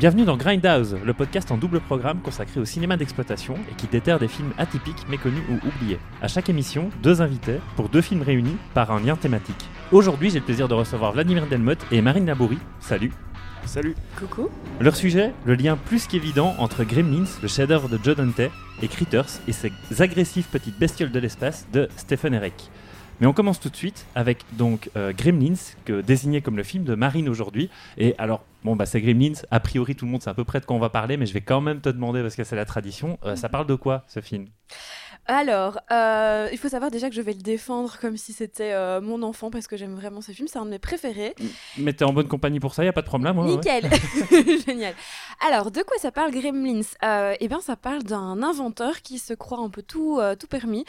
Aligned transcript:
Bienvenue 0.00 0.24
dans 0.24 0.38
Grindhouse, 0.38 0.96
le 1.04 1.12
podcast 1.12 1.50
en 1.52 1.58
double 1.58 1.78
programme 1.78 2.22
consacré 2.22 2.58
au 2.58 2.64
cinéma 2.64 2.96
d'exploitation 2.96 3.56
et 3.70 3.74
qui 3.74 3.86
déterre 3.86 4.18
des 4.18 4.28
films 4.28 4.54
atypiques, 4.56 5.06
méconnus 5.10 5.42
ou 5.50 5.68
oubliés. 5.68 5.98
À 6.22 6.26
chaque 6.26 6.48
émission, 6.48 6.88
deux 7.02 7.20
invités 7.20 7.60
pour 7.76 7.90
deux 7.90 8.00
films 8.00 8.22
réunis 8.22 8.56
par 8.72 8.90
un 8.92 9.00
lien 9.00 9.14
thématique. 9.14 9.68
Aujourd'hui, 9.92 10.30
j'ai 10.30 10.38
le 10.38 10.44
plaisir 10.46 10.68
de 10.68 10.72
recevoir 10.72 11.12
Vladimir 11.12 11.46
Delmotte 11.48 11.84
et 11.92 12.00
Marine 12.00 12.24
Labourie. 12.24 12.60
Salut 12.80 13.12
Salut 13.66 13.94
Coucou. 14.18 14.48
Leur 14.80 14.96
sujet, 14.96 15.34
le 15.44 15.52
lien 15.52 15.76
plus 15.76 16.06
qu'évident 16.06 16.54
entre 16.56 16.82
Gremlins, 16.82 17.28
le 17.42 17.48
chef-d'œuvre 17.48 17.90
de 17.90 17.98
Joe 18.02 18.16
Dante, 18.16 18.50
et 18.80 18.88
Critters 18.88 19.40
et 19.48 19.52
ces 19.52 19.70
agressives 19.98 20.46
petites 20.50 20.78
bestioles 20.78 21.12
de 21.12 21.18
l'espace 21.18 21.66
de 21.74 21.90
Stephen 21.98 22.32
Eric. 22.32 22.70
Mais 23.20 23.26
on 23.26 23.32
commence 23.34 23.60
tout 23.60 23.68
de 23.68 23.76
suite 23.76 24.06
avec 24.14 24.44
donc 24.52 24.90
euh, 24.96 25.12
Gremlins, 25.12 25.74
que 25.84 26.00
désigné 26.00 26.40
comme 26.40 26.56
le 26.56 26.62
film 26.62 26.84
de 26.84 26.94
Marine 26.94 27.28
aujourd'hui. 27.28 27.68
Et 27.98 28.14
alors, 28.16 28.44
bon, 28.64 28.76
bah 28.76 28.86
c'est 28.86 29.00
Gremlins, 29.00 29.34
a 29.50 29.60
priori 29.60 29.94
tout 29.94 30.06
le 30.06 30.10
monde 30.10 30.22
sait 30.22 30.30
à 30.30 30.34
peu 30.34 30.44
près 30.44 30.60
de 30.60 30.64
quoi 30.64 30.76
on 30.76 30.80
va 30.80 30.88
parler, 30.88 31.18
mais 31.18 31.26
je 31.26 31.34
vais 31.34 31.42
quand 31.42 31.60
même 31.60 31.80
te 31.80 31.90
demander, 31.90 32.22
parce 32.22 32.34
que 32.34 32.44
c'est 32.44 32.56
la 32.56 32.64
tradition, 32.64 33.18
euh, 33.24 33.36
ça 33.36 33.50
parle 33.50 33.66
de 33.66 33.74
quoi 33.74 34.04
ce 34.08 34.20
film? 34.20 34.46
Alors, 35.32 35.78
euh, 35.92 36.48
il 36.50 36.58
faut 36.58 36.68
savoir 36.68 36.90
déjà 36.90 37.08
que 37.08 37.14
je 37.14 37.22
vais 37.22 37.34
le 37.34 37.40
défendre 37.40 37.96
comme 38.00 38.16
si 38.16 38.32
c'était 38.32 38.72
euh, 38.72 39.00
mon 39.00 39.22
enfant 39.22 39.48
parce 39.48 39.68
que 39.68 39.76
j'aime 39.76 39.94
vraiment 39.94 40.22
ce 40.22 40.32
film, 40.32 40.48
c'est 40.48 40.58
un 40.58 40.64
de 40.64 40.70
mes 40.70 40.80
préférés. 40.80 41.36
Mais 41.78 41.92
t'es 41.92 42.04
en 42.04 42.12
bonne 42.12 42.26
compagnie 42.26 42.58
pour 42.58 42.74
ça, 42.74 42.84
y 42.84 42.88
a 42.88 42.92
pas 42.92 43.02
de 43.02 43.06
problème 43.06 43.38
ouais, 43.38 43.44
ouais. 43.44 43.50
Nickel, 43.52 43.88
génial. 44.66 44.92
Alors, 45.46 45.70
de 45.70 45.82
quoi 45.82 45.98
ça 45.98 46.10
parle 46.10 46.32
Gremlins? 46.32 46.80
Euh, 47.04 47.36
Eh 47.38 47.46
bien, 47.46 47.60
ça 47.60 47.76
parle 47.76 48.02
d'un 48.02 48.42
inventeur 48.42 49.02
qui 49.02 49.20
se 49.20 49.32
croit 49.32 49.60
un 49.60 49.70
peu 49.70 49.82
tout, 49.82 50.18
tout 50.36 50.48
permis 50.48 50.84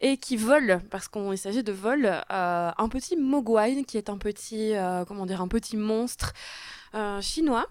et 0.00 0.16
qui 0.16 0.38
vole, 0.38 0.80
parce 0.90 1.08
qu'il 1.08 1.36
s'agit 1.36 1.62
de 1.62 1.72
vol, 1.72 2.10
un 2.30 2.88
petit 2.88 3.18
mogwai 3.18 3.84
qui 3.84 3.98
est 3.98 4.08
un 4.08 4.16
petit, 4.16 4.72
comment 5.06 5.26
dire, 5.26 5.42
un 5.42 5.48
petit 5.48 5.76
monstre 5.76 6.32
chinois. 7.20 7.66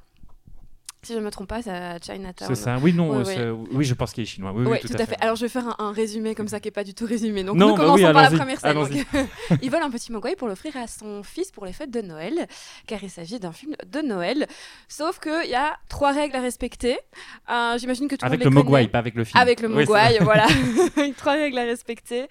Si 1.04 1.14
je 1.14 1.18
ne 1.20 1.24
me 1.26 1.32
trompe 1.32 1.48
pas, 1.50 1.64
c'est 1.64 1.72
à 1.72 1.98
Chinatown. 2.00 2.48
C'est 2.48 2.54
ça, 2.62 2.78
oui, 2.80 2.94
non, 2.94 3.10
Ouais, 3.10 3.16
euh, 3.16 3.54
ouais. 3.56 3.66
c'est- 3.70 3.76
oui, 3.76 3.84
je 3.86 3.94
pense 3.96 4.12
qu'il 4.12 4.22
est 4.22 4.28
chinois. 4.28 4.52
Oui, 4.56 4.80
tout, 4.82 4.88
à 5.00 5.06
fait. 5.08 5.18
Alors 5.20 5.36
je 5.36 5.42
vais 5.42 5.50
faire 5.50 5.68
un, 5.68 5.76
un 5.88 5.92
résumé 5.92 6.36
comme 6.36 6.48
ça 6.48 6.60
qui 6.60 6.68
est 6.68 6.72
pas 6.72 6.84
du 6.84 6.94
tout 6.94 7.08
résumé. 7.08 7.44
Donc 7.44 7.56
Non, 7.56 7.70
nous 7.70 7.74
bah 7.76 7.80
commençons 7.86 8.06
oui, 8.06 8.14
par 8.14 8.22
la 8.32 8.38
première 8.38 8.60
scène. 8.60 8.70
allons-y. 8.70 8.98
Donc, 8.98 9.08
il 9.64 9.72
vole 9.72 9.82
un 9.82 9.90
petit 9.90 10.12
mogwai 10.12 10.36
pour 10.36 10.48
l'offrir 10.48 10.78
à 10.78 10.86
son 10.86 11.24
fils 11.24 11.52
pour 11.52 11.66
les 11.66 11.74
fêtes 11.74 11.90
de 11.90 12.02
Noël, 12.02 12.46
car 12.86 13.04
il 13.04 13.10
s'agit 13.10 13.40
d'un 13.40 13.52
film 13.52 13.76
de 13.92 14.02
Noël. 14.02 14.46
Sauf 14.88 15.20
qu'il 15.20 15.50
y 15.50 15.56
a 15.56 15.76
trois 15.90 16.12
règles 16.12 16.36
à 16.36 16.40
respecter. 16.42 17.00
Euh, 17.52 17.80
J'imagine 17.80 18.08
que 18.08 18.16
tout 18.16 18.24
Avec 18.24 18.44
le 18.44 18.52
Mogwai, 18.52 18.88
pas 18.88 19.00
avec 19.00 19.16
le 19.16 19.24
film. 19.24 19.40
Avec 19.42 19.62
le 19.62 19.70
Oui, 19.70 19.74
mogwai, 19.86 20.20
voilà. 20.22 20.46
trois 21.18 21.34
règles 21.34 21.58
à 21.58 21.64
respecter. 21.64 22.28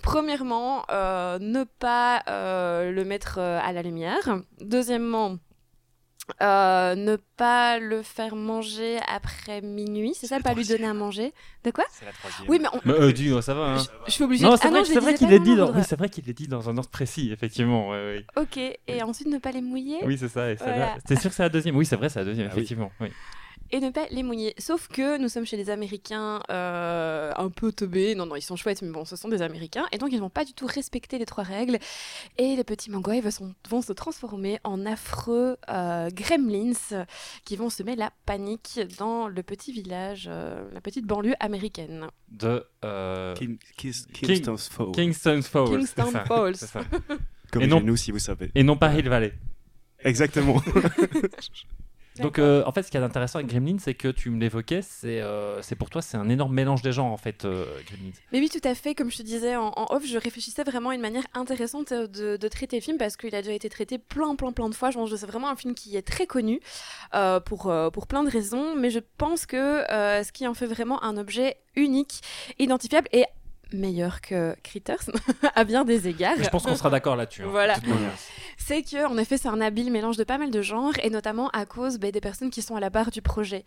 Premièrement, 0.00 0.84
euh, 0.92 1.38
ne 1.40 1.64
pas 1.64 2.22
euh, 2.28 2.92
le 2.92 3.04
mettre 3.04 3.38
à 3.40 3.72
la 3.72 3.82
lumière. 3.82 4.38
Deuxièmement, 4.60 5.38
euh, 6.40 6.94
ne 6.94 7.16
pas 7.36 7.78
le 7.78 8.02
faire 8.02 8.34
manger 8.36 8.98
après 9.06 9.60
minuit, 9.60 10.14
c'est 10.14 10.26
ça, 10.26 10.40
pas 10.40 10.54
lui 10.54 10.64
donner 10.66 10.86
à 10.86 10.94
manger. 10.94 11.32
De 11.64 11.70
quoi 11.70 11.84
C'est 11.92 12.04
la 12.06 12.12
troisième. 12.12 12.48
Oui, 12.48 12.58
mais 12.60 12.68
on- 12.72 12.80
Mais, 12.84 12.92
euh, 12.94 13.12
dis, 13.12 13.30
ça 13.42 13.54
va. 13.54 13.62
hein. 13.74 13.78
je, 13.78 13.84
je 14.06 14.10
suis 14.12 14.24
obligée. 14.24 14.44
Non, 14.44 14.52
de... 14.52 14.56
c'est 14.56 14.66
Ah 14.68 14.70
vrai, 14.70 14.84
c'est 14.84 15.00
vrai 15.00 15.14
qu'il 15.14 15.32
est 15.32 15.38
dans 15.38 15.44
dit 15.44 15.56
dans... 15.56 15.72
oui, 15.72 15.82
c'est 15.86 15.98
vrai 15.98 16.08
qu'il 16.08 16.28
est 16.28 16.32
dit 16.32 16.48
dans 16.48 16.68
un 16.70 16.76
ordre 16.78 16.90
précis, 16.90 17.30
effectivement. 17.32 17.90
ouais, 17.90 17.96
ouais. 17.96 18.26
Ok, 18.42 18.56
et 18.56 19.02
ensuite 19.02 19.28
ne 19.28 19.38
pas 19.38 19.52
les 19.52 19.60
mouiller 19.62 19.98
Oui, 20.04 20.16
c'est 20.18 20.28
ça. 20.28 20.50
et 20.50 20.54
Voilà. 20.56 20.96
T'es 21.06 21.16
sûr 21.16 21.30
que 21.30 21.36
c'est 21.36 21.42
la 21.42 21.48
deuxième? 21.48 21.76
Oui, 21.76 21.86
c'est 21.86 21.96
vrai, 21.96 22.08
c'est 22.08 22.18
la 22.20 22.24
deuxième, 22.24 22.46
Ah 22.50 22.54
oui. 22.54 22.58
effectivement. 22.60 22.90
oui. 23.00 23.08
Et 23.72 23.80
ne 23.80 23.90
pas 23.90 24.06
les 24.10 24.22
mouiller. 24.22 24.54
Sauf 24.58 24.86
que 24.88 25.18
nous 25.18 25.28
sommes 25.28 25.46
chez 25.46 25.56
les 25.56 25.70
Américains 25.70 26.40
euh, 26.50 27.32
un 27.36 27.48
peu 27.48 27.72
teubés. 27.72 28.14
Non, 28.14 28.26
non, 28.26 28.36
ils 28.36 28.42
sont 28.42 28.54
chouettes, 28.54 28.82
mais 28.82 28.90
bon, 28.90 29.06
ce 29.06 29.16
sont 29.16 29.28
des 29.28 29.40
Américains. 29.40 29.86
Et 29.92 29.98
donc, 29.98 30.10
ils 30.12 30.20
vont 30.20 30.30
pas 30.30 30.44
du 30.44 30.52
tout 30.52 30.66
respecter 30.66 31.18
les 31.18 31.24
trois 31.24 31.42
règles. 31.42 31.78
Et 32.36 32.54
les 32.54 32.64
petits 32.64 32.90
mangouais 32.90 33.22
vont, 33.22 33.82
se 33.82 33.92
transformer 33.92 34.60
en 34.62 34.84
affreux 34.84 35.56
euh, 35.70 36.10
gremlins 36.10 37.04
qui 37.44 37.56
vont 37.56 37.70
semer 37.70 37.96
la 37.96 38.12
panique 38.26 38.78
dans 38.98 39.26
le 39.26 39.42
petit 39.42 39.72
village, 39.72 40.28
euh, 40.30 40.62
la 40.72 40.82
petite 40.82 41.06
banlieue 41.06 41.34
américaine. 41.40 42.06
De 42.28 42.64
euh, 42.84 43.34
King-. 43.34 43.58
Kingston 44.12 44.56
Falls. 44.58 44.92
Kingston 44.92 45.40
ça, 45.42 46.24
Falls. 46.26 46.56
c'est 46.56 46.66
ça. 46.66 46.80
Comme 47.50 47.62
Et 47.62 47.66
non- 47.66 47.80
nous 47.80 47.96
si 47.96 48.10
vous 48.12 48.18
savez. 48.18 48.50
Et 48.54 48.62
non 48.62 48.76
pas 48.76 48.94
Hill 48.94 49.08
Valley. 49.08 49.32
Exactement. 50.04 50.60
Donc, 52.20 52.38
euh, 52.38 52.62
en 52.66 52.72
fait, 52.72 52.82
ce 52.82 52.90
qui 52.90 52.96
est 52.96 53.00
intéressant 53.00 53.38
avec 53.38 53.50
Gremlins, 53.50 53.78
c'est 53.78 53.94
que 53.94 54.08
tu 54.08 54.28
me 54.30 54.38
l'évoquais, 54.38 54.82
c'est 54.82 55.20
euh, 55.20 55.62
c'est 55.62 55.76
pour 55.76 55.88
toi, 55.88 56.02
c'est 56.02 56.16
un 56.16 56.28
énorme 56.28 56.52
mélange 56.52 56.82
des 56.82 56.92
genres, 56.92 57.10
en 57.12 57.16
fait, 57.16 57.44
euh, 57.44 57.64
Gremlins. 57.86 58.12
Mais 58.32 58.40
oui, 58.40 58.50
tout 58.50 58.66
à 58.66 58.74
fait. 58.74 58.94
Comme 58.94 59.10
je 59.10 59.18
te 59.18 59.22
disais 59.22 59.56
en, 59.56 59.72
en 59.76 59.86
off, 59.94 60.04
je 60.06 60.18
réfléchissais 60.18 60.62
vraiment 60.62 60.90
à 60.90 60.94
une 60.94 61.00
manière 61.00 61.24
intéressante 61.34 61.92
euh, 61.92 62.06
de, 62.06 62.36
de 62.36 62.48
traiter 62.48 62.76
le 62.76 62.82
film 62.82 62.98
parce 62.98 63.16
qu'il 63.16 63.34
a 63.34 63.40
déjà 63.40 63.54
été 63.54 63.68
traité 63.68 63.98
plein, 63.98 64.36
plein, 64.36 64.52
plein 64.52 64.68
de 64.68 64.74
fois. 64.74 64.90
Je 64.90 64.98
pense 64.98 65.10
que 65.10 65.16
c'est 65.16 65.26
vraiment 65.26 65.48
un 65.48 65.56
film 65.56 65.74
qui 65.74 65.96
est 65.96 66.02
très 66.02 66.26
connu 66.26 66.60
pour, 67.44 67.72
pour 67.92 68.06
plein 68.06 68.24
de 68.24 68.30
raisons. 68.30 68.74
Mais 68.76 68.90
je 68.90 69.00
pense 69.16 69.46
que 69.46 69.84
ce 69.88 70.32
qui 70.32 70.46
en 70.46 70.54
fait 70.54 70.66
vraiment 70.66 71.02
un 71.02 71.16
objet 71.16 71.56
unique, 71.76 72.20
identifiable 72.58 73.08
et 73.12 73.24
meilleur 73.74 74.20
que 74.20 74.54
Critters 74.62 75.10
à 75.54 75.64
bien 75.64 75.84
des 75.84 76.08
égards. 76.08 76.36
Je 76.38 76.48
pense 76.48 76.64
qu'on 76.64 76.76
sera 76.76 76.90
d'accord 76.90 77.16
là-dessus. 77.16 77.42
hein, 77.42 77.48
Voilà. 77.50 77.76
C'est 78.58 78.82
que, 78.82 79.06
en 79.06 79.16
effet, 79.18 79.38
c'est 79.38 79.48
un 79.48 79.60
habile 79.60 79.90
mélange 79.90 80.16
de 80.16 80.24
pas 80.24 80.38
mal 80.38 80.50
de 80.50 80.62
genres, 80.62 80.92
et 81.02 81.10
notamment 81.10 81.48
à 81.50 81.66
cause 81.66 81.98
ben, 81.98 82.10
des 82.10 82.20
personnes 82.20 82.50
qui 82.50 82.62
sont 82.62 82.76
à 82.76 82.80
la 82.80 82.90
barre 82.90 83.10
du 83.10 83.22
projet 83.22 83.64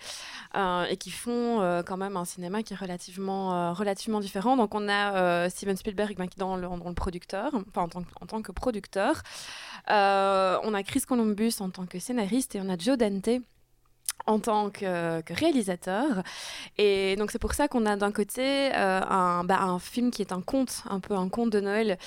euh, 0.56 0.86
et 0.86 0.98
qui 0.98 1.12
font 1.12 1.62
euh, 1.62 1.84
quand 1.84 1.98
même 1.98 2.18
un 2.18 2.26
cinéma 2.26 2.64
qui 2.64 2.74
est 2.74 2.78
relativement, 2.78 3.54
euh, 3.54 3.74
relativement 3.74 4.20
différent. 4.20 4.56
Donc, 4.56 4.74
on 4.76 4.88
a 4.88 5.50
Steven 5.50 5.76
Spielberg 5.76 6.16
qui 6.16 6.22
est 6.22 6.40
dans 6.40 6.56
le, 6.56 6.68
dans 6.68 6.90
le 6.90 6.94
producteur, 6.94 7.52
enfin 7.70 7.84
en 7.84 7.90
tant 7.90 8.04
que, 8.04 8.12
en 8.22 8.26
tant 8.26 8.42
que 8.42 8.52
producteur. 8.52 9.22
On 9.88 10.74
a 10.74 10.84
Chris 10.84 11.02
Columbus 11.02 11.54
en 11.60 11.70
tant 11.70 11.86
que 11.86 12.00
scénariste 12.00 12.56
et 12.56 12.62
on 12.62 12.70
a 12.70 12.78
Joe 12.78 12.98
Dante 12.98 13.42
en 14.28 14.40
tant 14.40 14.70
que, 14.70 15.22
que 15.22 15.34
réalisateur. 15.34 16.24
Et 16.78 17.16
donc 17.18 17.32
c'est 17.32 17.40
pour 17.40 17.54
ça 17.54 17.68
qu'on 17.68 17.86
a 17.86 17.96
d'un 17.96 18.12
côté 18.12 18.72
euh, 18.76 19.02
un, 19.08 19.44
bah, 19.44 19.60
un 19.62 19.80
film 19.80 20.12
qui 20.12 20.22
est 20.22 20.32
un 20.32 20.42
conte, 20.42 20.84
un 20.90 21.00
peu 21.00 21.14
un 21.16 21.30
conte 21.30 21.52
de 21.52 21.60
Noël. 21.60 21.98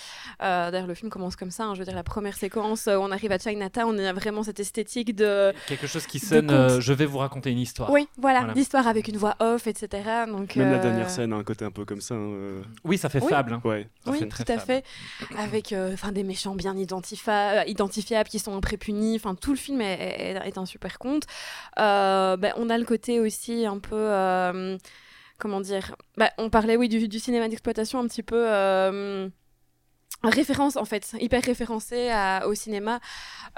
Euh, 0.43 0.71
D'ailleurs 0.71 0.87
le 0.89 0.95
film 0.95 1.11
commence 1.11 1.37
comme 1.37 1.51
ça, 1.51 1.65
hein, 1.65 1.75
je 1.75 1.79
veux 1.81 1.84
dire 1.84 1.95
la 1.95 2.03
première 2.03 2.37
séquence, 2.37 2.89
euh, 2.89 2.97
on 2.97 3.11
arrive 3.12 3.31
à 3.33 3.39
Chinatown, 3.39 3.95
on 3.95 4.05
a 4.05 4.12
vraiment 4.12 4.43
cette 4.43 4.59
esthétique 4.61 5.15
de... 5.15 5.53
Quelque 5.67 5.87
chose 5.87 6.06
qui 6.06 6.19
sonne, 6.19 6.51
euh, 6.51 6.81
je 6.81 6.93
vais 6.93 7.06
vous 7.06 7.19
raconter 7.19 7.51
une 7.51 7.59
histoire. 7.61 7.91
Oui, 7.91 8.09
voilà, 8.19 8.41
Voilà. 8.41 8.55
l'histoire 8.55 8.87
avec 8.89 9.09
une 9.09 9.17
voix 9.17 9.37
off, 9.41 9.67
etc. 9.67 10.03
Donc, 10.27 10.56
Même 10.56 10.73
la 10.73 10.79
dernière 10.79 11.11
scène 11.11 11.33
a 11.33 11.37
un 11.37 11.45
côté 11.45 11.65
un 11.65 11.71
peu 11.71 11.85
comme 11.85 12.00
ça. 12.00 12.15
hein, 12.15 12.19
euh, 12.19 12.62
Oui, 12.85 12.99
ça 12.99 13.09
fait 13.09 13.23
Oui. 13.23 13.29
fable. 13.31 13.53
hein. 13.53 13.61
Ouais. 13.65 13.87
Ça 14.05 14.11
Oui, 14.11 14.19
fait 14.19 14.27
tout 14.27 14.43
à 14.43 14.59
fable. 14.59 14.61
fait. 14.62 14.85
Avec 15.39 15.73
euh, 15.73 15.93
enfin, 15.95 16.11
des 16.12 16.25
méchants 16.25 16.55
bien 16.55 16.75
identifiables 16.77 18.29
qui 18.29 18.39
sont 18.39 18.61
prépunis. 18.61 19.17
Enfin, 19.17 19.35
tout 19.35 19.50
le 19.53 19.56
film 19.56 19.81
est, 19.81 20.35
est- 20.35 20.49
est 20.49 20.59
un 20.59 20.67
super 20.67 20.99
conte. 20.99 21.25
Euh, 21.79 22.07
ben, 22.36 22.52
on 22.56 22.70
a 22.70 22.78
le 22.78 22.84
côté 22.84 23.20
aussi 23.20 23.66
un 23.66 23.78
peu. 23.78 23.94
euh, 23.96 24.76
comment 25.38 25.60
dire 25.60 25.94
Ben, 26.16 26.30
On 26.38 26.50
parlait, 26.50 26.76
oui, 26.76 26.88
du, 26.88 27.08
du 27.08 27.19
cinéma 27.19 27.48
d'exploitation 27.48 28.00
un 28.00 28.06
petit 28.08 28.22
peu. 28.22 28.36
euh, 28.48 29.28
référence 30.23 30.77
en 30.77 30.84
fait, 30.84 31.12
hyper 31.21 31.43
référencé 31.43 32.09
à- 32.11 32.47
au 32.47 32.55
cinéma. 32.55 33.01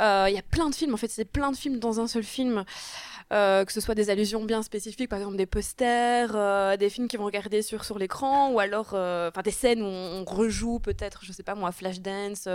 Euh, 0.00 0.26
Il 0.28 0.34
y 0.34 0.38
a 0.38 0.42
plein 0.42 0.68
de 0.70 0.74
films, 0.74 0.94
en 0.94 0.96
fait, 0.98 1.08
c'est 1.08 1.24
plein 1.24 1.50
de 1.50 1.56
films 1.56 1.78
dans 1.78 2.00
un 2.00 2.06
seul 2.06 2.22
film. 2.24 2.64
Euh, 3.32 3.64
que 3.64 3.72
ce 3.72 3.80
soit 3.80 3.94
des 3.94 4.10
allusions 4.10 4.44
bien 4.44 4.60
spécifiques, 4.64 5.08
par 5.08 5.20
exemple 5.20 5.36
des 5.36 5.46
posters, 5.46 6.32
euh, 6.34 6.76
des 6.76 6.90
films 6.90 7.06
qui 7.06 7.16
vont 7.16 7.26
regarder 7.26 7.62
sur, 7.62 7.84
sur 7.84 7.96
l'écran, 7.96 8.50
ou 8.50 8.58
alors 8.58 8.88
enfin 8.88 9.42
des 9.44 9.52
scènes 9.52 9.82
où 9.82 9.86
on, 9.86 10.22
on 10.22 10.24
rejoue 10.24 10.80
peut-être, 10.80 11.20
je 11.24 11.30
sais 11.32 11.44
pas 11.44 11.54
moi, 11.54 11.70
Flashdance, 11.70 12.48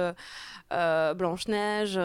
Blanche-Neige. 1.16 1.96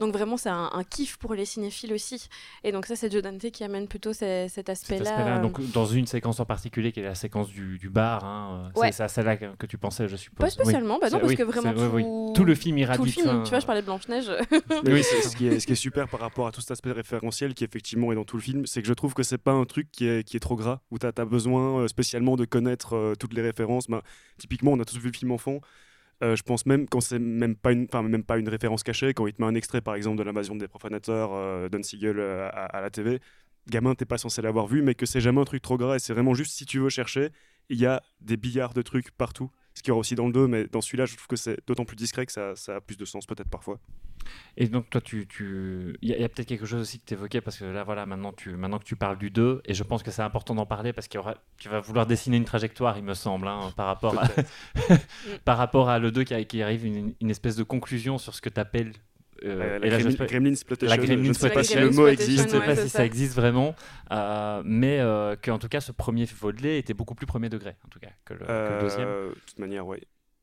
donc 0.00 0.12
vraiment, 0.12 0.36
c'est 0.36 0.48
un, 0.48 0.70
un 0.72 0.84
kiff 0.84 1.16
pour 1.18 1.34
les 1.34 1.44
cinéphiles 1.44 1.92
aussi. 1.92 2.28
Et 2.64 2.72
donc 2.72 2.86
ça, 2.86 2.96
c'est 2.96 3.10
Joe 3.12 3.22
Dante 3.22 3.50
qui 3.50 3.62
amène 3.64 3.86
plutôt 3.88 4.12
ces- 4.12 4.48
cet 4.48 4.68
aspect-là. 4.68 5.38
Donc, 5.38 5.60
dans 5.72 5.86
une 5.86 6.06
séquence 6.06 6.40
en 6.40 6.44
particulier, 6.44 6.92
qui 6.92 7.00
est 7.00 7.04
la 7.04 7.14
séquence 7.14 7.48
du, 7.48 7.78
du 7.78 7.88
bar, 7.88 8.24
hein, 8.24 8.70
Ouais. 8.74 8.90
c'est 8.92 9.02
à 9.04 9.08
celle-là 9.08 9.36
que, 9.36 9.66
tu 9.66 9.78
pensais, 9.78 10.08
je 10.08 10.16
suppose. 10.16 10.38
pas 10.38 10.44
Oui. 10.46 10.50
spécialement, 10.50 10.98
bah 10.98 11.10
non, 11.10 11.18
parce 11.18 11.30
oui, 11.30 11.36
que 11.38 11.42
vraiment 11.42 11.70
oui, 11.94 12.02
tout, 12.02 12.28
oui. 12.28 12.32
Tout 12.34 12.44
le 12.44 12.54
film 12.54 12.78
irradie 12.78 12.98
tout 12.98 13.04
le 13.06 13.10
film, 13.10 13.26
ça, 13.26 13.42
tu 13.44 13.50
vois, 13.50 13.60
je 13.60 13.66
parlais 13.66 13.80
de 13.80 13.86
Blanche-Neige. 13.86 14.30
Mais 14.84 14.92
oui, 14.92 15.02
c'est- 15.02 15.22
ce, 15.28 15.36
qui 15.36 15.46
est, 15.46 15.60
ce 15.60 15.66
qui 15.66 15.72
est 15.72 15.76
super 15.76 16.08
par 16.08 16.20
rapport 16.20 16.46
à 16.46 16.52
tout 16.52 16.60
cet 16.60 16.72
aspect 16.72 16.92
référentiel 16.92 17.54
qui 17.54 17.64
effectivement 17.64 18.12
est 18.12 18.14
dans 18.14 18.24
tout 18.24 18.36
le 18.36 18.42
film, 18.42 18.66
c'est 18.66 18.82
que 18.82 18.88
je 18.88 18.94
trouve 18.94 19.14
que 19.14 19.22
c'est 19.22 19.38
pas 19.38 19.52
un 19.52 19.64
truc 19.64 19.90
qui 19.90 20.06
est, 20.06 20.24
qui 20.24 20.36
est 20.36 20.40
trop 20.40 20.56
gras, 20.56 20.80
où 20.90 20.98
tu 20.98 21.06
as, 21.06 21.12
besoin 21.24 21.80
euh, 21.80 21.88
spécialement 21.88 22.36
de 22.36 22.44
connaître 22.44 22.94
euh, 22.96 23.14
toutes 23.18 23.34
les 23.34 23.42
références. 23.42 23.88
Ben, 23.88 24.02
typiquement, 24.38 24.72
on 24.72 24.80
a 24.80 24.84
tous 24.84 24.98
vu 24.98 25.08
le 25.08 25.16
film 25.16 25.30
enfant. 25.30 25.60
Euh, 26.22 26.34
je 26.34 26.42
pense 26.42 26.66
même 26.66 26.88
quand 26.88 27.00
c'est 27.00 27.20
même 27.20 27.54
pas 27.54 27.70
une, 27.70 27.84
enfin 27.84 28.02
même 28.02 28.24
pas 28.24 28.38
une 28.38 28.48
référence 28.48 28.82
cachée, 28.82 29.14
quand 29.14 29.26
il 29.28 29.34
te 29.34 29.40
met 29.40 29.46
un 29.46 29.54
extrait 29.54 29.80
par 29.80 29.94
exemple 29.94 30.16
de 30.18 30.24
l'invasion 30.24 30.56
des 30.56 30.66
profanateurs 30.66 31.30
euh, 31.32 31.68
d'Hunn 31.68 31.84
Siegel 31.84 32.18
euh, 32.18 32.48
à, 32.48 32.64
à 32.64 32.80
la 32.80 32.90
TV, 32.90 33.20
gamin 33.68 33.94
t'es 33.94 34.04
pas 34.04 34.18
censé 34.18 34.42
l'avoir 34.42 34.66
vu, 34.66 34.82
mais 34.82 34.96
que 34.96 35.06
c'est 35.06 35.20
jamais 35.20 35.40
un 35.40 35.44
truc 35.44 35.62
trop 35.62 35.76
gras 35.76 35.94
et 35.94 36.00
c'est 36.00 36.12
vraiment 36.12 36.34
juste 36.34 36.56
si 36.56 36.66
tu 36.66 36.80
veux 36.80 36.88
chercher, 36.88 37.28
il 37.68 37.78
y 37.78 37.86
a 37.86 38.02
des 38.20 38.36
billards 38.36 38.74
de 38.74 38.82
trucs 38.82 39.12
partout. 39.12 39.50
Ce 39.78 39.82
qu'il 39.84 39.90
y 39.90 39.92
aura 39.92 40.00
aussi 40.00 40.16
dans 40.16 40.26
le 40.26 40.32
2, 40.32 40.48
mais 40.48 40.66
dans 40.66 40.80
celui-là, 40.80 41.06
je 41.06 41.14
trouve 41.14 41.28
que 41.28 41.36
c'est 41.36 41.56
d'autant 41.68 41.84
plus 41.84 41.94
discret 41.94 42.26
que 42.26 42.32
ça, 42.32 42.56
ça 42.56 42.74
a 42.76 42.80
plus 42.80 42.96
de 42.98 43.04
sens 43.04 43.26
peut-être 43.26 43.48
parfois. 43.48 43.78
Et 44.56 44.66
donc, 44.66 44.90
toi, 44.90 45.00
tu. 45.00 45.28
tu- 45.28 45.96
Il 46.02 46.08
y 46.08 46.24
a, 46.24 46.28
peut-être 46.28 46.48
quelque 46.48 46.66
chose 46.66 46.80
aussi 46.80 46.98
que 46.98 47.04
tu 47.06 47.14
évoquais, 47.14 47.40
parce 47.40 47.56
que 47.58 47.64
là, 47.64 47.84
voilà, 47.84 48.04
maintenant, 48.04 48.32
tu, 48.32 48.56
maintenant 48.56 48.80
que 48.80 48.84
tu 48.84 48.96
parles 48.96 49.18
du 49.18 49.30
2, 49.30 49.62
et 49.64 49.74
je 49.74 49.82
pense 49.84 50.02
que 50.02 50.10
c'est 50.10 50.22
important 50.22 50.56
d'en 50.56 50.66
parler, 50.66 50.92
parce 50.92 51.06
que 51.06 51.16
tu 51.58 51.68
vas 51.68 51.78
vouloir 51.78 52.06
dessiner 52.06 52.36
une 52.38 52.44
trajectoire, 52.44 52.98
il 52.98 53.04
me 53.04 53.14
semble, 53.14 53.46
hein, 53.46 53.72
par, 53.76 53.86
rapport 53.86 54.18
à, 54.18 54.26
par 55.44 55.56
rapport 55.58 55.88
à 55.88 56.00
le 56.00 56.10
2 56.10 56.24
qui, 56.24 56.34
a- 56.34 56.42
qui 56.44 56.60
arrive, 56.60 56.84
une, 56.84 57.14
une 57.20 57.30
espèce 57.30 57.54
de 57.54 57.62
conclusion 57.62 58.18
sur 58.18 58.34
ce 58.34 58.40
que 58.40 58.48
tu 58.48 58.58
appelles 58.60 58.92
Euh, 59.44 59.76
et 59.78 59.90
la 59.90 59.98
là, 59.98 59.98
je 59.98 60.04
Gremlin- 60.16 60.16
la 60.82 60.96
Gremlins 60.98 61.22
je 61.24 61.28
ne 61.28 61.32
sais 61.32 61.50
pas 61.50 61.62
si 61.62 61.76
le 61.76 61.90
mot 61.90 62.06
existe. 62.08 62.38
je 62.38 62.42
ne 62.44 62.48
sais 62.48 62.66
pas 62.66 62.76
si 62.76 62.88
ça. 62.88 63.04
existe 63.04 63.34
vraiment, 63.34 63.74
euh, 64.10 64.62
mais 64.64 64.98
euh, 65.00 65.36
qu'en 65.40 65.58
tout 65.58 65.68
cas, 65.68 65.80
ce 65.80 65.92
premier 65.92 66.24
volet 66.24 66.78
était 66.78 66.94
beaucoup 66.94 67.14
plus 67.14 67.26
premier 67.26 67.48
degré, 67.48 67.76
en 67.84 67.88
tout 67.88 68.00
cas, 68.00 68.10
que 68.24 68.34
le, 68.34 68.40
que 68.40 68.74
le 68.74 68.80
deuxième. 68.80 69.08
Euh, 69.08 69.28
de 69.30 69.34
toute 69.46 69.58
manière, 69.58 69.86
oui. 69.86 69.98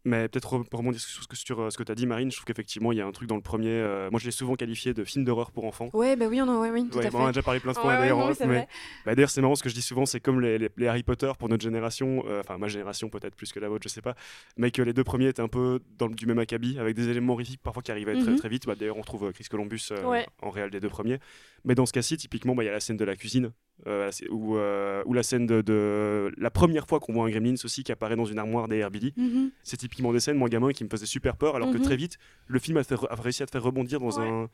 Mais 0.08 0.28
peut-être 0.30 0.54
rebondir 0.72 1.00
sur 1.02 1.24
ce 1.24 1.28
que, 1.28 1.36
sur, 1.36 1.60
euh, 1.60 1.70
ce 1.72 1.78
que 1.80 1.84
tu 1.84 1.92
as 1.92 1.96
dit, 1.96 2.06
Marine, 2.06 2.30
je 2.32 2.36
trouve 2.38 2.46
qu'effectivement, 2.46 2.92
il 2.92 3.00
y 3.00 3.02
a 3.02 3.08
un 3.08 3.12
truc 3.12 3.28
dans 3.28 3.36
le 3.36 3.42
premier. 3.42 3.70
euh, 3.70 4.10
moi, 4.12 4.20
je 4.20 4.26
l'ai 4.26 4.32
souvent 4.32 4.54
qualifié 4.56 4.94
de 4.94 5.04
film 5.04 5.26
d'horreur 5.26 5.52
pour 5.52 5.66
enfants. 5.66 5.90
Ouais, 5.94 6.16
bah 6.16 6.28
oui, 6.30 6.40
on 6.42 6.48
a, 6.48 6.60
ouais, 6.60 6.70
oui, 6.70 6.88
tout 6.88 7.00
Ouais, 7.00 7.08
à 7.08 7.10
bon, 7.10 7.18
on 7.18 7.22
a 7.24 7.26
fait. 7.28 7.32
déjà 7.34 7.42
parlé 7.42 7.60
plein 7.60 7.72
de 7.72 7.78
fois 7.78 7.92
ouais, 7.92 7.98
d'ailleurs. 7.98 8.20
oui, 8.20 8.34
vrai. 8.46 8.68
Bah, 9.04 9.16
D'ailleurs, 9.16 9.32
c'est 9.32 9.42
marrant 9.42 9.56
ce 9.56 9.64
que 9.64 9.70
je 9.70 9.74
dis 9.74 9.82
souvent, 9.82 10.06
c'est 10.06 10.20
comme 10.20 10.42
les, 10.42 10.60
les- 10.60 10.70
les 10.78 10.88
Harry 10.88 11.02
Potter 11.02 11.32
pour 11.40 11.50
notre 11.50 11.64
génération, 11.64 12.24
euh, 12.28 12.42
enfin 12.42 12.60
ma 12.60 12.68
génération 12.68 13.10
peut-être 13.10 13.36
plus 13.36 13.52
que 13.52 13.60
la 13.60 13.68
vôtre, 13.68 13.82
je 13.84 13.90
sais 13.90 14.02
pas, 14.04 14.14
mais 14.58 14.70
que 14.70 14.84
les 14.84 14.94
deux 14.94 15.04
premiers 15.04 15.28
étaient 15.30 15.42
un 15.42 15.48
peu 15.48 15.80
dans 15.98 16.08
du 16.08 16.28
même 16.28 16.38
acabit, 16.40 16.78
avec 16.78 16.96
des 16.96 17.10
éléments 17.10 17.34
horrifiques 17.34 17.62
parfois 17.64 17.82
qui 17.82 17.92
arrivaient 17.92 18.20
très, 18.20 18.32
Mhm. 18.32 18.38
très 18.38 18.50
vite. 18.50 18.68
Bah, 18.68 18.76
D'ailleurs, 18.76 18.98
on 18.98 19.02
retrouve 19.02 19.32
Chris 19.34 19.46
Columbus 19.50 19.90
euh, 19.92 20.22
en 20.44 20.50
réel 20.52 20.70
des 20.70 20.80
deux 20.80 20.90
premiers. 20.90 21.18
Mais 21.64 21.74
dans 21.74 21.88
ce 21.88 21.94
cas-ci, 21.94 22.16
typiquement, 22.18 22.54
bah, 22.54 22.62
il 22.62 22.68
y 22.68 22.70
a 22.70 22.74
la 22.74 22.80
scène 22.80 22.98
de 22.98 23.06
la 23.06 23.16
cuisine, 23.16 23.52
euh, 23.88 24.10
ou, 24.32 24.56
euh, 24.58 25.04
ou 25.06 25.14
la 25.14 25.22
scène 25.24 25.46
de, 25.46 25.62
de- 25.62 26.32
la 26.38 26.50
première 26.50 26.88
fois 26.88 27.00
qu'on 27.00 27.14
voit 27.14 27.26
un 27.26 27.30
Gremlins 27.30 27.56
aussi 27.64 27.84
qui 27.84 27.92
apparaît 27.92 28.16
dans 28.16 28.26
une 28.26 28.40
armoire 28.40 28.68
derrière 28.68 28.90
Billy. 28.90 29.14
Mhm. 29.18 29.52
C'est 29.64 29.78
typiquement 29.78 30.14
des 30.14 30.20
scènes, 30.20 30.38
moi 30.38 30.50
gamin, 30.50 30.72
qui 30.72 30.84
me 30.84 30.90
faisaient 30.90 31.06
super 31.06 31.36
peur, 31.38 31.56
alors 31.56 31.72
que 31.72 31.78
Mhm. 31.78 31.84
très 31.84 31.96
vite, 31.98 32.18
le 32.48 32.60
film 32.60 32.78
a, 32.78 32.84
fait 32.84 32.96
re- 32.96 33.08
a 33.10 33.16
réussi 33.16 33.44
à 33.44 33.46
te 33.46 33.52
faire 33.52 33.64
rebondir 33.64 34.00
dans 34.00 34.18
Ouais. 34.20 34.28
un 34.28 34.50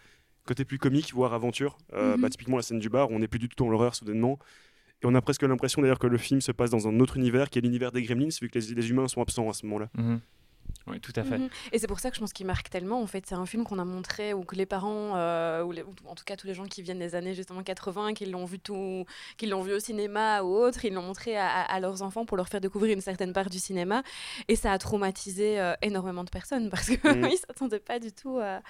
côté 0.46 0.66
plus 0.66 0.80
comique, 0.80 1.14
voire 1.14 1.34
aventure. 1.34 1.78
Euh, 1.94 2.16
Mhm. 2.16 2.22
bah, 2.22 2.30
typiquement 2.30 2.58
la 2.58 2.64
scène 2.64 2.80
du 2.80 2.90
bar, 2.90 3.12
où 3.12 3.16
on 3.16 3.20
n'est 3.20 3.28
plus 3.28 3.40
du 3.40 3.48
tout 3.48 3.64
dans 3.64 3.70
l'horreur 3.70 3.94
soudainement. 3.96 4.40
Et 5.04 5.06
on 5.08 5.16
a 5.16 5.22
presque 5.22 5.44
l'impression 5.44 5.82
d'ailleurs 5.82 6.00
que 6.00 6.08
le 6.08 6.18
film 6.18 6.42
se 6.42 6.52
passe 6.52 6.70
dans 6.72 6.88
un 6.88 7.00
autre 7.00 7.18
univers, 7.18 7.50
qui 7.50 7.60
est 7.60 7.62
l'univers 7.62 7.92
des 7.92 8.02
Gremlins, 8.04 8.30
vu 8.42 8.50
que 8.50 8.60
les, 8.60 8.74
les 8.76 8.90
humains 8.90 9.08
sont 9.08 9.22
absents 9.22 9.50
à 9.50 9.54
ce 9.54 9.66
moment-là. 9.66 9.90
Oui, 10.88 11.00
tout 11.00 11.14
à 11.16 11.24
fait. 11.24 11.38
Mhm. 11.38 11.50
Et 11.72 11.80
c'est 11.80 11.88
pour 11.88 12.00
ça 12.00 12.10
que 12.10 12.16
je 12.16 12.22
pense 12.22 12.34
qu'il 12.34 12.46
marque 12.46 12.70
tellement. 12.70 13.02
En 13.02 13.08
fait, 13.08 13.26
c'est 13.28 13.36
un 13.36 13.46
film 13.46 13.64
qu'on 13.64 13.78
a 13.80 13.86
montré 13.86 14.34
ou 14.34 14.44
que 14.44 14.56
les 14.56 14.66
parents, 14.66 15.16
euh, 15.16 15.62
ou, 15.64 15.72
les- 15.72 15.84
ou 15.84 15.94
en 16.08 16.16
tout 16.16 16.24
cas 16.26 16.36
tous 16.36 16.48
les 16.48 16.54
gens 16.54 16.66
qui 16.66 16.82
viennent 16.82 17.00
des 17.00 17.14
années 17.16 17.36
justement 17.36 17.62
80, 17.64 18.14
qui 18.14 18.26
l'ont 18.26 18.46
vu 18.46 18.60
tout, 18.60 19.06
qui 19.38 19.46
l'ont 19.46 19.62
vu 19.62 19.74
au 19.74 19.80
cinéma 19.80 20.42
ou 20.42 20.48
autre, 20.56 20.84
ils 20.86 20.94
l'ont 20.94 21.04
montré 21.04 21.38
à, 21.38 21.80
leurs 21.80 22.02
enfants 22.02 22.26
pour 22.26 22.36
leur 22.38 22.50
faire 22.50 22.62
découvrir 22.62 22.94
une 22.94 23.02
certaine 23.02 23.32
part 23.32 23.50
du 23.50 23.60
cinéma. 23.60 24.02
Et 24.48 24.56
ça 24.56 24.72
a 24.72 24.78
traumatisé 24.78 25.60
euh, 25.60 25.74
énormément 25.82 26.24
de 26.24 26.30
personnes 26.30 26.70
parce 26.70 26.88
qu'ils 26.88 27.00
Mhm. 27.04 27.22
ne 27.32 27.36
s'attendaient 27.36 27.80
pas 27.80 28.00
du 28.00 28.12
tout 28.12 28.40
à, 28.40 28.62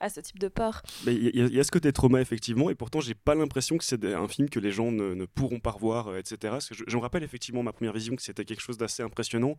à 0.00 0.08
ce 0.08 0.20
type 0.20 0.38
de 0.38 0.48
peur. 0.48 0.82
Il 1.06 1.12
y, 1.36 1.42
a- 1.42 1.46
il 1.46 1.54
y 1.54 1.60
a 1.60 1.64
ce 1.64 1.70
côté 1.70 1.92
trauma, 1.92 2.20
effectivement, 2.20 2.70
et 2.70 2.74
pourtant, 2.74 3.00
j'ai 3.00 3.14
pas 3.14 3.34
l'impression 3.34 3.76
que 3.78 3.84
c'est 3.84 4.02
un 4.04 4.26
film 4.28 4.48
que 4.48 4.58
les 4.58 4.70
gens 4.72 4.90
ne, 4.90 5.14
ne 5.14 5.24
pourront 5.26 5.60
pas 5.60 5.70
revoir, 5.72 6.08
euh, 6.08 6.18
etc. 6.18 6.36
Parce 6.54 6.68
que 6.68 6.74
je, 6.74 6.84
je 6.86 6.96
me 6.96 7.02
rappelle 7.02 7.22
effectivement 7.22 7.62
ma 7.62 7.72
première 7.72 7.92
vision 7.92 8.16
que 8.16 8.22
c'était 8.22 8.44
quelque 8.44 8.60
chose 8.62 8.78
d'assez 8.78 9.02
impressionnant, 9.02 9.56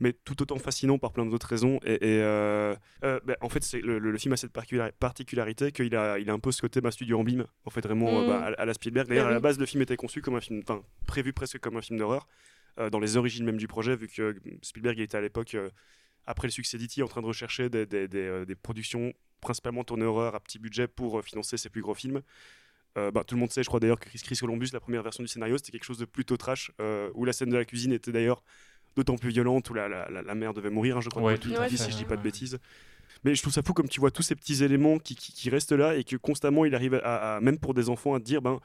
mais 0.00 0.12
tout 0.12 0.40
autant 0.42 0.58
fascinant 0.58 0.98
par 0.98 1.12
plein 1.12 1.24
d'autres 1.26 1.46
raisons. 1.46 1.78
Et, 1.84 1.92
et, 1.94 2.20
euh, 2.22 2.74
euh, 3.04 3.20
bah, 3.24 3.36
en 3.40 3.48
fait, 3.48 3.62
c'est 3.62 3.80
le, 3.80 3.98
le- 3.98 4.10
le 4.10 4.18
film 4.18 4.32
a 4.32 4.36
cette 4.36 4.52
particula- 4.52 4.92
particularité 4.92 5.70
qu'il 5.72 5.94
a, 5.94 6.18
il 6.18 6.28
a 6.28 6.32
un 6.32 6.38
peu 6.38 6.50
ce 6.52 6.60
côté 6.60 6.80
bah, 6.80 6.90
studio 6.90 7.18
en 7.20 7.24
bim, 7.24 7.46
en 7.64 7.70
fait, 7.70 7.82
vraiment 7.82 8.22
Mm. 8.22 8.26
bah, 8.26 8.38
à, 8.46 8.46
à 8.62 8.64
la 8.64 8.74
Spielberg. 8.74 9.08
D'ailleurs, 9.08 9.28
à 9.28 9.30
la 9.30 9.40
base, 9.40 9.58
le 9.58 9.66
film 9.66 9.82
était 9.82 9.96
conçu 9.96 10.20
comme 10.22 10.34
un 10.36 10.40
film, 10.40 10.60
enfin, 10.62 10.82
prévu 11.06 11.32
presque 11.32 11.58
comme 11.60 11.76
un 11.76 11.82
film 11.82 11.98
d'horreur, 11.98 12.26
euh, 12.78 12.90
dans 12.90 12.98
les 13.00 13.16
origines 13.16 13.44
même 13.44 13.56
du 13.58 13.68
projet, 13.68 13.94
vu 13.94 14.08
que 14.08 14.36
Spielberg 14.62 14.98
il 14.98 15.02
était 15.02 15.16
à 15.18 15.20
l'époque, 15.20 15.56
après 16.26 16.46
le 16.48 16.52
succès 16.52 16.78
d'E.T., 16.78 17.02
en 17.02 17.08
train 17.08 17.20
de 17.22 17.26
rechercher 17.26 17.68
des, 17.68 17.86
des- 17.86 18.08
des, 18.08 18.44
des 18.46 18.54
productions 18.54 19.12
principalement 19.40 19.84
tournées 19.84 20.04
horreur 20.04 20.34
à 20.34 20.40
petit 20.40 20.58
budget 20.58 20.86
pour 20.86 21.22
financer 21.24 21.56
ses 21.56 21.68
plus 21.70 21.80
gros 21.82 21.94
films. 21.94 22.20
Euh, 22.98 23.10
bah, 23.12 23.22
tout 23.24 23.36
le 23.36 23.40
monde 23.40 23.50
sait, 23.52 23.62
je 23.62 23.68
crois 23.68 23.78
d'ailleurs 23.80 24.00
que 24.00 24.08
Chris, 24.08 24.20
Chris 24.22 24.36
Columbus, 24.36 24.68
la 24.72 24.80
première 24.80 25.02
version 25.02 25.22
du 25.22 25.28
scénario, 25.28 25.56
c'était 25.58 25.70
quelque 25.72 25.84
chose 25.84 25.98
de 25.98 26.04
plutôt 26.04 26.36
trash, 26.36 26.72
euh, 26.80 27.08
où 27.14 27.24
la 27.24 27.32
scène 27.32 27.48
de 27.50 27.56
la 27.56 27.64
cuisine 27.64 27.92
était 27.92 28.10
d'ailleurs 28.12 28.42
d'autant 28.96 29.16
plus 29.16 29.30
violente, 29.30 29.70
où 29.70 29.74
la, 29.74 29.88
la, 29.88 30.08
la- 30.10 30.22
mère 30.34 30.54
devait 30.54 30.70
mourir, 30.70 30.96
hein, 30.96 31.00
je 31.00 31.08
crois, 31.10 31.22
Ouais, 31.22 31.38
tout 31.38 31.48
film, 31.48 31.76
fait, 31.78 31.84
si 31.84 31.90
je 31.92 31.96
dis 31.96 32.02
ouais, 32.02 32.08
pas 32.08 32.16
de 32.16 32.20
ouais. 32.20 32.24
bêtises. 32.24 32.58
Mais 33.24 33.34
je 33.34 33.42
trouve 33.42 33.52
ça 33.52 33.62
fou 33.62 33.72
comme 33.74 33.88
tu 33.88 34.00
vois 34.00 34.10
tous 34.10 34.22
ces 34.22 34.34
petits 34.36 34.64
éléments 34.64 34.98
qui, 34.98 35.14
qui- 35.16 35.32
qui 35.32 35.50
restent 35.50 35.72
là 35.72 35.96
et 35.96 36.04
que 36.04 36.16
constamment 36.16 36.64
il 36.64 36.74
arrive 36.74 36.94
à, 36.94 37.36
à- 37.36 37.40
même 37.40 37.58
pour 37.58 37.74
des 37.74 37.88
enfants 37.90 38.14
à 38.14 38.20
te 38.20 38.24
dire, 38.24 38.42
ben, 38.42 38.60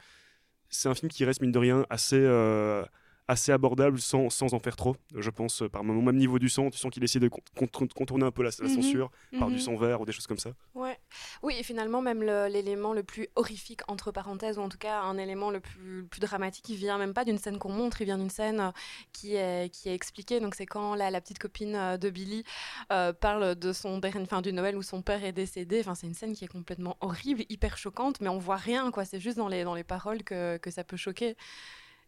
c'est 0.69 0.89
un 0.89 0.95
film 0.95 1.11
qui 1.11 1.25
reste 1.25 1.41
mine 1.41 1.51
de 1.51 1.59
rien 1.59 1.85
assez, 1.89 2.17
euh, 2.19 2.83
assez 3.27 3.51
abordable 3.51 3.99
sans, 3.99 4.29
sans 4.29 4.53
en 4.53 4.59
faire 4.59 4.75
trop, 4.75 4.95
je 5.15 5.29
pense, 5.31 5.63
par 5.71 5.83
moment, 5.83 6.01
même 6.01 6.17
niveau 6.17 6.37
du 6.37 6.47
sang, 6.47 6.69
tu 6.69 6.77
sens 6.77 6.91
qu'il 6.91 7.03
essaie 7.03 7.19
de 7.19 7.27
con- 7.27 7.41
con- 7.57 7.87
contourner 7.87 8.25
un 8.25 8.31
peu 8.31 8.43
la, 8.43 8.51
la 8.59 8.67
Mhm. 8.67 8.73
censure 8.75 9.09
par 9.39 9.47
du 9.49 9.55
Mhm. 9.55 9.59
sang 9.61 9.75
vert 9.77 10.01
ou 10.01 10.05
des 10.05 10.11
choses 10.11 10.27
comme 10.27 10.37
ça. 10.37 10.51
Ouais. 10.75 10.97
Oui, 11.41 11.55
et 11.59 11.63
finalement, 11.63 12.01
même 12.01 12.21
l'élément 12.21 12.93
le, 12.93 13.01
plus 13.03 13.27
horrifique, 13.35 13.81
entre 13.87 14.11
parenthèses, 14.11 14.57
ou 14.59 14.61
en 14.61 14.69
tout 14.69 14.77
cas 14.77 15.01
un 15.01 15.17
élément 15.17 15.49
le 15.49 15.59
plus, 15.59 16.01
le 16.01 16.05
plus 16.07 16.19
dramatique, 16.19 16.69
il 16.69 16.75
vient 16.75 16.97
même 16.99 17.13
pas 17.15 17.25
d'une 17.25 17.37
scène 17.39 17.57
qu'on 17.57 17.71
montre, 17.71 18.01
il 18.01 18.05
vient 18.05 18.17
d'une 18.19 18.29
scène 18.29 18.59
euh, 18.59 18.71
qui 19.11 19.35
est, 19.35 19.73
qui 19.73 19.89
est 19.89 19.95
expliquée. 19.95 20.39
Donc, 20.39 20.53
c'est 20.55 20.67
quand 20.67 20.93
la, 20.95 21.09
la 21.09 21.19
petite 21.19 21.39
copine 21.39 21.75
euh, 21.75 21.97
de 21.97 22.09
Billy 22.11 22.43
euh, 22.91 23.11
parle 23.11 23.55
de 23.55 23.73
son 23.73 23.97
dernier, 23.97 24.25
fin, 24.27 24.41
du 24.41 24.53
Noël 24.53 24.77
où 24.77 24.83
son 24.83 25.01
père 25.01 25.23
est 25.23 25.31
décédé. 25.33 25.79
Enfin, 25.79 25.95
c'est 25.95 26.05
une 26.07 26.13
scène 26.13 26.33
qui 26.35 26.45
est 26.45 26.47
complètement 26.49 26.95
horrible, 27.01 27.43
hyper 27.49 27.77
choquante, 27.77 28.21
mais 28.21 28.29
on 28.29 28.37
voit 28.37 28.55
rien, 28.57 28.91
quoi. 28.91 29.03
C'est 29.03 29.19
juste 29.19 29.37
dans 29.37 29.47
les, 29.47 29.63
dans 29.63 29.73
les 29.75 29.83
paroles 29.83 30.23
que, 30.23 30.57
que 30.57 30.69
ça 30.69 30.83
peut 30.83 30.97
choquer. 30.97 31.35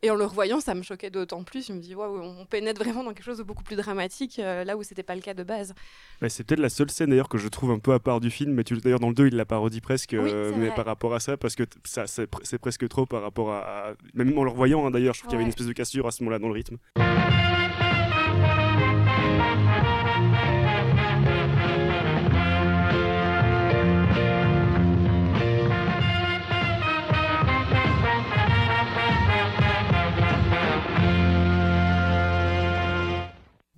Et 0.04 0.12
en 0.12 0.16
le 0.16 0.26
revoyant, 0.26 0.60
ça 0.60 0.76
me 0.76 0.84
choquait 0.84 1.10
d'autant 1.10 1.44
plus. 1.44 1.68
Je 1.68 1.74
me 1.74 1.80
dis, 1.80 1.96
waouh, 1.96 2.20
on 2.22 2.46
pénètre 2.46 2.80
vraiment 2.84 3.04
dans 3.04 3.14
quelque 3.14 3.24
chose 3.26 3.40
de 3.40 3.44
beaucoup 3.44 3.64
plus 3.64 3.76
dramatique, 3.76 4.38
euh, 4.38 4.64
là 4.64 4.78
où 4.78 4.84
c'était 4.84 5.02
pas 5.02 5.16
le 5.16 5.22
cas 5.22 5.34
de 5.34 5.42
base. 5.44 5.74
C'est 6.30 6.46
peut-être 6.46 6.60
la 6.60 6.70
seule 6.70 6.92
scène 6.92 7.10
d'ailleurs 7.10 7.30
que 7.30 7.40
je 7.40 7.48
trouve 7.48 7.72
un 7.72 7.80
peu 7.80 7.94
à 7.94 8.00
part 8.00 8.20
du 8.20 8.30
film, 8.30 8.54
mais 8.54 8.64
tu 8.64 8.76
d'ailleurs 8.78 9.00
dans 9.00 9.10
le 9.10 9.16
2 9.16 9.28
il 9.28 9.36
la 9.36 9.46
parodie 9.46 9.82
presque, 9.82 10.12
Oui, 10.14 10.30
euh, 10.32 10.52
mais 10.56 10.68
vrai. 10.68 10.76
par 10.76 10.86
rapport 10.86 11.16
à 11.16 11.20
ça, 11.20 11.36
parce 11.36 11.56
que 11.56 11.64
ça 11.84 12.06
c'est 12.06 12.30
pr- 12.32 12.42
c'est 12.44 12.60
presque 12.60 12.88
trop 12.88 13.08
par 13.08 13.24
rapport 13.24 13.52
à, 13.52 13.60
à- 13.90 13.94
même 14.14 14.38
en 14.38 14.44
le 14.44 14.52
revoyant 14.52 14.86
hein, 14.86 14.92
d'ailleurs, 14.92 15.16
je 15.16 15.22
trouve 15.22 15.30
qu'il 15.30 15.36
y 15.36 15.38
avait 15.38 15.44
une 15.46 15.50
espèce 15.50 15.66
de 15.68 15.74
cassure 15.74 16.06
à 16.08 16.12
ce 16.12 16.22
moment-là 16.24 16.38
dans 16.40 16.48
le 16.48 16.54
rythme. 16.54 16.78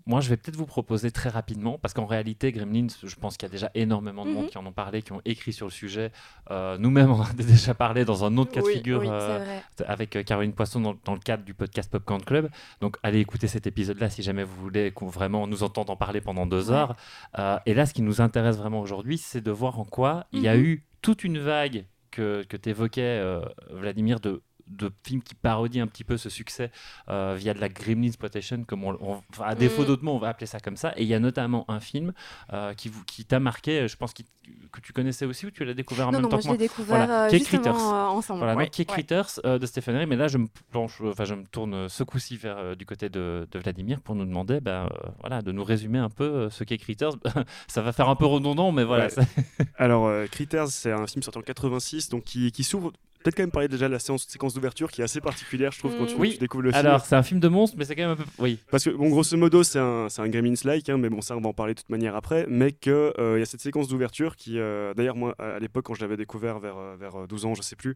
Moi, 0.09 0.21
je 0.21 0.29
vais 0.29 0.37
peut-être 0.37 0.55
vous 0.57 0.65
proposer 0.65 1.11
très 1.11 1.29
rapidement, 1.29 1.77
parce 1.77 1.93
qu'en 1.93 2.07
réalité, 2.07 2.51
Gremlins, 2.51 2.87
je 3.03 3.15
pense 3.15 3.37
qu'il 3.37 3.47
y 3.47 3.51
a 3.51 3.51
déjà 3.51 3.69
énormément 3.75 4.25
de 4.25 4.31
monde 4.31 4.45
Mhm. 4.45 4.49
qui 4.49 4.57
en 4.57 4.65
ont 4.65 4.71
parlé, 4.71 5.03
qui 5.03 5.11
ont 5.11 5.21
écrit 5.23 5.53
sur 5.53 5.67
le 5.67 5.71
sujet. 5.71 6.11
Euh, 6.49 6.79
Nous-mêmes, 6.79 7.11
on 7.11 7.19
en 7.19 7.23
a 7.23 7.33
déjà 7.37 7.75
parlé 7.75 8.05
dans 8.05 8.25
un 8.25 8.35
autre 8.39 8.51
cas 8.51 8.61
de 8.61 8.65
figure 8.67 9.01
oui, 9.01 9.07
euh, 9.11 9.59
avec 9.85 10.15
euh, 10.15 10.23
Caroline 10.23 10.53
Poisson 10.53 10.79
dans, 10.81 10.95
dans 11.05 11.13
le 11.13 11.19
cadre 11.19 11.43
du 11.43 11.53
podcast 11.53 11.91
Popcorn 11.91 12.23
Club. 12.23 12.49
Donc, 12.81 12.97
allez 13.03 13.19
écouter 13.19 13.47
cet 13.47 13.67
épisode-là 13.67 14.09
si 14.09 14.23
jamais 14.23 14.43
vous 14.43 14.55
voulez 14.59 14.89
qu'on 14.89 15.09
vraiment 15.09 15.45
nous 15.45 15.61
entende 15.61 15.91
en 15.91 15.95
parler 15.95 16.21
pendant 16.21 16.47
deux 16.47 16.71
Ouais. 16.71 16.75
heures. 16.75 16.95
Euh, 17.37 17.59
et 17.67 17.75
là, 17.75 17.85
ce 17.85 17.93
qui 17.93 18.01
nous 18.01 18.19
intéresse 18.19 18.57
vraiment 18.57 18.81
aujourd'hui, 18.81 19.19
c'est 19.19 19.41
de 19.41 19.51
voir 19.51 19.79
en 19.79 19.85
quoi 19.85 20.25
il 20.31 20.41
y 20.41 20.47
a 20.47 20.55
Mhm. 20.57 20.63
eu 20.63 20.85
toute 21.03 21.23
une 21.23 21.37
vague 21.37 21.85
que, 22.09 22.41
que 22.49 22.57
tu 22.57 22.69
évoquais, 22.69 23.21
Vladimir, 23.69 24.19
de 24.19 24.41
de 24.69 24.91
films 25.05 25.21
qui 25.23 25.35
parodient 25.35 25.83
un 25.83 25.87
petit 25.87 26.03
peu 26.03 26.17
ce 26.17 26.29
succès 26.29 26.71
euh, 27.09 27.35
via 27.37 27.53
de 27.53 27.59
la 27.59 27.69
Gremlins 27.69 28.07
exploitation, 28.07 28.63
comme 28.63 28.83
on, 28.83 28.97
on- 29.01 29.21
enfin, 29.31 29.43
à 29.45 29.55
défaut 29.55 29.81
Mhm. 29.81 29.87
d'autres 29.87 30.03
mots, 30.03 30.13
on 30.13 30.19
va 30.19 30.29
appeler 30.29 30.45
ça 30.47 30.59
comme 30.59 30.77
ça. 30.77 30.93
Et 30.95 31.03
il 31.03 31.07
y 31.07 31.13
a 31.13 31.19
notamment 31.19 31.65
un 31.69 31.79
film 31.79 32.13
euh, 32.53 32.73
qui, 32.73 32.89
vous- 32.89 33.03
qui 33.05 33.25
t'a 33.25 33.39
marqué, 33.39 33.87
je 33.87 33.95
pense 33.97 34.13
qu'il- 34.13 34.25
que 34.71 34.79
tu 34.81 34.93
connaissais 34.93 35.25
aussi 35.25 35.45
ou 35.45 35.51
tu 35.51 35.63
l'as 35.65 35.73
découvert 35.75 36.07
en 36.07 36.11
Non, 36.11 36.17
même 36.19 36.23
non, 36.23 36.29
temps 36.29 36.35
moi 36.37 36.39
que 36.39 36.43
je 36.43 36.47
moi 36.49 36.57
l'ai 36.57 36.63
découvert 36.67 36.97
Voilà, 36.97 37.25
euh, 37.25 37.29
qui 37.29 37.35
est 37.35 37.39
Critters. 37.41 37.75
euh, 37.75 38.05
ensemble. 38.07 38.39
Voilà, 38.39 38.55
ouais, 38.55 38.63
donc 38.65 38.71
qui 38.73 38.81
est 38.81 38.89
ouais. 38.89 38.93
Critters 38.95 39.39
euh, 39.45 39.59
de 39.59 39.65
Stephen 39.65 39.95
Ray, 39.95 40.05
mais 40.07 40.15
là 40.15 40.27
je 40.27 40.37
me 40.39 40.47
planche, 40.71 41.01
enfin 41.01 41.25
je 41.25 41.35
me 41.35 41.43
tourne 41.45 41.87
ce 41.89 42.03
coup-ci 42.03 42.37
vers 42.37 42.57
euh, 42.57 42.75
du 42.75 42.85
côté 42.85 43.09
de, 43.09 43.47
de 43.51 43.59
Vladimir 43.59 44.01
pour 44.01 44.15
nous 44.15 44.25
demander, 44.25 44.59
ben, 44.59 44.85
euh, 44.91 45.09
voilà, 45.19 45.41
de 45.41 45.51
nous 45.51 45.63
résumer 45.63 45.99
un 45.99 46.09
peu 46.09 46.23
euh, 46.23 46.49
ce 46.49 46.63
qu'est 46.63 46.77
Critters. 46.77 47.11
ça 47.67 47.81
va 47.81 47.91
faire 47.91 48.09
un 48.09 48.15
peu 48.15 48.25
redondant, 48.25 48.71
mais 48.71 48.83
voilà. 48.83 49.05
Ouais. 49.05 49.09
ça- 49.09 49.21
Alors, 49.77 50.07
euh, 50.07 50.25
Critters, 50.27 50.67
c'est 50.69 50.91
un 50.91 51.05
film 51.07 51.21
sorti 51.23 51.37
en 51.39 51.41
86, 51.43 52.09
donc 52.09 52.23
qui, 52.23 52.51
qui 52.51 52.63
s'ouvre. 52.63 52.91
Peut-être 53.23 53.35
quand 53.35 53.43
même 53.43 53.51
parler 53.51 53.67
déjà 53.67 53.87
de 53.87 53.93
la 53.93 53.99
séance, 53.99 54.25
séquence 54.27 54.53
d'ouverture 54.53 54.89
qui 54.91 55.01
est 55.01 55.03
assez 55.03 55.19
particulière, 55.19 55.71
je 55.73 55.79
trouve, 55.79 55.97
quand 55.97 56.05
tu, 56.05 56.15
Mm. 56.15 56.19
Oui. 56.19 56.31
tu 56.33 56.37
découvres 56.37 56.63
le 56.63 56.71
film. 56.71 56.85
Alors 56.85 57.05
c'est 57.05 57.15
un 57.15 57.23
film 57.23 57.39
de 57.41 57.47
monstre, 57.49 57.75
mais 57.77 57.83
c'est 57.85 57.95
quand 57.95 58.03
même 58.03 58.11
un 58.11 58.15
peu, 58.15 58.23
oui. 58.39 58.59
Parce 58.71 58.85
que, 58.85 58.89
bon, 58.91 59.09
grosso 59.09 59.35
modo, 59.35 59.61
c'est 59.63 59.79
un, 59.79 60.07
c'est 60.09 60.21
un 60.21 60.29
Gremlins-like, 60.29 60.87
hein, 60.89 60.97
mais 60.97 61.09
bon, 61.09 61.19
ça, 61.21 61.35
on 61.35 61.41
va 61.41 61.49
en 61.49 61.53
parler 61.53 61.73
de 61.73 61.79
toute 61.79 61.89
manière 61.89 62.15
après. 62.15 62.45
Mais 62.47 62.71
qu'il 62.71 62.93
y 62.93 63.41
a 63.41 63.45
cette 63.45 63.59
séquence 63.61 63.87
d'ouverture 63.89 64.35
qui, 64.37 64.57
euh, 64.57 64.93
d'ailleurs, 64.93 65.15
moi, 65.17 65.35
à 65.37 65.59
l'époque, 65.59 65.85
quand 65.85 65.93
je 65.95 66.01
l'avais 66.01 66.15
découvert 66.17 66.59
vers, 66.59 66.77
euh, 66.77 66.95
vers 66.97 67.15
euh, 67.23 67.27
12 67.27 67.45
ans, 67.45 67.55
je 67.55 67.61
sais 67.61 67.75
plus, 67.75 67.95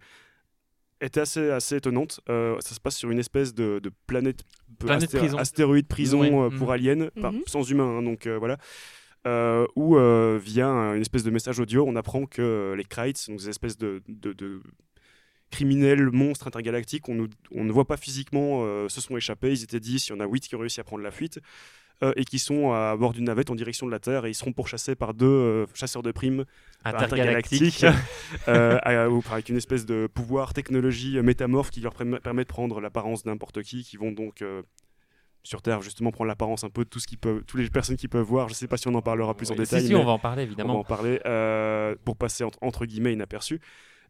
était 1.01 1.21
assez, 1.21 1.49
assez 1.51 1.77
étonnante. 1.77 2.19
Euh, 2.29 2.57
ça 2.59 2.75
se 2.75 2.79
passe 2.81 2.95
sur 2.97 3.09
une 3.09 3.19
espèce 3.19 3.53
de, 3.53 3.79
de 3.81 3.91
planète, 4.07 4.41
Planète 4.79 5.15
prison. 5.15 5.37
astéroïde 5.37 5.87
prison 5.87 6.21
Oui. 6.21 6.29
euh, 6.33 6.49
Mhm. 6.49 6.57
pour 6.57 6.71
aliens, 6.71 7.07
enfin, 7.17 7.31
Mhm. 7.31 7.41
sans 7.45 7.69
humains, 7.69 7.97
hein, 7.99 8.03
donc 8.03 8.25
euh, 8.27 8.37
voilà. 8.37 8.57
Euh, 9.25 9.65
où 9.77 9.95
euh, 9.97 10.37
via 10.41 10.67
un- 10.67 10.95
une 10.95 11.01
espèce 11.01 11.23
de 11.23 11.31
message 11.31 11.57
audio, 11.59 11.85
on 11.87 11.95
apprend 11.95 12.25
que 12.25 12.41
euh, 12.41 12.75
les 12.75 12.83
Krites, 12.83 13.25
donc 13.29 13.39
des 13.39 13.47
espèces 13.49 13.77
de, 13.77 14.01
de- 14.09 14.33
de 14.33 14.61
criminels, 15.53 16.09
monstres 16.11 16.47
intergalactiques, 16.47 17.07
on, 17.09 17.15
nous- 17.15 17.29
on 17.51 17.63
ne 17.63 17.71
voit 17.71 17.85
pas 17.87 17.97
physiquement, 17.97 18.63
euh, 18.65 18.89
se 18.89 18.99
sont 19.01 19.15
échappés. 19.17 19.51
Ils 19.51 19.63
étaient 19.63 19.79
10, 19.79 20.07
il 20.07 20.09
y 20.11 20.15
en 20.15 20.19
a 20.19 20.25
8 20.27 20.47
qui 20.47 20.55
ont 20.55 20.59
réussi 20.59 20.79
à 20.81 20.83
prendre 20.83 21.03
la 21.03 21.11
fuite. 21.11 21.39
euh, 22.01 22.11
et 22.15 22.25
qui 22.25 22.39
sont 22.39 22.71
à 22.73 22.97
bord 22.97 23.13
d'une 23.13 23.25
navette 23.25 23.49
en 23.51 23.55
direction 23.55 23.85
de 23.85 23.91
la 23.91 23.99
Terre 23.99 24.25
et 24.25 24.29
ils 24.31 24.35
seront 24.35 24.51
pourchassés 24.51 24.95
par 24.95 25.13
deux 25.13 25.27
euh, 25.27 25.65
chasseurs 25.75 26.01
de 26.03 26.11
primes 26.11 26.43
Intergalactique. 27.03 27.85
à- 28.83 29.09
ou- 29.09 29.21
avec 29.31 29.47
une 29.49 29.57
espèce 29.57 29.85
de 29.85 30.07
pouvoir 30.19 30.53
technologie 30.53 31.21
métamorphe 31.21 31.69
qui 31.69 31.81
leur 31.81 31.93
permet 31.93 32.43
de 32.43 32.49
prendre 32.49 32.81
l'apparence 32.81 33.25
n'importe 33.25 33.61
qui 33.61 33.83
qui 33.83 33.95
vont 33.97 34.11
donc 34.11 34.43
sur 35.43 35.61
Terre 35.61 35.81
justement 35.81 36.11
prend 36.11 36.25
l'apparence 36.25 36.63
un 36.63 36.69
peu 36.69 36.83
de 36.83 36.89
tout 36.89 36.99
ce 36.99 37.07
qui 37.07 37.15
peut, 37.17 37.43
toutes 37.45 37.59
les 37.61 37.69
personnes 37.69 37.97
qui 37.97 38.07
peuvent 38.07 38.25
voir. 38.25 38.49
Je 38.49 38.53
sais 38.55 38.67
pas 38.67 38.77
si 38.77 38.87
on 38.87 38.95
en 38.95 39.01
parlera 39.01 39.33
plus 39.35 39.51
en 39.51 39.55
détail. 39.55 39.81
Si, 39.87 39.93
on 39.95 40.03
va 40.05 40.11
en 40.13 40.19
parler 40.19 40.43
on 40.43 40.45
va 40.45 40.51
évidemment. 40.51 40.79
en 40.79 40.83
parler 40.83 41.19
euh, 41.25 41.95
pour 42.05 42.15
passer 42.17 42.43
entre, 42.43 42.57
entre 42.61 42.85
guillemets 42.85 43.13
inaperçu. 43.13 43.59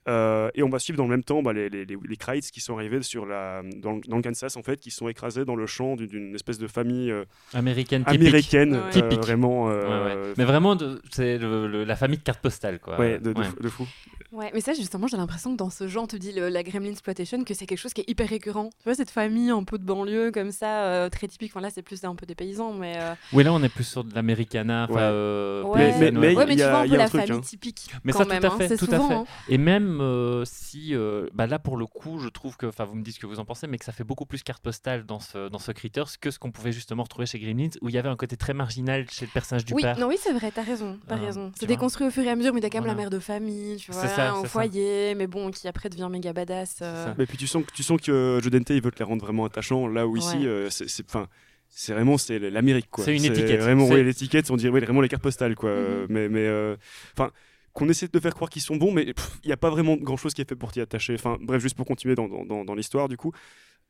Euh, 0.10 0.50
et 0.54 0.64
on 0.64 0.70
va 0.70 0.80
suivre 0.80 0.98
dans 0.98 1.06
le 1.06 1.10
même 1.10 1.24
temps 1.24 1.42
bah, 1.42 1.54
les, 1.54 1.70
les, 1.70 1.86
les, 1.86 1.98
les 2.08 2.16
Kreitz 2.18 2.52
qui 2.52 2.60
sont 2.60 2.76
arrivés 2.76 3.02
sur 3.04 3.26
la, 3.26 3.62
dans, 3.78 3.94
le- 3.94 4.02
dans 4.08 4.18
le 4.18 4.22
Kansas 4.22 4.58
en 4.58 4.62
fait, 4.64 4.78
qui 4.80 4.92
sont 4.92 5.08
écrasés 5.08 5.46
dans 5.46 5.56
le 5.56 5.66
champ 5.66 5.96
d'une- 5.96 6.36
espèce 6.36 6.58
de 6.58 6.68
famille 6.68 7.10
euh, 7.10 7.24
Américaine 7.54 8.04
typique. 8.04 8.20
américaine, 8.22 8.74
Ouais. 8.74 8.80
euh, 8.80 8.90
Typique. 8.92 9.20
vraiment. 9.22 9.68
Ouais, 9.68 9.74
euh, 9.76 10.26
ouais. 10.28 10.34
Mais 10.38 10.44
vraiment, 10.44 10.78
c'est 11.12 11.38
la 11.40 11.96
famille 11.96 12.18
de 12.18 12.24
carte 12.24 12.42
postale 12.42 12.80
quoi. 12.80 13.00
ouais, 13.00 13.18
de, 13.20 13.34
fou- 13.34 13.60
de 13.64 13.70
fou. 13.70 13.88
Ouais, 14.34 14.50
mais 14.54 14.62
ça, 14.62 14.74
justement, 14.74 15.06
j'ai 15.08 15.16
l'impression 15.16 15.52
que 15.54 15.58
dans 15.58 15.70
ce 15.70 15.88
genre, 15.88 16.08
tu 16.08 16.18
dis 16.18 16.32
le- 16.34 16.50
la 16.50 16.64
Gremlin 16.64 16.90
Exploitation, 16.90 17.44
que 17.44 17.54
c'est 17.54 17.68
quelque 17.68 17.78
chose 17.78 17.94
qui 17.94 18.02
est 18.02 18.10
hyper 18.10 18.28
récurrent. 18.28 18.72
Tu 18.80 18.84
vois, 18.86 18.96
cette 18.96 19.12
famille 19.12 19.52
un 19.52 19.64
peu 19.64 19.78
de 19.78 19.84
banlieue, 19.86 20.32
comme 20.32 20.52
ça, 20.52 20.86
euh, 20.86 21.10
très 21.10 21.28
typique. 21.28 21.52
Enfin, 21.54 21.62
là, 21.62 21.70
c'est 21.70 21.84
plus 21.84 22.04
un 22.04 22.16
peu 22.16 22.26
des 22.26 22.34
paysans, 22.34 22.74
mais. 22.74 22.96
euh, 22.98 23.14
Oui, 23.32 23.44
là 23.44 23.54
on 23.54 23.62
est 23.64 23.70
plus 23.70 23.84
sur 23.84 24.04
de 24.04 24.14
l'Americana. 24.16 24.88
enfin, 24.90 24.96
Ouais. 24.96 25.02
euh, 25.04 25.64
mais- 25.76 26.12
mais- 26.12 26.36
ouais, 26.36 26.46
mais 26.48 26.54
il 26.54 26.56
y 26.56 26.58
tu 26.58 26.64
a- 26.64 26.70
vois 26.72 26.80
un 26.80 26.86
il 26.86 26.88
y 26.88 26.92
peu 26.94 26.98
la 26.98 27.08
truc, 27.10 27.22
famille 27.22 27.38
hein. 27.38 27.42
typique. 27.42 27.92
Mais 28.04 28.12
quand 28.12 28.20
ça, 28.20 28.26
même, 28.26 28.40
tout 28.42 28.48
à 28.48 28.50
hein, 28.54 28.58
fait, 28.58 28.68
c'est 28.70 28.78
tout 28.78 28.86
à 28.86 28.96
souvent, 28.96 29.08
fait. 29.08 29.14
hein. 29.14 29.26
Et 29.50 29.58
même 29.60 29.93
euh, 30.02 30.44
si, 30.46 30.96
euh, 30.96 31.28
bah 31.34 31.48
là 31.48 31.60
pour 31.60 31.78
le 31.78 31.86
coup, 31.86 32.20
je 32.20 32.28
trouve 32.30 32.58
que, 32.58 32.66
enfin, 32.66 32.86
vous 32.86 32.96
me 32.96 33.04
dites 33.04 33.16
ce 33.16 33.20
que 33.20 33.26
vous 33.26 33.40
en 33.40 33.46
pensez, 33.46 33.68
mais 33.68 33.78
que 33.78 33.86
ça 33.86 33.92
fait 33.92 34.04
beaucoup 34.04 34.26
plus 34.26 34.44
carte 34.44 34.62
postale 34.64 35.06
dans 35.06 35.20
ce 35.20 35.50
dans 35.50 35.60
ce 35.60 35.72
Critters 35.72 36.18
que 36.20 36.32
ce 36.32 36.40
qu'on 36.40 36.52
pouvait 36.52 36.72
justement 36.72 37.04
retrouver 37.04 37.26
chez 37.26 37.40
Gremlins, 37.40 37.70
où 37.82 37.90
il 37.90 37.96
y 37.96 37.98
avait 37.98 38.10
un 38.10 38.16
côté 38.16 38.38
très 38.38 38.54
marginal 38.54 39.06
chez 39.10 39.26
le 39.26 39.32
personnage 39.32 39.66
du 39.66 39.74
Oui, 39.74 39.82
père. 39.82 39.98
non, 40.00 40.08
oui, 40.08 40.16
c'est 40.20 40.34
vrai, 40.34 40.52
t'as 40.52 40.64
raison, 40.64 41.00
t'as 41.08 41.16
Ah, 41.16 41.26
raison. 41.26 41.52
C'est 41.60 41.66
déconstruit 41.68 42.08
au 42.08 42.12
fur 42.12 42.24
et 42.24 42.30
à 42.30 42.36
mesure, 42.36 42.54
mais 42.54 42.62
t'as 42.62 42.70
quand 42.70 42.78
même 42.80 42.84
Voilà. 42.86 42.98
la 42.98 43.02
mère 43.04 43.10
de 43.10 43.20
famille, 43.20 43.78
tu 43.78 43.92
vois, 43.92 44.08
ça, 44.08 44.36
au 44.36 44.42
ça. 44.44 44.48
foyer, 44.48 45.16
mais 45.16 45.28
bon, 45.28 45.52
qui 45.52 45.68
après 45.68 45.90
devient 45.90 46.08
méga 46.12 46.34
badass. 46.34 46.80
euh. 46.82 47.14
Mais 47.18 47.26
puis 47.26 47.38
tu 47.38 47.48
sens 47.48 47.64
que 47.66 47.72
tu 47.74 47.84
sens 47.84 48.00
que 48.02 48.40
Joe 48.42 48.52
Dante 48.52 48.70
il 48.72 48.82
veut 48.82 48.92
te 48.92 49.00
les 49.00 49.06
rendre 49.06 49.24
vraiment 49.26 49.46
attachants. 49.46 49.88
Là 49.88 50.08
où 50.08 50.18
ici, 50.18 50.38
Ouais. 50.38 50.46
euh, 50.46 50.70
c'est 50.70 50.88
c'est- 50.90 51.06
enfin. 51.08 51.28
C'est 51.76 51.92
vraiment 51.94 52.20
c'est 52.20 52.38
l'Amérique 52.38 52.86
quoi. 52.92 53.04
C'est 53.04 53.16
une 53.16 53.26
étiquette. 53.26 53.60
Vraiment 53.60 53.88
ouais, 53.88 54.04
l'étiquette, 54.04 54.52
on 54.52 54.56
dirait 54.58 54.72
ouais, 54.72 54.80
vraiment 54.82 55.02
les 55.02 55.10
cartes 55.10 55.24
postales 55.24 55.56
quoi. 55.56 55.72
Mhm. 55.72 55.76
Euh, 55.80 56.06
Mais 56.08 56.30
mais 56.30 56.46
euh, 56.46 56.76
enfin 57.18 57.32
qu'on 57.74 57.90
essaie 57.90 58.08
de 58.08 58.20
faire 58.20 58.34
croire 58.36 58.50
qu'ils 58.50 58.62
sont 58.62 58.76
bons, 58.78 58.92
mais 58.92 59.04
il 59.44 59.48
n'y 59.48 59.52
a 59.54 59.58
pas 59.58 59.70
vraiment 59.70 59.96
grand 59.98 60.18
chose 60.18 60.34
qui 60.34 60.42
est 60.42 60.50
fait 60.50 60.56
pour 60.56 60.72
t'y 60.72 60.82
attacher. 60.82 61.16
Enfin 61.16 61.38
bref, 61.42 61.62
juste 61.62 61.76
pour 61.76 61.86
continuer 61.86 62.16
dans, 62.16 62.28
dans, 62.28 62.46
dans- 62.46 62.66
dans 62.66 62.76
l'histoire 62.76 63.10
du 63.10 63.18
coup. 63.18 63.32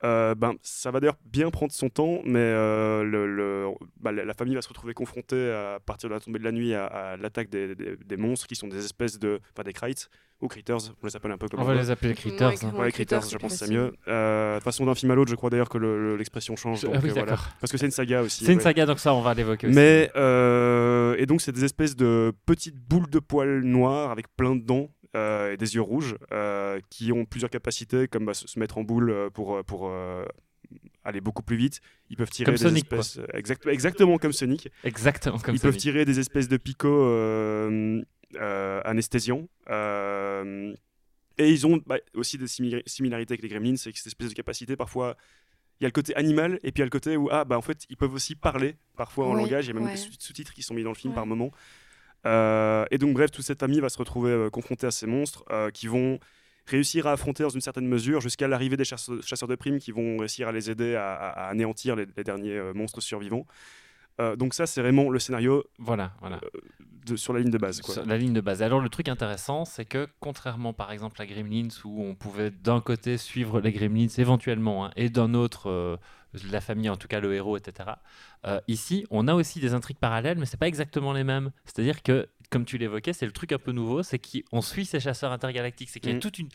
Euh, 0.04 0.36
ben, 0.36 0.54
ça 0.62 0.92
va 0.92 1.00
d'ailleurs 1.00 1.18
bien 1.26 1.50
prendre 1.50 1.72
son 1.72 1.90
temps, 1.90 2.20
mais 2.26 2.40
euh, 2.40 3.04
le, 3.04 3.26
le- 3.26 3.68
bah, 4.02 4.12
la, 4.12 4.34
famille 4.34 4.56
va 4.56 4.62
se 4.62 4.68
retrouver 4.68 4.94
confrontée 4.94 5.52
à 5.52 5.80
partir 5.86 6.10
de 6.10 6.14
la 6.14 6.20
tombée 6.20 6.40
de 6.40 6.44
la 6.44 6.52
nuit 6.52 6.74
à, 6.74 6.86
à 6.86 7.18
l'attaque 7.18 7.50
des, 7.50 7.74
des- 7.76 7.96
des 7.96 8.18
monstres 8.18 8.48
qui 8.48 8.56
sont 8.56 8.68
des 8.68 8.84
espèces 8.84 9.18
de, 9.20 9.40
enfin 9.54 9.64
des 9.64 9.74
Krites 9.74 10.10
ou 10.42 10.50
Critters, 10.50 10.76
on 11.02 11.06
les 11.06 11.16
appelle 11.16 11.32
un 11.32 11.38
peu 11.38 11.48
comme 11.48 11.62
On 11.62 11.64
on 11.64 11.68
va 11.68 11.74
les 11.76 11.90
appeler 11.90 12.10
Ouais, 12.10 12.16
Critters. 12.16 12.48
hein. 12.66 12.74
Ouais, 12.76 12.92
Critters, 12.92 13.20
Critters, 13.22 13.32
je 13.32 13.38
pense 13.38 13.54
que 13.54 13.66
c'est 13.66 13.72
mieux. 13.72 13.94
Euh, 14.10 14.56
De 14.56 14.60
toute 14.60 14.66
façon, 14.66 14.86
d'un 14.86 14.94
film 14.96 15.10
à 15.12 15.16
l'autre, 15.16 15.32
je 15.32 15.36
crois 15.36 15.50
d'ailleurs 15.50 15.70
que 15.70 15.78
le- 15.78 15.98
le- 16.02 16.16
l'expression 16.18 16.58
change. 16.58 16.82
Je- 16.82 16.88
donc, 16.88 16.96
ah 16.98 17.00
oui, 17.02 17.12
euh, 17.12 17.14
voilà. 17.14 17.38
Parce 17.62 17.72
que 17.72 17.78
c'est 17.78 17.86
une 17.86 17.92
saga 17.92 18.24
aussi. 18.24 18.44
C'est 18.44 18.52
une 18.52 18.60
saga, 18.60 18.86
donc 18.86 19.00
ça 19.00 19.14
on 19.14 19.22
va 19.22 19.34
l'évoquer 19.34 19.68
aussi. 19.68 19.76
Mais 19.76 20.12
euh, 20.18 21.16
et 21.18 21.26
donc 21.26 21.40
c'est 21.42 21.54
des 21.54 21.64
espèces 21.64 21.96
de 21.96 22.34
petites 22.46 22.76
boules 22.78 23.10
de 23.10 23.20
poils 23.20 23.62
noirs 23.62 24.12
avec 24.12 24.26
plein 24.36 24.56
de 24.58 24.62
dents 24.66 24.90
et 25.52 25.58
des 25.58 25.76
yeux 25.76 25.82
rouges 25.82 26.16
euh, 26.32 26.80
qui 26.90 27.12
ont 27.12 27.26
plusieurs 27.26 27.50
capacités 27.52 28.08
comme 28.08 28.26
bah, 28.26 28.34
se 28.34 28.58
mettre 28.60 28.78
en 28.78 28.84
boule 28.84 29.10
euh, 29.12 29.30
pour 29.30 29.56
euh, 29.56 29.64
pour 29.64 29.88
euh, 29.90 30.26
aller 31.04 31.22
beaucoup 31.22 31.44
plus 31.44 31.56
vite. 31.58 31.82
Ils 32.10 32.18
peuvent 32.18 32.30
tirer 32.30 32.46
Comme 32.46 32.56
des 32.56 32.62
Sonic, 32.64 32.90
quoi. 32.90 33.00
espèces 33.00 33.24
exact- 33.34 33.68
exactement 33.68 34.18
comme 34.18 34.34
Sonic. 34.34 34.70
Exactement 34.84 35.38
comme 35.38 35.54
Ils 35.56 35.60
peuvent 35.62 35.78
tirer 35.78 36.06
des 36.06 36.20
espèces 36.20 36.48
de 36.48 36.58
picots 36.58 37.04
euh, 37.06 38.02
euh, 38.38 38.82
anesthésiants. 38.86 39.48
euh, 39.70 40.74
et 41.38 41.50
ils 41.50 41.66
ont 41.66 41.82
bah, 41.86 41.98
aussi 42.14 42.38
des 42.38 42.48
similarités 42.48 43.34
avec 43.34 43.42
les 43.42 43.50
gremlins, 43.50 43.76
c'est 43.76 43.92
que 43.92 43.98
cette 43.98 44.08
espèce 44.08 44.30
de 44.30 44.34
capacité, 44.36 44.76
parfois, 44.76 45.18
il 45.80 45.84
y 45.84 45.86
a 45.86 45.90
le 45.90 45.92
côté 45.92 46.16
animal, 46.16 46.60
et 46.64 46.72
puis 46.72 46.78
il 46.78 46.80
y 46.80 46.82
a 46.84 46.86
le 46.86 46.92
côté 46.92 47.18
où, 47.18 47.28
ah, 47.32 47.44
bah, 47.44 47.58
en 47.58 47.62
fait, 47.64 47.86
ils 47.90 47.98
peuvent 47.98 48.14
aussi 48.14 48.36
parler, 48.36 48.76
parfois 48.96 49.26
en 49.28 49.34
langage, 49.34 49.66
il 49.66 49.70
y 49.70 49.72
a 49.72 49.74
même 49.74 49.86
ouais. 49.86 49.92
des 49.92 49.98
sous- 49.98 50.12
sous-titres 50.20 50.54
qui 50.54 50.62
sont 50.62 50.76
mis 50.76 50.84
dans 50.84 50.92
le 50.92 50.96
film 50.96 51.12
Ouais. 51.12 51.16
par 51.16 51.26
moment. 51.26 51.50
Euh, 52.26 52.86
et 52.92 52.98
donc, 52.98 53.14
bref, 53.14 53.32
toute 53.32 53.46
cette 53.46 53.60
famille 53.60 53.80
va 53.80 53.90
se 53.90 53.98
retrouver 53.98 54.32
euh, 54.32 54.50
confrontée 54.50 54.88
à 54.88 54.92
ces 54.92 55.08
monstres 55.08 55.44
euh, 55.52 55.70
qui 55.72 55.88
vont 55.88 56.20
réussir 56.66 57.08
à 57.08 57.12
affronter 57.12 57.44
dans 57.44 57.50
une 57.50 57.62
certaine 57.62 57.88
mesure 57.88 58.22
jusqu'à 58.22 58.48
l'arrivée 58.48 58.78
des 58.78 58.86
chasseurs, 58.86 59.22
chasseurs 59.22 59.50
de 59.50 59.56
primes 59.56 59.80
qui 59.80 59.92
vont 59.92 60.18
réussir 60.18 60.48
à 60.48 60.52
les 60.54 60.72
aider 60.72 60.96
à, 60.96 61.30
anéantir 61.50 61.96
les, 61.98 62.06
les 62.16 62.24
derniers 62.24 62.58
euh, 62.58 62.74
monstres 62.74 63.02
survivants. 63.02 63.46
Donc 64.38 64.54
ça, 64.54 64.68
c'est 64.68 64.80
vraiment 64.80 65.10
le 65.10 65.18
scénario 65.18 65.64
Voilà, 65.80 66.12
voilà. 66.22 66.40
de- 67.08 67.16
sur 67.16 67.34
la 67.34 67.40
ligne 67.40 67.50
de 67.50 67.58
base. 67.58 67.82
Quoi. 67.82 67.96
Sur 67.96 68.06
la 68.06 68.16
ligne 68.16 68.32
de 68.32 68.42
base. 68.42 68.62
Alors 68.62 68.80
le 68.80 68.88
truc 68.88 69.08
intéressant, 69.10 69.66
c'est 69.66 69.86
que 69.86 70.08
contrairement 70.20 70.72
par 70.72 70.92
exemple 70.92 71.20
à 71.20 71.26
Gremlins 71.26 71.70
où 71.84 72.04
on 72.04 72.14
pouvait 72.14 72.52
d'un 72.52 72.80
côté 72.80 73.18
suivre 73.18 73.60
les 73.60 73.72
Gremlins 73.72 74.10
éventuellement 74.20 74.86
hein, 74.86 74.92
et 74.96 75.10
d'un 75.10 75.34
autre 75.34 75.98
la 76.52 76.62
famille, 76.62 76.90
en 76.90 76.98
tout 76.98 77.08
cas 77.08 77.20
le 77.20 77.34
héros, 77.34 77.58
etc. 77.58 77.90
euh, 78.46 78.60
ici, 78.68 79.06
on 79.12 79.28
a 79.28 79.34
aussi 79.34 79.60
des 79.60 79.74
intrigues 79.74 79.98
parallèles, 80.00 80.38
mais 80.38 80.46
c'est 80.46 80.58
pas 80.58 80.68
exactement 80.68 81.14
les 81.14 81.24
mêmes. 81.24 81.52
C'est-à-dire 81.66 82.02
que, 82.04 82.28
comme 82.50 82.66
tu 82.66 82.78
l'évoquais, 82.78 83.14
c'est 83.14 83.26
le 83.26 83.32
truc 83.32 83.52
un 83.52 83.58
peu 83.60 83.72
nouveau, 83.72 84.04
c'est 84.04 84.20
qu'on 84.20 84.62
suit 84.62 84.86
ces 84.86 85.00
chasseurs 85.00 85.32
intergalactiques, 85.32 85.90
c'est 85.90 86.00
qu'il 86.00 86.10
y 86.10 86.14
a 86.14 86.16
Mhm. 86.16 86.22
toute 86.22 86.40
une 86.40 86.50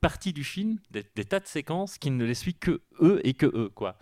partie 0.00 0.32
du 0.32 0.44
film, 0.44 0.78
des, 0.90 1.04
des 1.16 1.24
tas 1.24 1.40
de 1.40 1.46
séquences 1.46 1.98
qui 1.98 2.10
ne 2.10 2.24
les 2.24 2.34
suit 2.34 2.54
que 2.54 2.82
eux 3.00 3.20
et 3.24 3.34
que 3.34 3.46
eux, 3.46 3.70
quoi. 3.74 3.96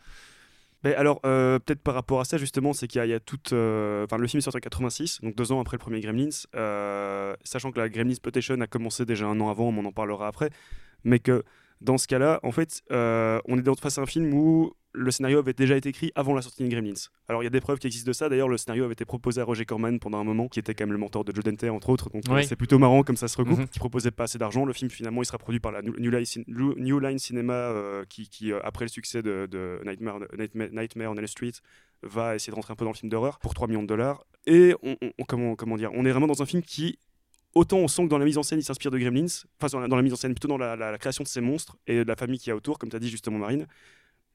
Mais 0.85 0.97
alors, 0.97 1.21
euh, 1.25 1.61
peut-être 1.61 1.81
par 1.81 1.95
rapport 1.95 2.19
à 2.21 2.25
ça, 2.25 2.39
justement, 2.39 2.73
c'est 2.73 2.89
qu'il 2.89 2.99
y, 2.99 3.03
a- 3.03 3.07
il 3.07 3.11
y 3.11 3.15
a 3.15 3.21
toute. 3.21 3.53
euh, 3.53 4.05
Enfin, 4.05 4.17
le 4.19 4.27
film 4.27 4.39
est 4.39 4.43
sorti 4.43 4.57
en 4.57 4.61
86, 4.61 5.21
donc 5.23 5.37
deux 5.37 5.53
ans 5.53 5.61
après 5.61 5.77
le 5.77 5.81
premier 5.81 6.01
Gremlins, 6.01 6.31
euh, 6.57 7.37
sachant 7.45 7.71
que 7.71 7.79
la 7.79 7.89
Gremlins 7.89 8.11
Exploitation 8.11 8.61
a 8.61 8.67
commencé 8.67 9.05
déjà 9.07 9.27
un 9.27 9.41
an 9.41 9.49
avant, 9.49 9.69
on 9.69 9.85
en 9.85 9.93
parlera 9.93 10.27
après, 10.27 10.51
mais 11.05 11.21
que 11.21 11.45
dans 11.81 11.99
ce 11.99 12.09
cas-là, 12.09 12.41
en 12.43 12.51
fait, 12.51 12.83
on 12.91 13.59
est 13.59 13.81
face 13.81 13.99
à 13.99 14.03
un 14.03 14.07
film 14.07 14.35
où 14.35 14.73
le 14.95 15.11
scénario 15.11 15.39
avait 15.39 15.55
déjà 15.55 15.77
été 15.77 15.89
écrit 15.89 16.13
avant 16.15 16.35
la 16.35 16.43
sortie 16.43 16.63
des 16.63 16.69
Gremlins. 16.69 16.93
Alors, 17.29 17.43
il 17.43 17.45
y 17.45 17.47
a 17.47 17.51
des 17.51 17.61
preuves 17.63 17.79
qui 17.79 17.87
existent 17.87 18.09
de 18.09 18.13
ça. 18.13 18.29
D'ailleurs, 18.29 18.49
le 18.49 18.59
scénario 18.59 18.85
avait 18.85 18.93
été 18.93 19.05
proposé 19.05 19.41
à 19.41 19.45
Roger 19.45 19.65
Corman 19.65 19.99
pendant 19.99 20.19
un 20.19 20.25
moment, 20.25 20.49
qui 20.49 20.59
était 20.59 20.75
quand 20.75 20.85
même 20.85 20.93
le 20.93 20.99
mentor 20.99 21.25
de 21.25 21.35
Joe 21.35 21.43
Dante, 21.45 21.65
entre 21.65 21.89
autres. 21.89 22.11
Donc, 22.11 22.23
euh, 22.29 22.35
Oui. 22.35 22.45
c'est 22.45 22.57
plutôt 22.57 22.79
marrant 22.79 23.03
comme 23.03 23.17
ça 23.17 23.27
se 23.29 23.37
regroupe. 23.39 23.61
Mhm. 23.61 23.69
Qui 23.69 23.79
proposait 23.79 24.11
pas 24.11 24.25
assez 24.25 24.39
d'argent. 24.39 24.65
Le 24.67 24.73
film, 24.73 24.91
finalement, 24.91 25.23
il 25.23 25.27
sera 25.27 25.39
produit 25.39 25.61
par 25.61 25.73
la 25.73 25.81
New 25.83 25.95
Line, 26.11 26.25
Cin- 26.25 26.45
New- 26.47 26.75
New 26.79 26.99
Line 27.01 27.19
Cinema, 27.19 27.55
euh, 27.55 28.05
qui, 28.09 28.29
qui, 28.29 28.53
euh, 28.53 28.61
après 28.65 28.85
le 28.85 28.91
succès 28.91 29.23
de, 29.23 29.47
de 29.51 29.81
Nightmare, 29.87 30.19
Nightmare, 30.39 30.69
Nightmare 30.73 31.11
on 31.13 31.17
Elm 31.17 31.27
Street, 31.27 31.53
va 32.03 32.35
essayer 32.35 32.51
de 32.51 32.55
rentrer 32.57 32.73
un 32.73 32.77
peu 32.77 32.85
dans 32.85 32.91
le 32.91 32.97
film 32.97 33.09
d'horreur 33.11 33.39
pour 33.39 33.55
3 33.55 33.69
millions 33.69 33.83
de 33.83 33.89
dollars. 33.89 34.27
Et 34.47 34.75
on, 34.83 34.97
on- 35.01 35.25
comment, 35.25 35.55
comment 35.57 35.77
dire, 35.77 35.91
on 35.95 36.05
est 36.05 36.11
vraiment 36.11 36.27
dans 36.27 36.43
un 36.43 36.47
film 36.47 36.63
qui, 36.63 36.99
autant 37.55 37.79
on 37.79 37.89
sent 37.89 38.03
que 38.05 38.09
dans 38.09 38.19
la 38.19 38.25
mise 38.25 38.37
en 38.39 38.43
scène, 38.43 38.59
il 38.59 38.63
s'inspire 38.65 38.91
de 38.91 38.99
Gremlins, 38.99 39.27
enfin 39.61 39.69
dans 39.73 39.81
la, 39.81 39.89
dans 39.89 39.97
la 39.97 40.03
mise 40.03 40.13
en 40.13 40.17
scène, 40.17 40.35
plutôt 40.35 40.49
dans 40.49 40.59
la, 40.59 40.77
la- 40.77 40.91
la 40.91 40.99
création 40.99 41.23
de 41.25 41.29
ces 41.29 41.41
monstres 41.41 41.77
et 41.87 41.99
de 42.05 42.09
la 42.09 42.17
famille 42.17 42.39
qu'il 42.39 42.49
y 42.49 42.53
a 42.53 42.57
autour, 42.57 42.79
comme 42.79 42.91
tu 42.91 42.97
as 42.97 42.99
dit 42.99 43.09
justement 43.09 43.39
Marine. 43.39 43.67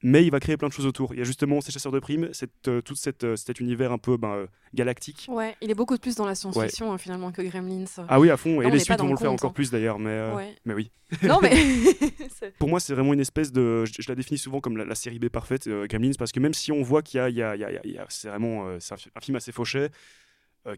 Mais 0.02 0.24
il 0.24 0.30
va 0.30 0.38
créer 0.38 0.56
plein 0.56 0.68
de 0.68 0.72
choses 0.72 0.86
autour. 0.86 1.12
Il 1.12 1.18
y 1.18 1.22
a 1.22 1.24
justement 1.24 1.60
ces 1.60 1.72
chasseurs 1.72 1.90
de 1.90 1.98
primes, 1.98 2.28
cette, 2.32 2.68
euh, 2.68 2.80
tout 2.80 2.94
cette, 2.94 3.24
euh, 3.24 3.34
cet 3.34 3.58
univers 3.58 3.90
un 3.90 3.98
peu 3.98 4.16
ben, 4.16 4.28
euh, 4.32 4.46
galactique. 4.72 5.26
Ouais, 5.28 5.56
il 5.60 5.72
est 5.72 5.74
beaucoup 5.74 5.96
plus 5.98 6.14
dans 6.14 6.24
la 6.24 6.36
science-fiction 6.36 6.92
hein, 6.92 6.98
finalement 6.98 7.32
que 7.32 7.42
Gremlins. 7.42 7.84
Ah 8.08 8.20
oui, 8.20 8.30
à 8.30 8.36
fond. 8.36 8.60
Là, 8.60 8.68
Et 8.68 8.70
les 8.70 8.78
suites 8.78 9.00
vont 9.00 9.10
le 9.10 9.16
faire 9.16 9.32
encore 9.32 9.50
hein. 9.50 9.54
plus 9.54 9.72
d'ailleurs. 9.72 9.98
Mais, 9.98 10.30
Ouais. 10.32 10.54
mais 10.64 10.74
oui. 10.74 10.92
non 11.24 11.40
mais 11.42 11.50
Pour 12.60 12.68
moi, 12.68 12.78
c'est 12.78 12.94
vraiment 12.94 13.12
une 13.12 13.18
espèce 13.20 13.50
de. 13.50 13.84
Je, 13.86 13.94
je 14.00 14.08
la 14.08 14.14
définis 14.14 14.38
souvent 14.38 14.60
comme 14.60 14.76
la, 14.76 14.84
la 14.84 14.94
série 14.94 15.18
B 15.18 15.28
parfaite, 15.28 15.68
Gremlins, 15.68 16.12
parce 16.16 16.30
que 16.30 16.38
même 16.38 16.54
si 16.54 16.70
on 16.70 16.82
voit 16.82 17.02
qu'il 17.02 17.18
y 17.18 17.20
a. 17.20 17.28
y 17.30 17.42
a- 17.42 17.56
y 17.56 17.64
a- 17.64 17.70
y 17.84 17.98
a- 17.98 18.02
a- 18.02 18.06
c'est 18.08 18.28
vraiment. 18.28 18.68
un, 18.68 18.78
fi- 18.78 19.10
un 19.16 19.20
film 19.20 19.36
assez 19.36 19.50
fauché, 19.50 19.88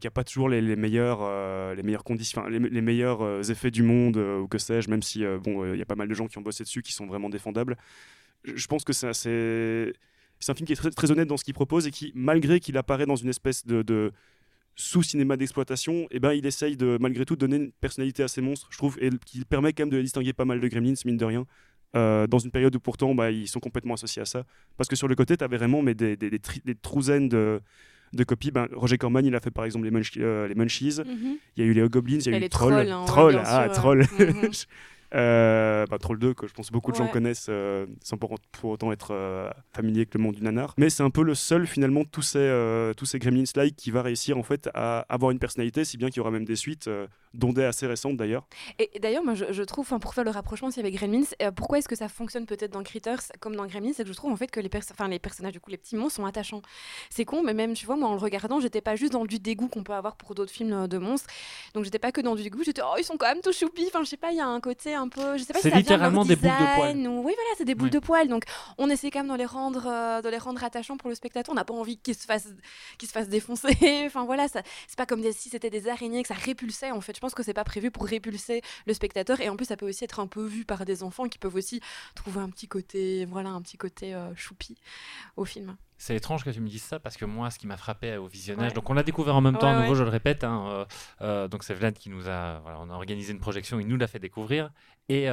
qui 0.00 0.06
n'a 0.06 0.10
pas 0.10 0.24
toujours 0.24 0.48
les, 0.48 0.62
euh, 0.62 1.74
les 1.74 1.82
meilleures 1.82 2.04
conditions, 2.04 2.46
les, 2.46 2.58
les 2.58 2.80
meilleurs 2.80 3.50
effets 3.50 3.70
du 3.70 3.82
monde, 3.82 4.16
ou 4.16 4.46
que 4.48 4.56
sais-je, 4.56 4.88
même 4.88 5.02
si 5.02 5.24
bon, 5.44 5.74
il 5.74 5.78
y 5.78 5.82
a 5.82 5.86
pas 5.86 5.96
mal 5.96 6.08
de 6.08 6.14
gens 6.14 6.26
qui 6.26 6.38
ont 6.38 6.42
bossé 6.42 6.64
dessus 6.64 6.80
qui 6.80 6.92
sont 6.94 7.06
vraiment 7.06 7.28
défendables. 7.28 7.76
Je, 8.44 8.66
pense 8.66 8.84
que 8.84 8.92
c'est 8.92 9.06
un 9.06 10.54
film 10.54 10.66
qui 10.66 10.72
est 10.72 10.76
très, 10.76 10.90
très 10.90 11.10
honnête 11.10 11.28
dans 11.28 11.36
ce 11.36 11.44
qu'il 11.44 11.54
propose 11.54 11.86
et 11.86 11.90
qui, 11.90 12.12
malgré 12.14 12.60
qu'il 12.60 12.76
apparaît 12.76 13.06
dans 13.06 13.16
une 13.16 13.28
espèce 13.28 13.66
de. 13.66 13.82
de 13.82 14.12
sous-cinéma 14.76 15.36
d'exploitation, 15.36 16.06
et 16.10 16.20
ben 16.20 16.32
il 16.32 16.46
essaye 16.46 16.76
de 16.76 16.96
malgré 17.00 17.26
tout 17.26 17.36
donner 17.36 17.56
une 17.56 17.72
personnalité 17.72 18.22
à 18.22 18.28
ces 18.28 18.40
monstres, 18.40 18.68
je 18.70 18.78
trouve, 18.78 18.96
et 19.00 19.10
qui 19.26 19.44
permet 19.44 19.72
quand 19.72 19.82
même 19.82 19.90
de 19.90 19.96
les 19.98 20.04
distinguer 20.04 20.32
pas 20.32 20.46
mal 20.46 20.60
de 20.60 20.68
Gremlins, 20.68 20.94
mine 21.04 21.18
de 21.18 21.24
rien. 21.24 21.46
Euh, 21.96 22.28
dans 22.28 22.38
une 22.38 22.52
période 22.52 22.74
où 22.76 22.78
pourtant 22.78 23.16
bah, 23.16 23.32
ils 23.32 23.48
sont 23.48 23.58
complètement 23.58 23.94
associés 23.94 24.22
à 24.22 24.24
ça. 24.24 24.44
Parce 24.76 24.88
que 24.88 24.94
sur 24.94 25.08
le 25.08 25.16
côté, 25.16 25.36
tu 25.36 25.42
avais 25.42 25.58
vraiment 25.58 25.82
mais 25.82 25.94
des, 25.94 26.16
des, 26.16 26.30
de, 26.30 27.60
de 28.12 28.24
copies. 28.24 28.50
Ben, 28.52 28.68
Roger 28.72 28.96
Corman, 28.96 29.24
il 29.26 29.34
a 29.34 29.40
fait 29.40 29.50
par 29.50 29.64
exemple 29.64 29.86
les, 29.86 29.90
Munch- 29.90 30.16
euh, 30.18 30.46
les 30.46 30.54
Munchies. 30.54 31.00
Mhm. 31.04 31.36
Il 31.56 31.64
y 31.64 31.66
a 31.66 31.68
eu 31.68 31.72
les 31.72 31.88
Goblins, 31.88 32.18
il 32.20 32.26
y 32.26 32.28
a 32.28 32.34
Et 32.34 32.38
eu 32.38 32.40
les 32.42 32.48
Troll. 32.48 32.72
trolls, 32.72 32.90
hein, 32.90 33.00
ouais, 33.00 33.06
Troll, 33.06 33.32
bien 33.32 33.42
ah, 33.44 33.64
sûr, 33.64 33.72
Troll. 33.74 34.06
Mhm. 34.18 34.50
Euh, 35.14 35.86
bah, 35.86 35.98
Troll 35.98 36.18
2, 36.18 36.34
que 36.34 36.46
je 36.46 36.54
pense 36.54 36.70
beaucoup 36.70 36.92
de 36.92 36.96
gens 36.96 37.08
connaissent 37.08 37.46
euh, 37.48 37.86
sans 38.02 38.16
pour, 38.16 38.38
pour 38.52 38.70
autant 38.70 38.92
être 38.92 39.12
euh, 39.12 39.50
familiers 39.72 40.00
avec 40.00 40.14
le 40.14 40.20
monde 40.20 40.34
du 40.36 40.42
nanar. 40.42 40.74
Mais 40.78 40.90
c'est 40.90 41.02
un 41.02 41.10
peu 41.10 41.22
le 41.22 41.34
seul 41.34 41.66
finalement 41.66 42.04
tous 42.04 42.22
ces, 42.22 42.38
euh, 42.38 42.94
tous 42.94 43.06
ces 43.06 43.18
Gremlins-like 43.18 43.76
qui 43.76 43.90
va 43.90 44.02
réussir 44.02 44.38
en 44.38 44.42
fait 44.42 44.68
à 44.74 45.00
avoir 45.08 45.30
une 45.30 45.38
personnalité, 45.38 45.84
si 45.84 45.96
bien 45.96 46.08
qu'il 46.08 46.18
y 46.18 46.20
aura 46.20 46.30
même 46.30 46.44
des 46.44 46.56
suites. 46.56 46.88
euh, 46.88 47.06
dont 47.34 47.52
des 47.52 47.62
assez 47.62 47.86
récentes 47.86 48.16
d'ailleurs. 48.16 48.46
Et 48.78 48.98
d'ailleurs, 48.98 49.22
moi, 49.22 49.34
je, 49.34 49.62
trouve, 49.62 49.88
pour 50.00 50.14
faire 50.14 50.24
le 50.24 50.30
rapprochement 50.30 50.68
aussi 50.68 50.80
avec 50.80 50.94
Gremlins, 50.94 51.22
pourquoi 51.54 51.78
est-ce 51.78 51.88
que 51.88 51.96
ça 51.96 52.08
fonctionne 52.08 52.46
peut-être 52.46 52.72
dans 52.72 52.82
Critters 52.82 53.20
comme 53.40 53.54
dans 53.54 53.66
Gremlins, 53.66 53.92
c'est 53.94 54.02
que 54.02 54.08
je 54.08 54.14
trouve 54.14 54.32
en 54.32 54.36
fait 54.36 54.50
que 54.50 54.60
les, 54.60 54.70
les 55.08 55.18
personnages, 55.18 55.52
du 55.52 55.60
coup, 55.60 55.70
les 55.70 55.76
petits 55.76 55.96
monstres 55.96 56.16
sont 56.16 56.26
attachants. 56.26 56.62
C'est 57.08 57.24
con, 57.24 57.42
mais 57.44 57.54
même, 57.54 57.74
tu 57.74 57.86
vois, 57.86 57.96
moi, 57.96 58.08
en 58.08 58.14
le 58.14 58.20
regardant, 58.20 58.60
j'étais 58.60 58.80
pas 58.80 58.96
juste 58.96 59.12
dans 59.12 59.24
du 59.24 59.38
dégoût 59.38 59.68
qu'on 59.68 59.84
peut 59.84 59.92
avoir 59.94 60.16
pour 60.16 60.34
d'autres 60.34 60.52
films 60.52 60.88
de 60.88 60.98
monstres. 60.98 61.28
Donc, 61.74 61.84
j'étais 61.84 61.98
pas 61.98 62.12
que 62.12 62.20
dans 62.20 62.34
du 62.34 62.42
dégoût, 62.42 62.62
j'étais, 62.64 62.82
oh, 62.84 62.96
ils 62.98 63.04
sont 63.04 63.16
quand 63.16 63.28
même 63.28 63.42
tout 63.42 63.52
choupis. 63.52 63.86
Enfin, 63.86 64.02
je 64.02 64.08
sais 64.08 64.16
pas, 64.16 64.32
il 64.32 64.38
y 64.38 64.40
a 64.40 64.46
un 64.46 64.60
côté 64.60 64.94
un 65.00 65.08
peu. 65.08 65.36
Je 65.36 65.44
sais 65.44 65.52
pas 65.52 65.60
si 65.60 65.70
ça 65.70 65.76
littéralement 65.76 66.24
des 66.24 66.36
boules 66.36 66.50
de 66.50 66.76
poils. 66.76 66.96
Ou... 66.96 67.18
Oui, 67.18 67.32
voilà, 67.34 67.50
c'est 67.56 67.64
des 67.64 67.74
boules 67.74 67.90
de 67.90 67.98
poils. 67.98 68.28
Donc, 68.28 68.44
on 68.78 68.88
essaie 68.88 69.10
quand 69.10 69.20
même 69.24 69.32
de 69.32 69.38
les 69.38 69.46
rendre, 69.46 69.86
euh, 69.86 70.22
de 70.22 70.28
les 70.28 70.38
rendre 70.38 70.62
attachants 70.62 70.96
pour 70.96 71.08
le 71.08 71.14
spectateur. 71.14 71.52
On 71.52 71.56
n'a 71.56 71.64
pas 71.64 71.74
envie 71.74 71.98
qu'ils 71.98 72.14
se 72.14 72.26
fassent, 72.26 72.54
qu'ils 72.98 73.08
se 73.08 73.12
fassent 73.12 73.28
défoncer. 73.28 73.76
enfin, 74.06 74.24
voilà, 74.24 74.46
c'est 74.48 74.96
pas 74.96 75.06
comme 75.06 75.22
si 75.32 75.48
c'était 75.48 75.70
des 75.70 75.88
araignées 75.88 76.22
que 76.22 76.28
ça 76.28 76.34
répulsait. 76.34 76.90
En 76.90 77.00
fait, 77.00 77.14
je 77.14 77.20
pense 77.20 77.34
que 77.34 77.42
c'est 77.42 77.54
pas 77.54 77.64
prévu 77.64 77.90
pour 77.90 78.06
répulser 78.06 78.62
le 78.86 78.94
spectateur. 78.94 79.40
Et 79.40 79.48
en 79.48 79.56
plus, 79.56 79.66
ça 79.66 79.76
peut 79.76 79.88
aussi 79.88 80.04
être 80.04 80.20
un 80.20 80.26
peu 80.26 80.44
vu 80.44 80.64
par 80.64 80.84
des 80.84 81.02
enfants 81.02 81.28
qui 81.28 81.38
peuvent 81.38 81.54
aussi 81.54 81.80
trouver 82.14 82.40
un 82.40 82.50
petit 82.50 82.68
côté, 82.68 83.24
voilà, 83.26 83.50
un 83.50 83.62
petit 83.62 83.78
côté 83.78 84.14
euh, 84.14 84.34
choupi 84.36 84.76
au 85.36 85.44
film. 85.44 85.76
C'est 86.00 86.16
étrange 86.16 86.44
que 86.44 86.50
tu 86.50 86.62
me 86.62 86.66
dises 86.66 86.82
ça 86.82 86.98
parce 86.98 87.18
que 87.18 87.26
moi, 87.26 87.50
ce 87.50 87.58
qui 87.58 87.66
m'a 87.66 87.76
frappé 87.76 88.16
au 88.16 88.26
visionnage, 88.26 88.72
donc 88.72 88.88
on 88.88 88.94
l'a 88.94 89.02
découvert 89.02 89.36
en 89.36 89.42
même 89.42 89.58
temps, 89.58 89.68
à 89.68 89.82
nouveau, 89.82 89.94
je 89.94 90.02
le 90.02 90.08
répète. 90.08 90.44
Hein, 90.44 90.66
euh, 90.70 90.84
euh, 91.20 91.46
donc 91.46 91.62
c'est 91.62 91.74
Vlad 91.74 91.92
qui 91.92 92.08
nous 92.08 92.26
a, 92.26 92.58
voilà, 92.60 92.78
on 92.80 92.88
a 92.88 92.94
organisé 92.94 93.34
une 93.34 93.38
projection, 93.38 93.78
il 93.78 93.86
nous 93.86 93.98
l'a 93.98 94.06
fait 94.06 94.18
découvrir. 94.18 94.70
Et 95.10 95.26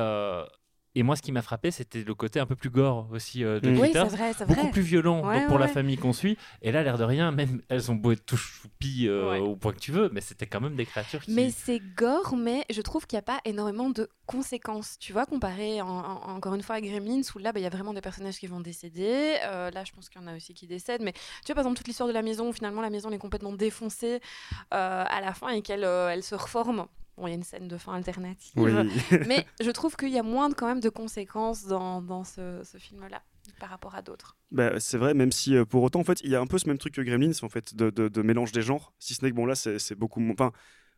et 0.95 1.03
moi, 1.03 1.15
ce 1.15 1.21
qui 1.21 1.31
m'a 1.31 1.41
frappé, 1.41 1.69
c'était 1.69 2.03
le 2.03 2.15
côté 2.15 2.39
un 2.39 2.47
peu 2.47 2.55
plus 2.55 2.71
gore 2.71 3.07
aussi 3.11 3.43
euh, 3.43 3.59
de 3.59 3.69
oui, 3.69 3.93
beaucoup 4.47 4.71
plus 4.71 4.81
violent 4.81 5.21
pour 5.47 5.59
la 5.59 5.67
famille 5.67 5.97
qu'on 5.97 6.13
suit. 6.13 6.37
Et 6.61 6.71
là, 6.71 6.81
l'air 6.81 6.97
de 6.97 7.03
rien, 7.03 7.31
même 7.31 7.61
elles 7.69 7.91
ont 7.91 7.95
beau 7.95 8.13
être 8.13 8.25
tout 8.25 8.37
choupies 8.37 9.07
euh, 9.07 9.37
au 9.37 9.55
point 9.55 9.73
que 9.73 9.79
tu 9.79 9.91
veux, 9.91 10.09
mais 10.11 10.21
c'était 10.21 10.47
quand 10.47 10.59
même 10.59 10.75
des 10.75 10.85
créatures 10.85 11.21
qui. 11.21 11.31
Mais 11.31 11.51
c'est 11.51 11.79
gore, 11.95 12.35
mais 12.35 12.65
je 12.71 12.81
trouve 12.81 13.05
qu'il 13.05 13.15
n'y 13.17 13.19
a 13.19 13.23
pas 13.23 13.39
énormément 13.45 13.89
de 13.89 14.09
conséquences. 14.25 14.97
Tu 14.99 15.13
vois, 15.13 15.25
comparé 15.25 15.81
encore 15.81 16.55
une 16.55 16.63
fois 16.63 16.77
à 16.77 16.81
Gremlins, 16.81 17.21
où 17.35 17.37
là, 17.37 17.51
bah, 17.51 17.59
il 17.59 17.63
y 17.63 17.67
a 17.67 17.69
vraiment 17.69 17.93
des 17.93 18.01
personnages 18.01 18.39
qui 18.39 18.47
vont 18.47 18.61
décéder. 18.61 19.37
Euh, 19.45 19.69
là, 19.69 19.83
je 19.83 19.91
pense 19.91 20.09
qu'il 20.09 20.19
y 20.19 20.23
en 20.23 20.27
a 20.27 20.35
aussi 20.35 20.53
qui 20.53 20.65
décèdent. 20.65 21.03
Mais 21.03 21.13
tu 21.13 21.47
vois, 21.47 21.55
par 21.55 21.63
exemple, 21.63 21.77
toute 21.77 21.87
l'histoire 21.87 22.09
de 22.09 22.13
la 22.13 22.23
maison, 22.23 22.49
où 22.49 22.53
finalement 22.53 22.81
la 22.81 22.89
maison 22.89 23.11
est 23.11 23.19
complètement 23.19 23.53
défoncée 23.53 24.19
à 24.71 25.21
la 25.21 25.33
fin 25.33 25.49
et 25.49 25.61
qu'elle 25.61 25.83
elle 25.83 26.23
se 26.23 26.35
reforme 26.35 26.87
Bon, 27.17 27.27
il 27.27 27.31
y 27.31 27.33
a 27.33 27.35
une 27.35 27.43
scène 27.43 27.67
de 27.67 27.77
fin 27.77 27.93
alternative. 27.93 28.53
mais 29.27 29.45
je 29.59 29.71
trouve 29.71 29.95
qu'il 29.95 30.09
y 30.09 30.19
a 30.19 30.23
moins 30.23 30.49
de, 30.49 30.53
quand 30.53 30.67
même 30.67 30.79
de 30.79 30.89
conséquences 30.89 31.65
dans, 31.65 32.01
dans 32.01 32.23
ce, 32.23 32.61
ce 32.63 32.77
film-là 32.77 33.23
par 33.59 33.69
rapport 33.69 33.95
à 33.95 34.01
d'autres. 34.01 34.37
Bah, 34.51 34.79
c'est 34.79 34.97
vrai, 34.97 35.13
même 35.13 35.31
si 35.31 35.55
euh, 35.55 35.65
pour 35.65 35.83
autant, 35.83 35.99
en 35.99 36.03
fait, 36.03 36.21
il 36.21 36.29
y 36.29 36.35
a 36.35 36.41
un 36.41 36.47
peu 36.47 36.57
ce 36.57 36.67
même 36.67 36.77
truc 36.77 36.93
que 36.93 37.01
Gremlins, 37.01 37.31
en 37.41 37.49
fait, 37.49 37.75
de, 37.75 37.89
de, 37.89 38.21
mélange 38.21 38.51
des 38.51 38.61
genres. 38.61 38.93
Si 38.99 39.13
ce 39.13 39.23
n'est 39.23 39.31
que 39.31 39.35
bon, 39.35 39.45
là, 39.45 39.55
c'est 39.55 39.95
beaucoup 39.95 40.19
moins. 40.19 40.33
Enfin, 40.33 40.51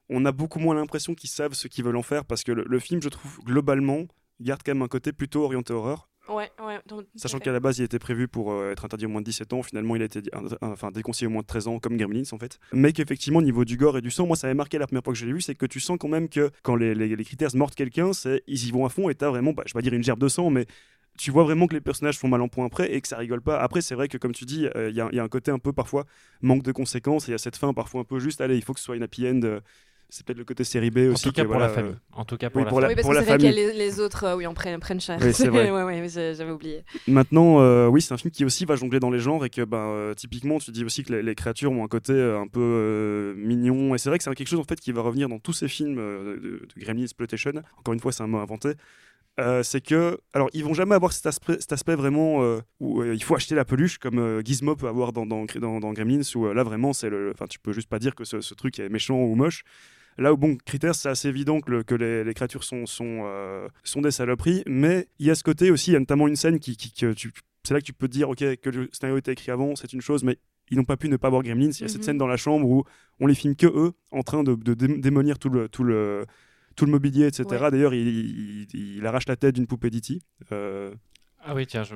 on 0.09 0.25
a 0.25 0.31
beaucoup 0.31 0.59
moins 0.59 0.75
l'impression 0.75 1.15
qu'ils 1.15 1.29
savent 1.29 1.53
ce 1.53 1.67
qu'ils 1.67 1.83
veulent 1.83 1.97
en 1.97 2.03
faire 2.03 2.25
parce 2.25 2.43
que 2.43 2.51
le, 2.51 2.65
le, 2.67 2.79
film, 2.79 3.01
je 3.01 3.09
trouve, 3.09 3.39
globalement, 3.43 4.05
garde 4.39 4.61
quand 4.65 4.73
même 4.73 4.81
un 4.81 4.87
côté 4.87 5.13
plutôt 5.13 5.43
orienté 5.43 5.73
horreur. 5.73 6.09
Ouais, 6.29 6.51
ouais, 6.63 6.79
Sachant 7.15 7.39
qu'à 7.39 7.51
la 7.51 7.59
base, 7.59 7.79
il 7.79 7.83
était 7.83 7.99
prévu 7.99 8.27
pour 8.27 8.51
euh, 8.51 8.71
être 8.71 8.85
interdit 8.85 9.05
au 9.05 9.09
moins 9.09 9.21
de 9.21 9.25
17 9.25 9.53
ans. 9.53 9.63
Finalement, 9.63 9.95
il 9.95 10.01
a 10.01 10.05
été 10.05 10.21
enfin, 10.61 10.91
déconseillé 10.91 11.27
au 11.27 11.31
moins 11.31 11.41
de 11.41 11.47
13 11.47 11.67
ans, 11.67 11.79
comme 11.79 11.97
Gremlins 11.97 12.23
en 12.31 12.37
fait. 12.37 12.59
Mais 12.71 12.93
qu'effectivement, 12.93 13.39
au 13.39 13.43
niveau 13.43 13.65
du 13.65 13.77
gore 13.77 13.97
et 13.97 14.01
du 14.01 14.11
sang, 14.11 14.27
moi, 14.27 14.35
ça 14.35 14.47
m'avait 14.47 14.57
marqué 14.57 14.77
la 14.77 14.87
première 14.87 15.03
fois 15.03 15.13
que 15.13 15.19
je 15.19 15.25
l'ai 15.25 15.33
vu, 15.33 15.41
c'est 15.41 15.55
que 15.55 15.65
tu 15.65 15.79
sens 15.79 15.97
quand 15.99 16.07
même 16.07 16.29
que 16.29 16.51
quand 16.63 16.75
les, 16.75 16.93
les, 16.93 17.15
les 17.15 17.23
critères 17.25 17.49
mordent 17.55 17.75
quelqu'un, 17.75 18.11
ils 18.47 18.67
y 18.67 18.71
vont 18.71 18.85
à 18.85 18.89
fond 18.89 19.09
et 19.09 19.15
t'as 19.15 19.29
vraiment, 19.29 19.53
bah, 19.53 19.63
je 19.65 19.73
vais 19.73 19.79
pas 19.79 19.81
dire 19.81 19.93
une 19.93 20.03
gerbe 20.03 20.19
de 20.19 20.27
sang, 20.27 20.49
mais 20.49 20.67
tu 21.19 21.31
vois 21.31 21.43
vraiment 21.43 21.67
que 21.67 21.73
les 21.73 21.81
personnages 21.81 22.17
font 22.17 22.29
mal 22.29 22.41
en 22.41 22.47
point 22.47 22.65
après 22.65 22.93
et 22.93 23.01
que 23.01 23.07
ça 23.07 23.17
rigole 23.17 23.41
pas. 23.41 23.59
Après, 23.59 23.81
c'est 23.81 23.93
vrai 23.93 24.07
que, 24.07 24.17
comme 24.17 24.31
tu 24.31 24.45
dis, 24.45 24.67
euh, 24.75 24.89
il 24.89 24.95
y, 24.95 25.01
a 25.01 25.23
un 25.23 25.27
côté 25.27 25.51
un 25.51 25.59
peu 25.59 25.73
parfois 25.73 26.05
manque 26.41 26.63
de 26.63 26.71
conséquences 26.71 27.27
et 27.27 27.31
il 27.31 27.33
y 27.33 27.35
a 27.35 27.37
cette 27.37 27.57
fin 27.57 27.73
parfois 27.73 28.01
un 28.01 28.03
peu 28.05 28.19
juste, 28.19 28.39
allez, 28.39 28.55
il 28.55 28.63
faut 28.63 28.73
que 28.73 28.79
ce 28.79 28.85
soit 28.85 28.95
une 28.95 29.03
happy 29.03 29.27
end. 29.27 29.41
Euh, 29.43 29.59
c'est 30.09 30.25
peut-être 30.25 30.39
le 30.39 30.43
côté 30.43 30.63
série 30.63 30.89
B 30.89 30.97
aussi. 31.13 31.27
En 31.27 31.31
tout 31.31 31.35
cas 31.35 31.45
pour 31.45 31.59
la 31.59 31.69
famille. 31.69 31.95
En 32.13 32.25
tout 32.25 32.37
cas 32.37 32.49
pour 32.49 32.61
la, 32.61 32.87
oui, 32.87 32.95
parce 32.95 33.05
pour 33.05 33.15
que 33.15 33.23
c'est 33.23 33.37
vrai 33.37 33.47
a 33.47 33.73
les, 33.73 33.99
autres, 33.99 34.23
euh, 34.23 34.35
oui, 34.35 34.47
on 34.47 34.55
prenne, 34.55 34.79
prenne 34.79 34.99
cher. 34.99 35.19
Oui, 35.21 35.33
c'est 35.33 35.47
vrai. 35.47 35.69
ouais, 35.69 35.83
ouais, 35.83 36.09
j'avais 36.09 36.51
oublié. 36.51 36.83
Maintenant, 37.07 37.61
euh, 37.61 37.87
oui, 37.87 38.01
c'est 38.01 38.13
un 38.13 38.17
film 38.17 38.31
qui 38.31 38.43
aussi 38.43 38.65
va 38.65 38.75
jongler 38.75 38.99
dans 38.99 39.11
les 39.11 39.19
genres 39.19 39.45
et 39.45 39.51
que, 39.51 39.61
bah, 39.61 39.77
euh, 39.77 40.15
typiquement, 40.15 40.57
tu 40.57 40.71
dis 40.71 40.83
aussi 40.83 41.03
que 41.03 41.13
les, 41.13 41.35
créatures 41.35 41.71
ont 41.71 41.83
un 41.83 41.87
côté 41.87 42.13
un 42.13 42.47
peu 42.47 43.35
mignon. 43.37 43.93
Et 43.93 43.99
c'est 43.99 44.09
vrai 44.09 44.17
que 44.17 44.23
c'est 44.23 44.33
quelque 44.33 44.47
chose 44.47 44.59
en 44.59 44.63
fait 44.63 44.79
qui 44.79 44.91
va 44.91 45.01
revenir 45.01 45.29
dans 45.29 45.39
tous 45.39 45.53
ces 45.53 45.67
films 45.67 45.95
de, 45.95 46.39
de, 46.41 46.67
Gremlins 46.77 47.03
Exploitation. 47.03 47.51
Encore 47.77 47.93
une 47.93 47.99
fois, 47.99 48.11
c'est 48.11 48.23
un 48.23 48.27
mot 48.27 48.39
inventé. 48.39 48.73
c'est 49.61 49.81
que, 49.81 50.17
alors, 50.33 50.49
ils 50.53 50.63
vont 50.63 50.73
jamais 50.73 50.95
avoir 50.95 51.13
cet 51.13 51.27
aspect, 51.27 51.57
cet 51.59 51.71
aspect 51.71 51.95
vraiment 51.95 52.57
où 52.79 53.03
il 53.03 53.23
faut 53.23 53.35
acheter 53.35 53.53
la 53.53 53.63
peluche 53.63 53.99
comme 53.99 54.41
Gizmo 54.43 54.75
peut 54.75 54.87
avoir 54.87 55.13
dans, 55.13 55.27
dans, 55.27 55.45
dans, 55.45 55.93
Gremlins, 55.93 56.21
où 56.33 56.51
là 56.51 56.63
vraiment, 56.63 56.93
c'est 56.93 57.11
le, 57.11 57.31
enfin, 57.31 57.45
tu 57.45 57.59
peux 57.59 57.73
juste 57.73 57.89
pas 57.89 57.99
dire 57.99 58.15
que 58.15 58.23
ce, 58.23 58.41
ce, 58.41 58.55
truc 58.55 58.79
est 58.79 58.89
méchant 58.89 59.19
ou 59.19 59.35
moche. 59.35 59.63
Là 60.19 60.33
où, 60.33 60.37
bon, 60.37 60.57
critère, 60.65 60.93
c'est 60.95 61.09
assez 61.09 61.29
évident 61.29 61.61
que, 61.61 61.81
que 61.81 61.95
les, 61.95 62.33
créatures 62.33 62.63
sont, 62.63 62.85
sont, 62.85 63.21
euh, 63.23 63.67
sont 63.83 64.01
des 64.01 64.11
saloperies, 64.11 64.63
mais 64.67 65.07
il 65.17 65.27
y 65.27 65.31
a 65.31 65.35
ce 65.35 65.43
côté 65.43 65.71
aussi, 65.71 65.91
il 65.91 65.93
y 65.93 65.97
a 65.97 65.99
notamment 65.99 66.27
une 66.27 66.35
scène 66.35 66.59
qui, 66.59 66.75
qui 66.75 66.91
que 66.91 67.13
tu, 67.13 67.31
c'est 67.63 67.73
là 67.73 67.79
que 67.79 67.85
tu 67.85 67.93
peux 67.93 68.07
te 68.07 68.13
dire, 68.13 68.29
ok, 68.29 68.57
que 68.57 68.69
le 68.69 68.89
scénario 68.91 69.17
était 69.17 69.31
écrit 69.31 69.51
avant, 69.51 69.75
c'est 69.75 69.93
une 69.93 70.01
chose, 70.01 70.23
mais 70.23 70.37
ils 70.71 70.77
n'ont 70.77 70.83
pas 70.83 70.97
pu 70.97 71.09
ne 71.09 71.17
pas 71.17 71.29
voir 71.29 71.41
Gremlins. 71.41 71.71
Il 71.71 71.81
y 71.81 71.85
a 71.85 71.87
cette 71.87 71.97
mhm. 71.97 72.03
scène 72.03 72.17
dans 72.17 72.27
la 72.27 72.37
chambre 72.37 72.67
où 72.67 72.83
on 73.19 73.27
les 73.27 73.35
filme 73.35 73.55
que 73.55 73.67
eux, 73.67 73.93
en 74.11 74.23
train 74.23 74.43
de, 74.43 74.55
de 74.55 74.73
démolir 74.73 75.39
tout 75.39 75.49
le, 75.49 75.69
tout 75.69 75.83
le, 75.83 76.25
tout 76.75 76.85
le 76.85 76.91
mobilier, 76.91 77.25
etc. 77.25 77.67
D'ailleurs, 77.71 77.93
il, 77.93 78.67
il, 78.73 79.05
arrache 79.05 79.27
la 79.27 79.35
tête 79.35 79.55
d'une 79.55 79.67
poupée 79.67 79.89
d'E.T. 79.89 80.19
Euh, 80.51 80.93
ah 81.43 81.55
oui, 81.55 81.65
tiens, 81.65 81.83
je, 81.83 81.95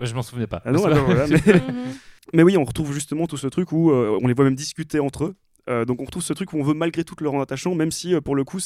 je 0.00 0.14
m'en 0.14 0.22
souvenais 0.22 0.46
pas. 0.46 0.62
Ah 0.64 0.72
non, 0.72 0.82
mais... 2.32 2.42
oui, 2.42 2.56
on 2.56 2.64
retrouve 2.64 2.92
justement 2.92 3.26
tout 3.26 3.36
ce 3.36 3.46
truc 3.48 3.72
où 3.72 3.90
euh, 3.90 4.18
on 4.22 4.26
les 4.26 4.34
voit 4.34 4.44
même 4.44 4.54
discuter 4.54 5.00
entre 5.00 5.24
eux. 5.24 5.36
Euh, 5.68 5.84
donc 5.84 6.00
on 6.00 6.04
retrouve 6.04 6.22
ce 6.22 6.32
truc 6.32 6.52
où 6.52 6.58
on 6.58 6.62
veut 6.62 6.74
malgré 6.74 7.04
tout 7.04 7.14
le 7.20 7.28
rendre 7.28 7.42
attachant, 7.42 7.74
même 7.74 7.90
si 7.90 8.14
euh, 8.14 8.20
pour 8.20 8.36
le 8.36 8.44
coup 8.44 8.58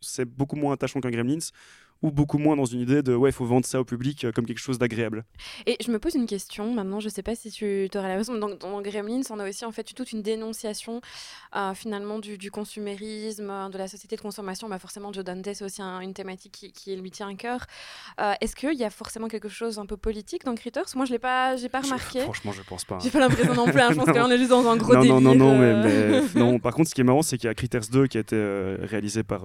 c'est 0.00 0.24
beaucoup 0.24 0.56
moins 0.56 0.72
attachant 0.72 1.00
qu'un 1.00 1.10
Gremlins 1.10 1.50
ou 2.02 2.10
beaucoup 2.10 2.38
moins 2.38 2.56
dans 2.56 2.64
une 2.64 2.80
idée 2.80 3.02
de 3.02 3.14
ouais, 3.14 3.30
il 3.30 3.32
faut 3.32 3.44
vendre 3.44 3.64
ça 3.64 3.80
au 3.80 3.84
public 3.84 4.24
euh, 4.24 4.32
comme 4.32 4.44
quelque 4.44 4.58
chose 4.58 4.78
d'agréable. 4.78 5.24
Et 5.66 5.76
je 5.84 5.90
me 5.90 5.98
pose 5.98 6.14
une 6.14 6.26
question 6.26 6.74
maintenant, 6.74 7.00
je 7.00 7.08
sais 7.08 7.22
pas 7.22 7.34
si 7.34 7.50
tu 7.50 7.88
aurais 7.94 8.08
la 8.08 8.16
raison, 8.16 8.36
dans, 8.36 8.50
dans 8.50 8.82
Gremlins, 8.82 9.22
on 9.30 9.38
a 9.38 9.48
aussi 9.48 9.64
en 9.64 9.72
fait 9.72 9.84
toute 9.94 10.12
une 10.12 10.22
dénonciation 10.22 11.00
euh, 11.54 11.74
finalement 11.74 12.18
du, 12.18 12.50
consumérisme, 12.50 13.48
euh, 13.50 13.68
de 13.68 13.78
la 13.78 13.88
société 13.88 14.16
de 14.16 14.20
consommation. 14.20 14.68
Bah, 14.68 14.78
forcément, 14.78 15.12
Joe 15.12 15.24
Dante, 15.24 15.48
c'est 15.54 15.64
aussi 15.64 15.80
une 15.80 16.14
thématique 16.14 16.52
qui, 16.52 16.72
qui, 16.72 16.96
lui 16.96 17.10
tient 17.10 17.28
à 17.28 17.34
cœur. 17.34 17.66
Est-ce 18.40 18.54
qu'il 18.56 18.74
y 18.74 18.84
a 18.84 18.90
forcément 18.90 19.28
quelque 19.28 19.48
chose 19.48 19.78
un 19.78 19.86
peu 19.86 19.96
politique 19.96 20.44
dans 20.44 20.54
Critters? 20.54 20.94
Moi, 20.96 21.04
je 21.04 21.12
l'ai 21.12 21.18
pas, 21.18 21.56
j'ai 21.56 21.68
pas 21.68 21.80
remarqué. 21.80 22.20
franchement, 22.20 22.52
je 22.52 22.62
pense 22.62 22.84
pas. 22.84 22.98
J'ai 23.02 23.10
pas 23.10 23.20
l'impression 23.20 23.54
non 23.54 23.66
plus. 23.66 23.80
Hein. 23.80 23.88
je 23.90 23.96
pense 23.98 24.06
qu'on 24.06 24.30
est 24.30 24.38
juste 24.38 24.50
dans 24.50 24.66
un 24.68 24.76
gros 24.76 24.94
non, 24.94 25.00
délire. 25.00 25.20
Non, 25.20 25.34
non, 25.34 25.54
non, 25.54 25.58
mais, 25.58 26.22
non. 26.34 26.58
Par 26.62 26.74
contre, 26.74 26.90
ce 26.90 26.94
qui 26.94 27.00
est 27.00 27.04
marrant, 27.04 27.22
c'est 27.22 27.38
qu'il 27.38 27.46
y 27.46 27.50
a 27.50 27.54
Critters 27.54 27.88
2 27.90 28.06
qui 28.06 28.18
a 28.18 28.20
été 28.20 28.36
réalisé 28.82 29.22
par, 29.22 29.42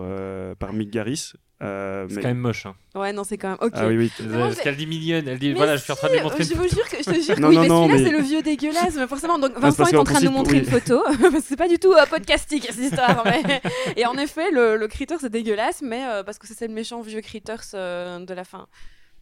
par 0.59 0.73
Mick 0.73 0.89
Garris. 0.89 1.33
C'est 1.59 2.21
quand 2.21 2.27
même 2.27 2.37
moche. 2.37 2.65
Hein. 2.65 2.75
Ouais, 2.95 3.13
non, 3.13 3.23
c'est 3.23 3.37
quand 3.37 3.49
même. 3.49 3.57
Ok. 3.61 3.73
Ah 3.75 3.87
oui, 3.87 3.97
oui. 3.97 4.11
Parce 4.31 4.59
qu'elle 4.59 4.75
dit 4.75 4.87
mignonne. 4.87 5.27
Elle 5.27 5.39
dit 5.39 5.53
voilà, 5.53 5.75
je 5.75 5.83
suis 5.83 5.91
en 5.91 5.95
train 5.95 6.09
de 6.09 6.13
lui 6.13 6.21
montrer. 6.21 6.43
Je 6.43 6.53
vous 6.53 6.67
jure 6.67 6.87
que, 6.87 6.97
je 6.97 7.03
te 7.03 7.21
jure 7.21 7.35
que 7.35 7.41
oui, 7.41 7.57
mais 7.57 7.67
celui-là, 7.67 7.97
c'est 7.97 8.11
le 8.11 8.21
vieux 8.21 8.41
dégueulasse. 8.41 8.95
Mais 8.95 9.07
forcément, 9.07 9.39
donc 9.39 9.57
Vincent 9.57 9.85
est 9.85 9.95
en 9.95 10.03
train 10.03 10.19
de 10.19 10.25
nous 10.25 10.31
montrer 10.31 10.59
une 10.59 10.65
photo. 10.65 11.03
c'est 11.43 11.57
pas 11.57 11.67
du 11.67 11.79
tout 11.79 11.93
euh, 11.93 12.05
podcastique 12.05 12.67
cette 12.69 12.77
histoire. 12.77 13.23
mais... 13.25 13.61
Et 13.95 14.05
en 14.05 14.17
effet, 14.17 14.51
le, 14.51 14.77
le 14.77 14.87
Critter, 14.87 15.15
c'est 15.19 15.31
dégueulasse, 15.31 15.81
mais 15.81 16.05
euh, 16.07 16.23
parce 16.23 16.37
que 16.37 16.47
c'est 16.47 16.67
le 16.67 16.73
méchant 16.73 17.01
vieux 17.01 17.21
Critters 17.21 17.73
euh, 17.73 18.19
de 18.19 18.33
la 18.33 18.43
fin. 18.43 18.67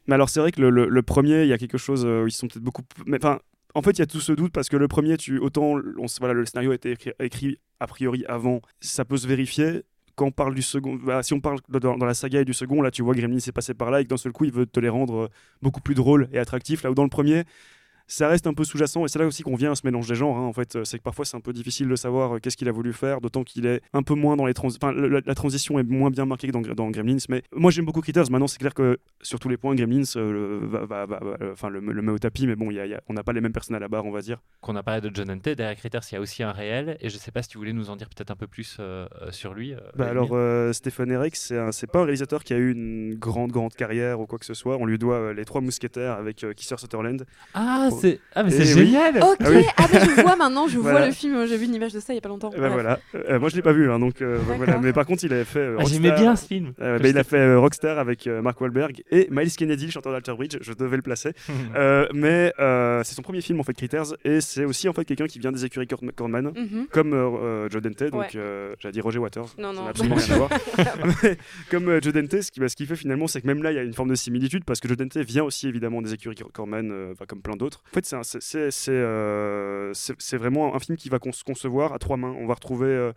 Mais 0.08 0.16
alors, 0.16 0.30
c'est 0.30 0.40
vrai 0.40 0.52
que 0.52 0.62
le, 0.62 0.70
le, 0.70 1.02
premier, 1.04 1.44
il 1.44 1.48
y 1.48 1.54
a 1.54 1.58
quelque 1.58 1.78
chose 1.78 2.06
où 2.06 2.28
ils 2.28 2.32
sont 2.32 2.48
peut-être 2.48 2.64
beaucoup. 2.64 2.84
Mais 3.06 3.18
enfin. 3.18 3.40
En 3.78 3.82
fait, 3.82 3.92
il 3.92 4.00
y 4.00 4.04
a 4.04 4.06
tout 4.06 4.22
ce 4.22 4.32
doute 4.32 4.54
parce 4.54 4.70
que 4.70 4.78
le 4.78 4.88
premier, 4.88 5.18
tu, 5.18 5.38
autant 5.38 5.78
on, 5.98 6.06
voilà, 6.20 6.34
le 6.34 6.46
scénario 6.46 6.72
a 6.72 6.76
été 6.76 6.92
écrit, 6.92 7.12
écrit 7.20 7.60
a 7.82 7.88
priori 7.88 8.24
avant, 8.30 8.62
ça 8.80 9.04
peut 9.04 9.18
se 9.18 9.28
vérifier 9.28 9.84
quand 10.16 10.26
on 10.26 10.32
parle 10.32 10.56
du 10.56 10.62
second, 10.62 10.96
bah, 10.96 11.24
si 11.24 11.34
on 11.34 11.40
parle 11.40 11.60
dans, 11.70 11.96
la 11.98 12.14
saga 12.14 12.42
et 12.42 12.46
du 12.46 12.54
second, 12.54 12.82
là 12.82 12.92
tu 12.92 13.04
vois 13.04 13.14
Gremlin 13.14 13.40
s'est 13.40 13.52
passé 13.52 13.74
par 13.74 13.92
là 13.92 14.02
et 14.02 14.04
que 14.04 14.10
d'un 14.10 14.18
seul 14.18 14.32
coup 14.32 14.46
il 14.46 14.52
veut 14.52 14.66
te 14.66 14.80
les 14.80 14.90
rendre 14.90 15.26
euh, 15.26 15.30
beaucoup 15.62 15.82
plus 15.82 15.96
drôles 15.96 16.30
et 16.32 16.40
attractifs. 16.40 16.84
Là 16.84 16.92
où 16.92 16.96
dans 16.96 17.04
le 17.04 17.10
premier, 17.10 17.44
ça 18.08 18.28
reste 18.28 18.48
un 18.48 18.54
peu 18.54 18.64
sous-jacent 18.64 19.06
et 19.06 19.08
c'est 19.08 19.20
là 19.20 19.26
aussi 19.26 19.44
qu'on 19.44 19.56
vient 19.56 19.72
à 19.72 19.76
ce 19.76 19.82
mélange 19.84 20.08
des 20.08 20.16
genres. 20.16 20.38
Hein. 20.38 20.46
En 20.46 20.54
fait, 20.54 20.84
c'est 20.84 20.98
que 20.98 21.04
parfois 21.04 21.26
c'est 21.26 21.38
un 21.38 21.42
peu 21.42 21.54
difficile 21.54 21.88
de 21.88 21.96
savoir 21.96 22.36
euh, 22.36 22.40
qu'est-ce 22.40 22.58
qu'il 22.58 22.70
a 22.70 22.72
voulu 22.72 22.94
faire, 22.94 23.22
d'autant 23.22 23.44
qu'il 23.44 23.66
est 23.66 23.82
un 23.94 24.04
peu 24.04 24.14
moins 24.14 24.36
dans 24.36 24.46
les 24.46 24.54
trans... 24.54 24.68
enfin, 24.68 24.92
la, 24.94 25.36
transition 25.36 25.80
est 25.80 25.84
moins 25.84 26.10
bien 26.10 26.26
marquée 26.26 26.48
que 26.48 26.52
dans, 26.52 26.62
dans 26.62 26.90
Gremlins. 26.92 27.18
Mais 27.30 27.44
moi 27.54 27.72
j'aime 27.72 27.86
beaucoup 27.86 28.02
Critters. 28.02 28.30
Maintenant 28.30 28.48
c'est 28.48 28.60
clair 28.60 28.74
que 28.74 29.00
sur 29.22 29.40
tous 29.40 29.50
les 29.50 29.58
points, 29.58 29.76
Gremlins 29.76 30.04
euh, 30.16 30.60
va, 30.64 31.06
va, 31.06 31.20
enfin, 31.52 31.70
le, 31.70 31.82
met 31.82 32.12
au 32.12 32.20
tapis, 32.20 32.48
mais 32.48 32.56
bon, 32.56 32.70
y 32.72 32.80
a, 32.80 33.02
on 33.08 33.14
n'a 33.14 33.24
pas 33.24 33.34
les 33.34 33.42
mêmes 33.42 33.54
personnes 33.54 33.76
à 33.76 33.80
la 33.80 33.88
barre, 33.88 34.06
on 34.06 34.12
va 34.12 34.22
dire. 34.22 34.42
Qu'on 34.62 34.76
a 34.76 34.84
parlé 34.84 35.02
de 35.02 35.12
John 35.14 35.30
Hunter, 35.30 35.56
derrière 35.56 35.76
Critters, 35.76 36.02
il 36.12 36.16
y 36.16 36.18
a 36.18 36.22
aussi 36.22 36.44
un 36.44 36.52
réel 36.52 36.98
et 37.02 37.10
je 37.10 37.18
sais 37.18 37.32
pas 37.32 37.42
si 37.42 37.50
tu 37.50 37.58
voulais 37.58 37.74
nous 37.74 37.90
en 37.90 37.96
dire 37.96 38.10
peut-être 38.10 38.32
un 38.32 38.36
peu 38.36 38.48
plus 38.48 38.78
euh, 38.80 39.08
sur 39.32 39.54
lui. 39.54 39.74
Bah 39.96 40.08
alors 40.08 40.36
Stéphane 40.74 41.12
Eric, 41.12 41.36
c'est 41.36 41.88
pas 41.92 42.00
un 42.00 42.04
réalisateur 42.04 42.44
qui 42.44 42.54
a 42.54 42.58
eu 42.58 42.72
une 42.72 43.16
grande 43.16 43.52
grande 43.52 43.74
carrière 43.74 44.20
ou 44.20 44.28
quoi 44.28 44.38
que 44.38 44.46
ce 44.46 44.54
soit. 44.54 44.78
On 44.78 44.86
lui 44.86 44.98
doit 44.98 45.34
les 45.34 45.46
trois 45.46 45.62
mousquetaires 45.62 46.14
avec 46.14 46.46
Kisser 46.56 46.78
Sutherland. 46.78 47.26
Ah 47.54 47.90
c'est 48.02 48.20
ah, 48.36 48.44
mais 48.44 48.50
Eh 48.54 48.64
c'est 48.66 48.74
oui. 48.80 48.86
génial 48.88 49.18
Ok, 49.24 49.38
Ah 49.42 49.48
oui. 49.50 49.64
ah, 49.78 49.86
mais 49.92 50.00
je 50.00 50.22
vois 50.22 50.36
maintenant, 50.36 50.68
je 50.68 50.78
vois 50.80 51.06
le 51.06 51.12
film, 51.12 51.46
j'ai 51.48 51.58
vu 51.58 51.66
une 51.66 51.76
image 51.76 51.94
de 51.94 52.00
ça 52.00 52.14
il 52.14 52.16
y 52.16 52.20
a 52.20 52.22
pas 52.22 52.30
longtemps. 52.30 52.52
Eh 52.56 52.60
ben 52.60 52.70
voilà. 52.70 53.00
Euh, 53.16 53.40
moi 53.40 53.50
je 53.50 53.56
l'ai 53.56 53.62
pas 53.62 53.74
vu, 53.74 53.92
hein, 53.92 54.00
donc 54.00 54.22
euh, 54.22 54.38
voilà. 54.58 54.78
Mais 54.80 54.94
par 54.94 55.06
contre, 55.06 55.24
il 55.24 55.34
avait 55.34 55.44
fait. 55.46 55.60
euh, 55.60 55.78
Ah, 55.80 55.84
J'aimais 55.86 56.12
bien 56.12 56.36
ce 56.36 56.46
film. 56.48 56.74
Euh, 56.82 57.00
bah, 57.00 57.08
il 57.08 57.18
a 57.18 57.24
fait 57.24 57.38
euh, 57.38 57.60
Rockstar 57.60 57.98
avec 58.00 58.28
euh, 58.28 58.42
Mark 58.42 58.60
Wahlberg 58.62 59.04
et 59.12 59.28
Miles 59.32 59.52
Kennedy, 59.56 59.86
le 59.86 59.92
chanteur 59.92 60.12
d'Alter 60.12 60.34
Bridge. 60.34 60.58
Je 60.62 60.74
devais 60.74 60.96
le 60.98 61.02
placer. 61.02 61.32
Euh, 61.76 62.08
mais 62.14 62.54
euh, 62.60 63.02
c'est 63.04 63.16
son 63.16 63.22
premier 63.22 63.42
film 63.42 63.60
en 63.60 63.64
fait, 63.64 63.74
Critters, 63.74 64.14
et 64.24 64.40
c'est 64.40 64.64
aussi 64.66 64.88
en 64.88 64.94
fait 64.94 65.04
quelqu'un 65.04 65.26
qui 65.28 65.40
vient 65.40 65.52
des 65.52 65.66
écuries 65.66 65.88
Corman. 66.16 66.52
Mhm. 66.56 66.88
Comme 66.92 67.14
euh, 67.14 67.18
euh, 67.66 67.70
Joe 67.70 67.82
Dante, 67.82 68.04
donc 68.04 68.14
Ouais. 68.22 68.28
euh, 68.36 68.74
j'allais 68.80 68.94
dire 68.94 69.04
Roger 69.04 69.20
Waters, 69.20 69.48
Non, 69.58 69.74
non. 69.74 69.88
absolument 69.88 70.16
rien 70.16 70.36
à 70.36 70.38
voir. 70.38 70.50
Mais 71.24 71.38
comme 71.70 71.90
euh, 71.90 72.00
Joe 72.02 72.14
Dante, 72.14 72.42
ce 72.42 72.52
qui, 72.52 72.60
bah, 72.60 72.70
ce 72.70 72.76
qui 72.76 72.86
fait 72.86 72.96
finalement, 72.96 73.28
c'est 73.28 73.42
que 73.42 73.48
même 73.48 73.62
là, 73.64 73.72
il 73.72 73.76
y 73.76 73.80
a 73.80 73.84
une 73.84 73.94
forme 73.94 74.10
de 74.10 74.16
similitude 74.16 74.64
parce 74.64 74.80
que 74.80 74.88
Joe 74.88 74.98
Dante 74.98 75.18
vient 75.18 75.44
aussi 75.44 75.68
évidemment 75.68 76.02
des 76.02 76.14
écuries 76.14 76.36
Cor- 76.36 76.52
Corman, 76.54 76.90
euh, 76.92 77.14
comme 77.28 77.42
plein 77.42 77.56
d'autres. 77.56 77.84
En 77.92 77.94
fait, 77.94 78.06
c'est 78.06 78.16
un- 78.16 78.24
c'est- 78.24 78.42
c'est 78.42 78.72
c'est, 78.72 78.92
euh, 78.92 79.92
c'est- 79.94 80.38
vraiment 80.38 80.76
un 80.76 80.80
film 80.80 80.98
qui 80.98 81.10
va 81.10 81.20
se 81.32 81.44
concevoir 81.44 81.94
à 81.94 82.00
trois 82.00 82.18
mains. 82.18 82.36
On 82.40 82.48
va 82.48 82.54
retrouver. 82.56 82.88
euh, 82.88 83.12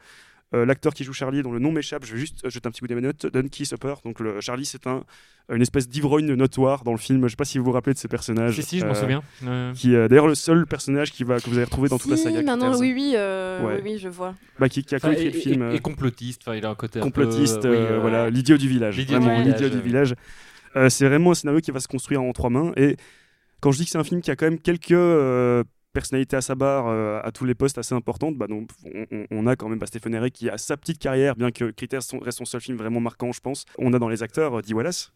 euh, 0.54 0.64
L'acteur 0.64 0.94
qui 0.94 1.04
joue 1.04 1.12
Charlie, 1.12 1.42
dont 1.42 1.52
le 1.52 1.58
nom 1.58 1.70
m'échappe, 1.72 2.06
je 2.06 2.14
vais 2.14 2.18
juste 2.20 2.42
euh, 2.44 2.48
jeter 2.50 2.66
un 2.66 2.70
petit 2.70 2.80
coup 2.80 2.86
des 2.86 2.94
notes, 2.94 3.26
Dunky 3.26 3.66
Supper. 3.66 3.94
Donc 4.04 4.18
le, 4.20 4.40
Charlie, 4.40 4.64
c'est 4.64 4.86
un, 4.86 5.04
une 5.52 5.60
espèce 5.60 5.88
d'ivrogne 5.88 6.32
notoire 6.34 6.84
dans 6.84 6.92
le 6.92 6.96
film. 6.98 7.22
Je 7.24 7.28
sais 7.32 7.36
pas 7.36 7.44
si 7.44 7.58
vous 7.58 7.64
vous 7.64 7.72
rappelez 7.72 7.92
de 7.92 7.98
ces 7.98 8.08
personnages. 8.08 8.54
si 8.54 8.62
si 8.62 8.78
je 8.78 8.86
m'en 8.86 8.94
souviens 8.94 9.22
Euh, 9.46 9.72
Qui 9.74 9.94
est 9.94 10.08
d'ailleurs 10.08 10.26
le 10.26 10.34
seul 10.34 10.64
personnage 10.66 11.12
qui 11.12 11.22
va, 11.24 11.38
que 11.40 11.50
vous 11.50 11.56
allez 11.56 11.64
retrouver 11.64 11.88
dans 11.90 11.98
toute 11.98 12.10
la 12.10 12.16
saga. 12.16 12.40
maintenant, 12.42 12.78
oui, 12.78 12.92
oui, 12.94 13.12
euh, 13.16 13.62
Ouais. 13.62 13.80
oui, 13.84 13.98
je 13.98 14.08
vois. 14.08 14.34
Bah, 14.58 14.68
qui, 14.70 14.82
qui 14.84 14.94
a 14.94 14.96
enfin, 14.98 15.08
coécrit 15.08 15.26
et, 15.26 15.30
le 15.32 15.38
film. 15.38 15.70
et- 15.70 15.74
et 15.76 15.78
complotiste 15.80 16.40
enfin 16.46 16.56
il 16.56 16.64
a 16.64 16.70
un 16.70 16.74
côté 16.74 16.98
un 16.98 17.02
peu, 17.02 17.08
complotiste, 17.10 17.64
oui, 17.64 17.76
voilà, 18.00 18.30
l'idiot 18.30 18.56
du 18.56 18.68
village. 18.68 18.96
l'idiot 18.96 19.18
du 19.18 19.70
du 19.76 19.80
village. 19.82 20.14
Euh, 20.76 20.88
c'est 20.88 21.06
vraiment 21.06 21.32
un 21.32 21.34
scénario 21.34 21.60
qui 21.60 21.70
va 21.72 21.80
se 21.80 21.88
construire 21.88 22.22
en 22.22 22.32
trois 22.32 22.48
mains. 22.50 22.72
Et 22.76 22.96
quand 23.60 23.72
je 23.72 23.78
dis 23.78 23.84
que 23.84 23.90
c'est 23.90 23.98
un 23.98 24.04
film 24.04 24.20
qui 24.20 24.30
a 24.30 24.36
quand 24.36 24.46
même 24.46 24.58
quelques 24.58 24.92
euh, 24.92 25.64
personnalités 25.92 26.36
à 26.36 26.40
sa 26.40 26.54
barre, 26.54 26.86
euh, 26.88 27.20
à 27.22 27.32
tous 27.32 27.44
les 27.44 27.54
postes 27.54 27.78
assez 27.78 27.94
importantes, 27.94 28.36
bah, 28.36 28.46
donc, 28.46 28.70
on, 29.30 29.46
a 29.46 29.56
quand 29.56 29.68
même 29.68 29.78
bah, 29.78 29.86
Stephen 29.86 30.14
Eric 30.14 30.34
qui 30.34 30.48
a 30.48 30.58
sa 30.58 30.76
petite 30.76 30.98
carrière, 30.98 31.34
bien 31.36 31.50
que 31.50 31.70
Critters 31.70 32.02
son- 32.02 32.18
reste 32.18 32.38
son 32.38 32.44
seul 32.44 32.60
film 32.60 32.76
vraiment 32.76 33.00
marquant, 33.00 33.32
je 33.32 33.40
pense. 33.40 33.64
On 33.78 33.92
a 33.92 33.98
dans 33.98 34.08
les 34.08 34.22
acteurs 34.22 34.58
euh, 34.58 34.62
Dee 34.62 34.74
Wallace, 34.74 35.12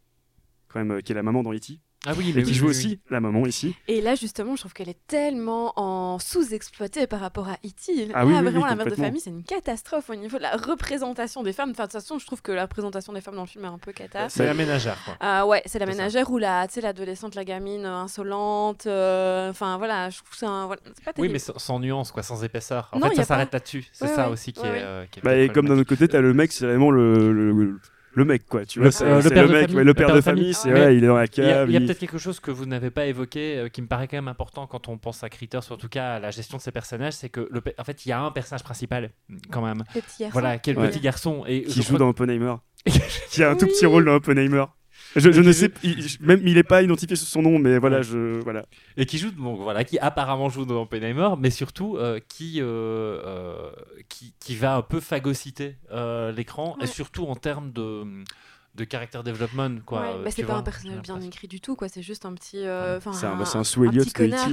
quand 0.69 0.85
même, 0.85 1.03
qui 1.03 1.13
est 1.13 1.15
la 1.15 1.23
maman 1.23 1.43
dans 1.43 1.53
E.T. 1.53 1.79
ah 2.07 2.13
oui 2.17 2.33
mais 2.35 2.43
qui 2.43 2.49
oui, 2.51 2.55
joue 2.55 2.65
oui, 2.67 2.71
aussi 2.71 3.01
la 3.11 3.21
maman 3.21 3.47
ici. 3.47 3.77
Et 3.89 4.01
là, 4.01 4.15
justement, 4.17 4.57
je 4.57 4.61
trouve 4.63 4.73
qu'elle 4.73 4.89
est 4.89 5.07
tellement 5.07 5.73
en 5.77 6.19
sous-exploitée 6.19 7.07
par 7.07 7.21
rapport 7.21 7.49
à 7.49 7.55
E.T. 7.65 8.09
Ah 8.13 8.21
là, 8.21 8.27
oui, 8.27 8.33
oui, 8.33 8.39
oui, 8.39 8.51
vraiment, 8.51 8.67
la 8.67 8.75
mère 8.75 8.87
de 8.87 8.95
famille, 8.95 9.21
c'est 9.21 9.31
une 9.31 9.45
catastrophe 9.45 10.11
au 10.11 10.15
niveau 10.17 10.37
de 10.39 10.43
la 10.43 10.57
représentation 10.57 11.43
des 11.43 11.53
femmes. 11.53 11.71
Enfin, 11.71 11.85
de 11.85 11.93
toute 11.93 12.01
façon, 12.01 12.19
je 12.19 12.27
trouve 12.27 12.43
que 12.43 12.51
la 12.53 12.63
représentation 12.63 13.13
des 13.13 13.21
femmes 13.21 13.37
dans 13.37 13.43
le 13.43 13.47
film 13.47 13.65
est 13.65 13.69
un 13.69 13.79
peu 13.79 13.93
cata. 13.93 14.29
c'est 14.29 14.45
la 14.47 14.55
ménagère 14.55 14.99
quoi 15.05 15.17
Ah 15.21 15.47
ouais, 15.47 15.63
c'est 15.67 15.79
la 15.79 15.87
C'est 15.87 15.93
ça. 15.93 15.99
ménagère 15.99 16.31
ou 16.31 16.39
la, 16.39 16.67
tu 16.67 16.75
sais, 16.75 16.81
l'adolescente, 16.81 17.35
la 17.35 17.45
gamine 17.45 17.87
euh, 17.87 17.95
insolente. 18.03 18.87
euh, 18.87 19.51
Enfin, 19.51 19.79
voilà, 19.79 20.11
je 20.11 20.17
trouve 20.19 20.31
que 20.31 20.37
c'est 20.37 20.47
un. 20.47 20.67
Voilà, 20.67 20.81
c'est 20.97 21.05
pas 21.05 21.13
oui 21.19 21.29
mais 21.31 21.39
sans, 21.39 21.57
sans 21.59 21.79
nuance 21.79 22.11
quoi 22.11 22.23
sans 22.23 22.43
épaisseur 22.43 22.89
en 22.93 22.99
Non, 22.99 23.09
fait 23.11 23.17
ça 23.17 23.25
s'arrête 23.25 23.51
pas. 23.51 23.59
là-dessus 23.59 23.85
c'est 23.93 24.07
Ouais, 24.07 24.15
ça 24.15 24.27
ouais. 24.27 24.33
aussi 24.33 24.53
qui 24.53 24.61
Ouais, 24.63 24.79
est 24.79 24.83
euh, 24.83 25.05
qui 25.11 25.19
est 25.21 25.23
Bah, 25.23 25.37
et 25.37 25.49
comme 25.49 25.69
d'un 25.69 25.79
autre 25.79 25.89
côté, 25.89 26.09
tu 26.09 26.17
as 26.17 26.21
le 26.21 26.33
mec, 26.35 26.53
c'est 26.53 26.67
vraiment 26.67 26.91
le, 26.91 27.79
le, 28.15 28.23
le 28.23 28.25
mec, 28.25 28.47
quoi. 28.47 28.65
Tu 28.65 28.79
Le- 28.79 28.85
vois, 28.85 28.93
c'est 28.93 29.05
euh, 29.05 29.17
le 29.17 29.23
c'est 29.23 29.31
père 29.31 29.43
le 29.43 29.49
de 29.49 29.53
mec, 29.55 29.61
famille. 29.63 29.77
ouais, 29.77 29.85
le 29.85 29.95
père 29.95 30.15
de 30.15 30.21
famille, 30.21 30.55
c'est 30.55 30.73
Ouais. 30.73 30.97
il 30.97 31.05
est 31.05 31.07
dans 31.07 31.17
la 31.17 31.25
Il 31.25 31.39
y 31.39 31.41
a, 31.47 31.53
cave. 31.53 31.71
il 31.71 31.73
y 31.75 31.77
a 31.77 31.81
peut-être 31.81 31.99
quelque 31.99 32.19
chose 32.19 32.41
que 32.41 32.51
vous 32.51 32.67
n'avez 32.67 32.91
pas 32.91 33.07
évoqué, 33.07 33.59
euh, 33.59 33.69
qui 33.69 33.83
me 33.83 33.87
paraît 33.87 34.09
quand 34.09 34.17
même 34.17 34.29
important 34.29 34.67
quand 34.67 34.89
on 34.89 34.99
pense 34.99 35.23
à 35.25 35.29
Critters, 35.29 35.71
en 35.71 35.77
tout 35.77 35.89
cas 35.89 36.15
à 36.15 36.21
la 36.21 36.31
gestion 36.31 36.57
de 36.59 36.63
ces 36.63 36.73
personnages, 36.73 37.15
c'est 37.15 37.29
que 37.29 37.49
le, 37.51 37.63
en 37.79 37.85
fait 37.85 38.05
il 38.07 38.09
y 38.11 38.13
a 38.13 38.21
un 38.21 38.31
personnage 38.31 38.63
principal 38.63 39.11
quand 39.51 39.63
même. 39.65 39.83
Le 39.95 40.01
petit 40.01 40.23
garçon. 40.25 40.33
Voilà, 40.33 40.59
quel 40.59 40.79
Ouais. 40.79 40.89
petit 40.89 41.01
garçon 41.01 41.45
et 41.47 41.63
qui 41.65 41.81
joue 41.83 41.89
crois- 41.89 41.99
dans 41.99 42.09
Oppenheimer. 42.09 42.55
qui 43.31 43.43
a 43.45 43.51
un 43.51 43.57
tout 43.57 43.67
petit 43.67 43.87
rôle 43.87 44.05
dans 44.05 44.15
Oppenheimer. 44.15 44.65
Je, 45.17 45.29
ne 45.41 45.53
sais, 45.53 45.71
il- 45.83 46.05
même 46.21 46.41
il 46.47 46.57
est 46.59 46.63
pas 46.63 46.83
identifié 46.83 47.17
sous 47.17 47.27
son 47.27 47.43
nom, 47.43 47.59
mais 47.59 47.79
voilà, 47.79 47.99
Ouais. 47.99 48.03
je 48.03 48.41
voilà. 48.43 48.65
et 48.97 49.05
qui 49.07 49.19
joue 49.19 49.31
donc 49.31 49.59
voilà 49.61 49.85
qui 49.85 49.99
apparemment 49.99 50.49
joue 50.49 50.65
dans 50.65 50.83
Oppenheimer, 50.83 51.31
mais 51.39 51.51
surtout 51.51 51.97
euh, 51.99 52.19
qui, 52.29 52.61
euh, 52.61 52.65
euh, 53.25 53.71
qui 54.09 54.33
qui 54.41 54.55
va 54.57 54.77
un 54.77 54.83
peu 54.83 55.01
phagocyter 55.01 55.77
euh, 55.93 56.33
l'écran 56.33 56.77
et 56.83 56.87
surtout 56.87 57.25
en 57.27 57.35
termes 57.37 57.73
de 57.73 58.05
de 58.75 58.87
character 58.91 59.21
development 59.25 59.81
quoi. 59.85 60.01
Ouais, 60.01 60.09
euh, 60.15 60.25
bah, 60.25 60.31
c'est 60.31 60.43
pas 60.43 60.53
vois, 60.53 60.57
un 60.61 60.63
personnage 60.63 61.01
bien 61.03 61.21
écrit 61.21 61.47
du 61.49 61.61
tout, 61.61 61.77
quoi. 61.77 61.89
C'est 61.89 62.01
juste 62.03 62.25
un 62.25 62.33
petit. 62.33 62.59
euh, 62.65 62.97
enfin, 62.97 63.13
C'est 63.13 63.27
un, 63.27 63.39
un- 63.39 63.45
c'est 63.45 63.59
un 63.59 63.65
sous 63.65 63.83
un 63.83 63.91
Elliot. 63.91 64.05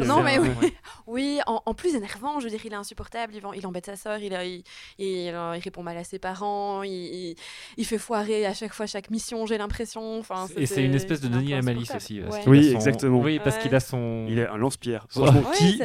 Non, 0.05 0.21
mais 0.21 0.37
oui. 0.39 0.49
Ouais. 0.61 0.73
Oui, 1.07 1.39
en, 1.47 1.61
en 1.65 1.73
plus 1.73 1.95
énervant, 1.95 2.39
je 2.39 2.43
veux 2.45 2.49
dire, 2.51 2.59
il 2.63 2.71
est 2.71 2.75
insupportable, 2.75 3.33
il, 3.35 3.41
il 3.55 3.65
embête 3.65 3.85
sa 3.87 3.95
sœur, 3.95 4.19
il, 4.19 4.31
il, 4.33 4.63
il, 4.99 5.33
euh, 5.33 5.55
il 5.57 5.61
répond 5.61 5.81
mal 5.83 5.97
à 5.97 6.03
ses 6.03 6.19
parents, 6.19 6.83
il, 6.83 6.91
il, 6.91 7.35
il 7.77 7.85
fait 7.85 7.97
foirer 7.97 8.45
à 8.45 8.53
chaque 8.53 8.73
fois 8.73 8.85
chaque 8.85 9.09
mission, 9.09 9.45
j'ai 9.45 9.57
l'impression. 9.57 10.19
Enfin, 10.19 10.47
Et 10.55 10.65
c'est 10.65 10.83
une 10.83 10.93
espèce 10.95 11.21
de 11.21 11.27
Denis 11.29 11.51
la 11.51 11.61
malice 11.61 11.89
aussi. 11.95 12.19
parce 12.19 12.35
Ouais. 12.35 12.41
qu'il 12.41 12.49
Oui, 12.51 12.59
a 12.59 12.69
son- 12.71 12.75
exactement. 12.75 13.19
Oui, 13.21 13.39
parce 13.43 13.55
Ouais. 13.55 13.61
qu'il 13.63 13.75
a 13.75 13.79
son. 13.79 14.25
Il 14.29 14.37
est 14.39 14.47
un 14.47 14.57
lance-pierre. 14.57 15.05
Franchement, 15.09 15.43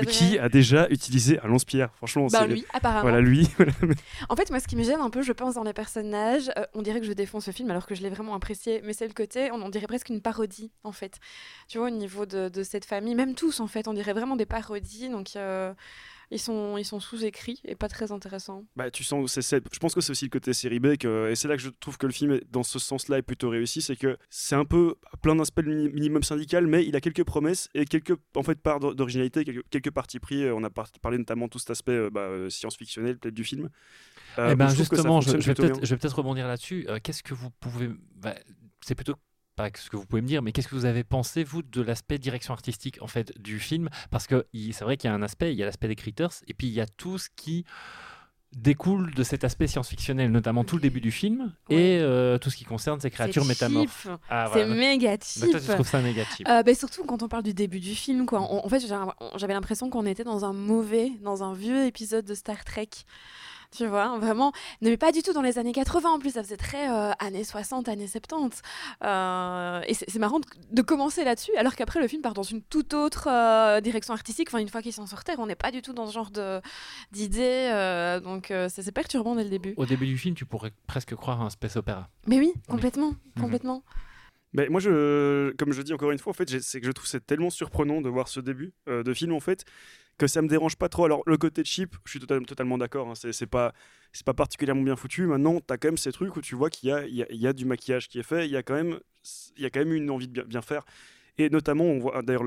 qui, 0.09 0.38
a 0.38 0.49
déjà 0.49 0.88
utilisé 0.90 1.38
un 1.40 1.47
lance-pierre? 1.49 1.90
Franchement, 1.97 2.27
Bah 2.31 2.47
lui, 2.47 2.64
apparemment. 2.73 3.03
voilà 3.03 3.20
lui. 3.20 3.49
En 4.29 4.37
fait, 4.37 4.51
moi, 4.51 4.61
ce 4.61 4.66
qui 4.68 4.77
me 4.77 4.83
gêne 4.83 5.01
un 5.01 5.11
peu, 5.11 5.23
je 5.23 5.33
pense, 5.33 5.55
dans 5.55 5.62
les 5.64 5.73
personnages, 5.73 6.51
euh, 6.59 6.64
on 6.75 6.83
dirait 6.83 7.01
que 7.01 7.07
je 7.07 7.12
défends 7.12 7.40
ce 7.40 7.51
film 7.51 7.70
alors 7.70 7.87
que 7.87 7.94
je 7.94 8.03
l'ai 8.03 8.11
vraiment 8.11 8.24
apprécié, 8.33 8.81
mais 8.85 8.93
c'est 8.95 9.07
le 9.07 9.13
côté, 9.13 9.51
on, 9.51 9.69
dirait 9.69 9.87
presque 9.87 10.09
une 10.09 10.23
parodie, 10.23 10.71
en 10.85 10.93
fait. 10.93 11.19
Tu 11.69 11.79
vois, 11.79 11.89
au 11.89 11.91
niveau 11.91 12.25
de, 12.25 12.49
de 12.49 12.63
cette 12.63 12.87
famille, 12.87 13.15
même 13.15 13.35
tous, 13.35 13.61
en 13.61 13.67
fait, 13.67 13.89
on 13.89 13.93
dirait 13.93 14.15
vraiment 14.15 14.37
des 14.37 14.47
parodies, 14.47 15.11
donc 15.11 15.37
euh, 15.37 15.75
ils 16.31 16.39
sont, 16.39 16.77
ils 16.79 16.85
sont 16.85 17.01
sous-écrits 17.01 17.61
et 17.65 17.75
pas 17.75 17.89
très 17.89 18.13
intéressants. 18.13 18.65
Bah, 18.77 18.91
tu 18.91 19.05
sens, 19.05 19.39
c'est, 19.41 19.63
je 19.73 19.79
pense 19.79 19.95
que 19.95 20.01
c'est 20.01 20.11
aussi 20.13 20.25
le 20.27 20.31
côté 20.31 20.53
série 20.53 20.81
B, 20.81 20.97
que- 20.97 21.31
et 21.31 21.35
c'est 21.37 21.49
là 21.49 21.57
que 21.57 21.63
je 21.63 21.69
trouve 21.71 21.99
que 21.99 22.07
le 22.07 22.13
film, 22.13 22.41
dans 22.51 22.63
ce 22.63 22.79
sens-là, 22.79 23.19
est 23.19 23.23
plutôt 23.23 23.49
réussi, 23.51 23.83
c'est 23.83 23.97
que 23.97 24.17
c'est 24.31 24.55
un 24.55 24.65
peu 24.65 24.97
plein 25.23 25.37
d'aspects 25.37 25.63
minimum 25.65 26.23
syndical, 26.23 26.67
mais 26.67 26.85
il 26.87 26.97
a 26.97 27.01
quelques 27.01 27.25
promesses 27.25 27.69
et 27.75 27.85
quelques, 27.85 28.17
en 28.37 28.43
fait, 28.43 28.61
parts 28.61 28.81
d'or- 28.81 28.95
d'originalité, 28.95 29.45
quelques, 29.45 29.65
quelques 29.71 29.91
parties 29.91 30.19
pris. 30.21 30.51
On 30.51 30.65
a 30.65 30.71
par- 30.71 30.91
parlé 31.03 31.19
notamment 31.19 31.47
de 31.47 31.51
tout 31.51 31.59
cet 31.59 31.71
aspect 31.71 31.93
euh, 31.93 32.11
bah, 32.11 32.21
euh, 32.23 32.51
science-fictionnel, 32.51 33.19
peut-être 33.19 33.35
du 33.35 33.45
film. 33.45 33.69
Euh, 34.39 34.51
Eh 34.53 34.57
ben 34.57 34.69
justement, 34.69 35.21
je, 35.21 35.31
vais 35.31 35.39
peut-être 35.55 35.61
bien. 35.75 35.81
je 35.83 35.95
vais 35.95 35.97
peut-être 35.99 36.17
rebondir 36.17 36.47
là-dessus. 36.49 36.87
Euh, 36.89 36.99
qu'est-ce 37.03 37.23
que 37.23 37.35
vous 37.35 37.51
pouvez. 37.61 37.89
bah, 38.17 38.35
c'est 38.85 38.95
plutôt 38.97 39.15
pas 39.57 39.69
ce 39.75 39.90
que 39.90 39.97
vous 39.97 40.07
pouvez 40.07 40.23
me 40.23 40.27
dire, 40.27 40.43
mais 40.43 40.53
qu'est-ce 40.53 40.69
que 40.69 40.75
vous 40.75 40.85
avez 40.85 41.05
pensé, 41.05 41.45
vous, 41.45 41.62
de 41.62 41.81
l'aspect 41.83 42.19
direction 42.19 42.53
artistique 42.55 42.99
en 43.01 43.07
fait, 43.07 43.33
du 43.40 43.59
film? 43.61 43.88
Parce 44.11 44.27
que 44.27 44.47
c'est 44.73 44.85
vrai 44.85 44.97
qu'il 44.97 45.09
y 45.09 45.12
a 45.12 45.14
un 45.14 45.23
aspect, 45.23 45.53
il 45.53 45.59
y 45.59 45.62
a 45.62 45.67
l'aspect 45.67 45.88
des 45.88 45.97
critters, 45.97 46.29
et 46.49 46.55
puis 46.55 46.67
il 46.67 46.73
y 46.73 46.81
a 46.81 46.87
tout 46.87 47.19
ce 47.19 47.29
qui 47.35 47.64
découle 48.57 49.12
de 49.14 49.23
cet 49.25 49.43
aspect 49.43 49.67
science-fictionnel, 49.67 50.31
notamment 50.31 50.62
tout 50.62 50.77
le 50.77 50.83
début 50.83 51.01
du 51.01 51.11
film, 51.11 51.53
et 51.71 51.99
euh, 52.01 52.38
tout 52.38 52.51
ce 52.51 52.57
qui 52.57 52.64
concerne 52.64 53.01
ces 53.01 53.11
créatures 53.11 53.45
métamorphes. 53.45 54.07
Ah, 54.31 54.49
C'est 54.53 54.64
voilà. 54.64 54.75
méga 54.81 55.17
cheap. 55.21 55.51
toi, 55.51 55.61
tu 55.61 55.67
trouves 55.67 55.88
ça 55.88 56.01
méga 56.01 56.25
cheap. 56.25 56.49
Euh, 56.49 56.62
bah, 56.62 56.75
surtout 56.75 57.05
quand 57.05 57.23
on 57.23 57.29
parle 57.29 57.43
du 57.43 57.53
début 57.55 57.81
du 57.81 57.95
film, 57.97 58.27
quoi. 58.27 58.40
En, 58.40 58.64
en 58.64 58.69
fait, 58.69 58.81
j'avais 59.37 59.55
l'impression 59.55 59.90
qu'on 59.90 60.07
était 60.07 60.23
dans 60.25 60.45
un 60.45 60.53
mauvais, 60.53 61.11
dans 61.23 61.43
un 61.43 61.53
vieux 61.53 61.85
épisode 61.87 62.25
de 62.25 62.35
Star 62.35 62.64
Trek. 62.64 62.88
Tu 63.77 63.87
vois, 63.87 64.19
vraiment, 64.19 64.53
mais 64.83 64.97
pas 64.97 65.11
du 65.11 65.23
tout 65.23 65.33
dans 65.33 65.43
les 65.43 65.59
années 65.59 65.73
80 65.73 66.09
en 66.11 66.19
plus, 66.21 66.31
ça 66.35 66.43
faisait 66.45 66.57
très 66.57 66.89
euh, 66.89 67.11
années 67.19 67.43
60, 67.43 67.89
années 67.89 68.07
70. 68.07 68.63
Euh, 69.03 69.81
et 69.89 69.95
c'est 69.95 70.19
marrant 70.19 70.39
de, 70.39 70.47
de 70.71 70.83
commencer 70.83 71.25
là-dessus, 71.25 71.51
alors 71.57 71.75
qu'après 71.75 72.01
le 72.01 72.07
film 72.07 72.23
part 72.23 72.35
dans 72.35 72.43
une 72.45 72.63
toute 72.63 72.95
autre 72.95 73.29
euh, 73.29 73.81
direction 73.81 74.15
artistique. 74.15 74.49
Enfin, 74.51 74.59
une 74.59 74.69
fois 74.69 74.81
qu'ils 74.83 74.93
sont 74.93 75.07
sur 75.07 75.25
Terre, 75.25 75.37
on 75.39 75.47
n'est 75.47 75.57
pas 75.57 75.71
du 75.73 75.83
tout 75.83 75.93
dans 75.93 76.07
ce 76.07 76.13
genre 76.13 76.31
de- 76.31 76.61
d'idées. 77.11 77.71
euh, 77.73 78.21
donc 78.21 78.51
euh, 78.51 78.69
c'est 78.71 78.93
perturbant 78.93 79.35
dès 79.35 79.45
le 79.45 79.51
début. 79.51 79.75
Au 79.77 79.87
début 79.87 80.07
du 80.07 80.19
film, 80.19 80.35
tu 80.35 80.47
pourrais 80.47 80.73
presque 80.87 81.15
croire 81.15 81.43
à 81.43 81.45
un 81.47 81.51
space 81.51 81.77
opéra. 81.77 82.09
Mais 82.27 82.39
oui, 82.39 82.53
complètement, 82.69 83.15
Mhm. 83.37 83.43
complètement. 83.43 83.83
Mais 84.53 84.69
moi, 84.69 84.79
je, 84.79 85.51
comme 85.57 85.73
je 85.73 85.83
dis 85.83 85.93
encore 85.93 86.13
une 86.13 86.19
fois, 86.21 86.31
en 86.31 86.35
fait, 86.35 86.61
c'est 86.61 86.81
que 86.81 86.87
je 86.87 86.93
trouve 86.93 87.09
c'est 87.09 87.27
tellement 87.27 87.51
surprenant 87.51 88.01
de 88.01 88.09
voir 88.09 88.29
ce 88.29 88.39
début 88.39 88.73
euh, 88.89 89.03
de 89.03 89.13
film, 89.13 89.33
en 89.33 89.41
fait, 89.41 89.65
que 90.18 90.27
ça 90.27 90.42
me 90.42 90.48
dérange 90.48 90.77
pas 90.77 90.88
trop. 90.88 91.05
Alors, 91.05 91.22
le 91.27 91.37
côté 91.37 91.64
cheap, 91.64 91.96
je 92.05 92.11
suis 92.11 92.20
total- 92.20 92.44
totalement 92.46 92.79
d'accord. 92.79 93.09
hein, 93.09 93.14
c'est 93.14 93.46
pas, 93.46 93.72
particulièrement 94.37 94.83
bien 94.83 94.96
foutu. 94.96 95.27
Maintenant, 95.27 95.61
t'as 95.61 95.77
quand 95.77 95.88
même 95.88 95.98
ces 95.98 96.12
trucs 96.12 96.37
où 96.37 96.40
tu 96.40 96.55
vois 96.55 96.70
qu'il 96.70 96.90
y 96.90 96.92
a, 96.92 97.07
y, 97.07 97.46
a, 97.46 97.53
du 97.53 97.64
maquillage 97.64 98.09
qui 98.09 98.18
est 98.18 98.22
fait. 98.22 98.46
Il 98.46 98.53
y 98.53 98.57
a 98.57 98.62
quand 98.62 98.74
même, 98.74 98.98
une 99.92 100.11
envie 100.11 100.29
de 100.29 100.42
bien, 100.42 100.62
faire. 100.62 100.85
Et 101.37 101.50
notamment, 101.50 101.85
on 101.85 101.98
voit 101.98 102.22
d'ailleurs, 102.22 102.44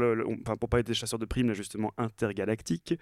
pour 0.60 0.78
être 0.78 0.88
des 0.88 0.94
chasseurs 0.94 1.20
de 1.20 1.26
primes, 1.26 1.54
justement 1.54 1.94
intergalactiques, 1.98 2.94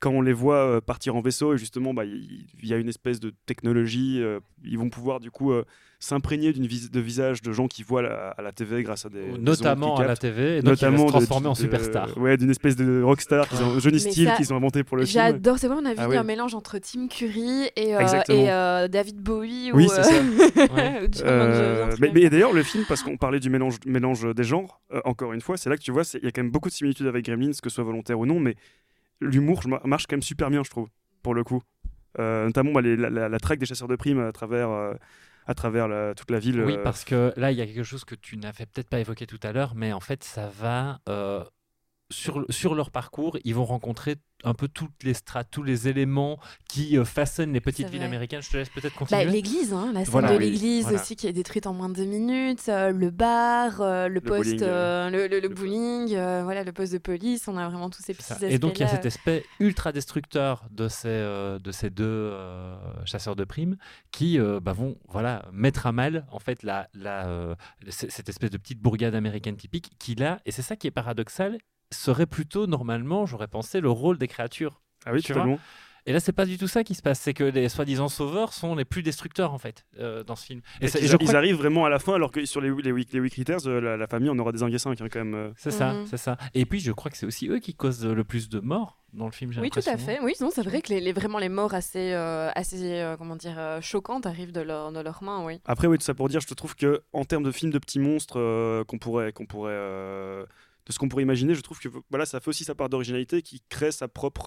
quand 0.00 0.10
on 0.10 0.20
les 0.22 0.32
voit 0.32 0.56
euh, 0.66 0.80
partir 0.80 1.16
en 1.16 1.20
vaisseau, 1.20 1.54
et 1.54 1.58
justement, 1.58 1.94
bah, 1.94 2.04
il 2.04 2.46
y, 2.62 2.74
a 2.74 2.76
une 2.76 2.88
espèce 2.88 3.20
de 3.20 3.32
technologie. 3.46 4.20
euh, 4.22 4.40
ils 4.64 4.78
vont 4.78 4.90
pouvoir 4.90 5.20
du 5.20 5.30
coup 5.30 5.52
euh, 5.52 5.64
s'imprégner 5.98 6.52
d'une 6.52 6.66
vis- 6.66 6.90
de 6.90 7.00
visage 7.00 7.40
de 7.40 7.52
gens 7.52 7.66
qui 7.68 7.82
voient 7.82 8.02
la- 8.02 8.30
à 8.30 8.42
la 8.42 8.52
TV 8.52 8.82
grâce 8.82 9.06
à 9.06 9.08
des, 9.08 9.26
Notamment 9.38 9.96
à 9.96 10.06
la. 10.06 10.16
TV, 10.16 10.58
et 10.58 10.60
se 10.60 10.66
notamment 10.66 11.04
de- 11.06 11.10
transformer 11.10 11.46
en 11.48 11.54
superstar. 11.54 12.16
Ouais, 12.18 12.36
d'une 12.36 12.50
espèce 12.50 12.76
de 12.76 13.02
rockstar, 13.02 13.48
qu'ils 13.48 13.62
ont, 13.62 13.78
Johnny 13.78 14.02
Mais 14.04 14.10
Steele 14.12 14.28
ça, 14.28 14.36
qu'ils 14.36 14.52
ont 14.52 14.56
inventé 14.56 14.84
pour 14.84 14.96
le 14.98 15.06
film. 15.06 15.14
J'adore, 15.22 15.58
c'est 15.58 15.68
vrai, 15.68 15.76
on 15.80 15.86
a 15.86 15.94
vu 15.94 16.00
Ah 16.16 16.20
un 16.20 16.22
mélange 16.24 16.54
entre 16.54 16.78
Tim 16.78 17.08
Curry 17.08 17.70
et, 17.76 17.96
euh, 17.96 18.00
euh, 18.30 18.88
David 18.88 19.16
Bowie. 19.20 19.70
Oui, 19.72 19.86
ou, 19.86 19.88
c'est 19.88 20.00
euh, 20.00 20.02
ça. 21.12 21.24
Euh, 21.24 21.96
mais 22.00 22.28
d'ailleurs, 22.28 22.52
le 22.52 22.62
film, 22.62 22.84
parce 22.88 23.02
qu'on 23.02 23.16
parlait 23.16 23.40
du 23.40 23.48
mélange, 23.50 23.76
mélange 23.86 24.34
des 24.34 24.44
genres, 24.44 24.80
euh, 24.92 25.00
encore 25.04 25.32
une 25.32 25.40
fois, 25.40 25.56
c'est 25.56 25.70
là 25.70 25.76
que 25.76 25.82
tu 25.82 25.92
vois, 25.92 26.02
il 26.14 26.24
y 26.24 26.28
a 26.28 26.30
quand 26.32 26.42
même 26.42 26.50
beaucoup 26.50 26.68
de 26.68 26.74
similitudes 26.74 27.06
avec 27.06 27.24
Gremlins, 27.24 27.50
que 27.52 27.68
ce 27.70 27.74
soit 27.76 27.84
volontaire 27.84 28.18
ou 28.18 28.26
non, 28.26 28.40
mais 28.40 28.56
l'humour 29.24 29.62
marche 29.84 30.06
quand 30.06 30.16
même 30.16 30.22
super 30.22 30.50
bien, 30.50 30.62
je 30.64 30.70
trouve, 30.70 30.88
pour 31.22 31.34
le 31.34 31.44
coup. 31.44 31.62
Euh, 32.18 32.46
notamment 32.46 32.72
bah, 32.72 32.80
les- 32.80 32.96
la, 32.96 33.10
la- 33.10 33.28
la 33.28 33.38
traque 33.40 33.58
des 33.58 33.66
chasseurs 33.66 33.88
de 33.88 33.96
primes 33.96 34.20
à 34.20 34.30
travers, 34.32 34.70
euh, 34.70 34.94
à 35.46 35.54
travers 35.54 35.88
la- 35.88 36.14
toute 36.14 36.30
la 36.30 36.38
ville. 36.38 36.62
Oui, 36.64 36.74
euh, 36.76 36.82
parce 36.82 37.04
que 37.04 37.32
là, 37.36 37.50
il 37.50 37.58
y 37.58 37.60
a 37.60 37.66
quelque 37.66 37.82
chose 37.82 38.04
que 38.04 38.14
tu 38.14 38.36
n'avais 38.36 38.66
peut-être 38.66 38.88
pas 38.88 39.00
évoqué 39.00 39.26
tout 39.26 39.40
à 39.42 39.52
l'heure, 39.52 39.74
mais 39.74 39.92
en 39.92 40.00
fait, 40.00 40.22
ça 40.22 40.48
va 40.48 41.00
sur, 42.14 42.44
sur 42.50 42.74
leur 42.74 42.90
parcours, 42.90 43.36
ils 43.44 43.54
vont 43.54 43.64
rencontrer 43.64 44.16
un 44.46 44.52
peu 44.52 44.68
toutes 44.68 45.02
les 45.04 45.14
strates, 45.14 45.48
tous 45.50 45.62
les 45.62 45.88
éléments 45.88 46.38
qui 46.68 46.98
euh, 46.98 47.04
façonnent 47.06 47.52
les 47.54 47.60
petites 47.62 47.88
villes 47.88 48.02
américaines. 48.02 48.42
Je 48.42 48.50
te 48.50 48.56
laisse 48.58 48.68
peut-être 48.68 48.92
Bah, 48.92 48.98
continuer. 48.98 49.24
l'église, 49.24 49.72
hein, 49.72 49.90
la 49.94 50.04
scène 50.04 50.12
Voilà, 50.12 50.32
de 50.32 50.36
oui, 50.36 50.50
l'église 50.50 50.82
voilà. 50.84 51.00
aussi 51.00 51.16
qui 51.16 51.26
est 51.26 51.32
détruite 51.32 51.66
en 51.66 51.72
moins 51.72 51.88
de 51.88 51.94
deux 51.94 52.04
minutes, 52.04 52.64
euh, 52.68 52.90
le 52.90 53.10
bar, 53.10 53.80
euh, 53.80 54.08
le, 54.08 54.20
poste, 54.20 54.50
bowling, 54.50 54.60
euh, 54.62 55.08
le, 55.10 55.28
le- 55.28 55.40
le 55.40 55.48
le- 55.48 55.54
bowling, 55.54 56.14
euh, 56.14 56.42
voilà, 56.44 56.62
le 56.62 56.72
poste 56.72 56.92
de 56.92 56.98
police, 56.98 57.48
on 57.48 57.56
a 57.56 57.66
vraiment 57.68 57.88
tous 57.88 58.02
ces 58.02 58.12
petits 58.12 58.32
aspects 58.32 58.44
Et 58.48 58.58
donc 58.58 58.78
il 58.78 58.82
y 58.82 58.84
a 58.84 58.88
cet 58.88 59.06
aspect 59.06 59.44
ultra 59.60 59.92
destructeur 59.92 60.64
de 60.70 60.88
ces, 60.88 61.08
euh, 61.08 61.58
de 61.58 61.72
ces 61.72 61.88
deux 61.88 62.04
euh, 62.04 62.76
chasseurs 63.06 63.36
de 63.36 63.44
primes 63.44 63.76
qui 64.10 64.38
euh, 64.38 64.60
bah, 64.60 64.72
vont 64.74 64.96
voilà, 65.08 65.48
mettre 65.52 65.86
à 65.86 65.92
mal 65.92 66.26
en 66.30 66.38
fait 66.38 66.62
la, 66.62 66.88
la, 66.92 67.26
euh, 67.28 67.54
cette 67.88 68.28
espèce 68.28 68.50
de 68.50 68.58
petite 68.58 68.80
bourgade 68.80 69.14
américaine 69.14 69.56
typique 69.56 69.92
qui 69.98 70.14
là, 70.16 70.40
et 70.44 70.52
c'est 70.52 70.62
ça 70.62 70.76
qui 70.76 70.86
est 70.86 70.90
paradoxal, 70.90 71.56
serait 71.92 72.26
plutôt 72.26 72.66
normalement, 72.66 73.26
j'aurais 73.26 73.48
pensé, 73.48 73.80
le 73.80 73.90
rôle 73.90 74.18
des 74.18 74.28
créatures. 74.28 74.80
Ah 75.06 75.12
oui, 75.12 75.22
Tu 75.22 75.32
vois. 75.32 75.46
Et 76.06 76.12
là, 76.12 76.20
c'est 76.20 76.32
pas 76.32 76.44
du 76.44 76.58
tout 76.58 76.68
ça 76.68 76.84
qui 76.84 76.94
se 76.94 77.00
passe, 77.00 77.18
c'est 77.18 77.32
que 77.32 77.44
les 77.44 77.70
soi-disant 77.70 78.08
sauveurs 78.10 78.52
sont 78.52 78.74
les 78.74 78.84
plus 78.84 79.02
destructeurs 79.02 79.54
en 79.54 79.58
fait 79.58 79.86
euh, 79.98 80.22
dans 80.22 80.36
ce 80.36 80.44
film. 80.44 80.60
Et, 80.82 80.84
ils, 80.84 81.06
je 81.08 81.16
crois 81.16 81.30
ils 81.30 81.34
arrivent 81.34 81.56
vraiment 81.56 81.86
à 81.86 81.88
la 81.88 81.98
fin, 81.98 82.12
alors 82.12 82.30
que 82.30 82.44
sur 82.44 82.60
les, 82.60 82.70
les, 82.82 82.92
les 82.92 83.30
Critters, 83.30 83.66
euh, 83.66 83.80
la, 83.80 83.96
la 83.96 84.06
famille, 84.06 84.28
on 84.28 84.38
aura 84.38 84.52
désingué 84.52 84.76
5 84.78 85.00
hein, 85.00 85.06
quand 85.10 85.20
même. 85.20 85.34
euh. 85.34 85.50
C'est 85.56 85.70
ça, 85.70 85.94
Mhm. 85.94 86.06
c'est 86.06 86.18
ça. 86.18 86.36
Et 86.52 86.66
puis 86.66 86.78
je 86.80 86.92
crois 86.92 87.10
que 87.10 87.16
c'est 87.16 87.24
aussi 87.24 87.48
eux 87.48 87.58
qui 87.58 87.72
causent 87.74 88.04
le 88.04 88.22
plus 88.22 88.50
de 88.50 88.60
morts 88.60 88.98
dans 89.14 89.24
le 89.24 89.30
film. 89.32 89.50
Oui, 89.58 89.70
tout 89.70 89.78
à 89.86 89.96
fait. 89.96 90.20
Oui, 90.22 90.34
c'est 90.36 90.62
vrai 90.62 90.82
que 90.82 90.90
les, 90.92 91.00
les- 91.00 91.12
vraiment 91.14 91.38
les 91.38 91.48
morts 91.48 91.72
assez, 91.72 92.12
euh, 92.12 92.50
assez 92.54 93.00
euh, 93.00 93.16
comment 93.16 93.36
dire, 93.36 93.54
euh, 93.58 93.80
choquantes 93.80 94.26
arrivent 94.26 94.52
de, 94.52 94.60
leur, 94.60 94.92
de 94.92 95.00
leurs 95.00 95.22
mains, 95.22 95.42
oui. 95.42 95.58
Après, 95.64 95.86
oui, 95.86 95.96
tout 95.96 96.04
ça 96.04 96.12
pour 96.12 96.28
dire, 96.28 96.40
je 96.40 96.46
te 96.48 96.54
trouve 96.54 96.76
que 96.76 97.02
en 97.14 97.24
termes 97.24 97.44
de 97.44 97.50
films 97.50 97.72
de 97.72 97.78
petits 97.78 97.98
monstres 97.98 98.38
euh, 98.38 98.84
qu'on 98.84 98.98
pourrait, 98.98 99.32
qu'on 99.32 99.46
pourrait, 99.46 99.72
de 100.86 100.92
ce 100.92 100.98
qu'on 100.98 101.08
pourrait 101.08 101.22
imaginer, 101.22 101.54
je 101.54 101.60
trouve 101.60 101.78
que 101.78 101.88
voilà, 102.10 102.26
ça 102.26 102.40
fait 102.40 102.48
aussi 102.48 102.64
sa 102.64 102.74
part 102.74 102.88
d'originalité, 102.88 103.42
qui 103.42 103.62
crée 103.68 103.88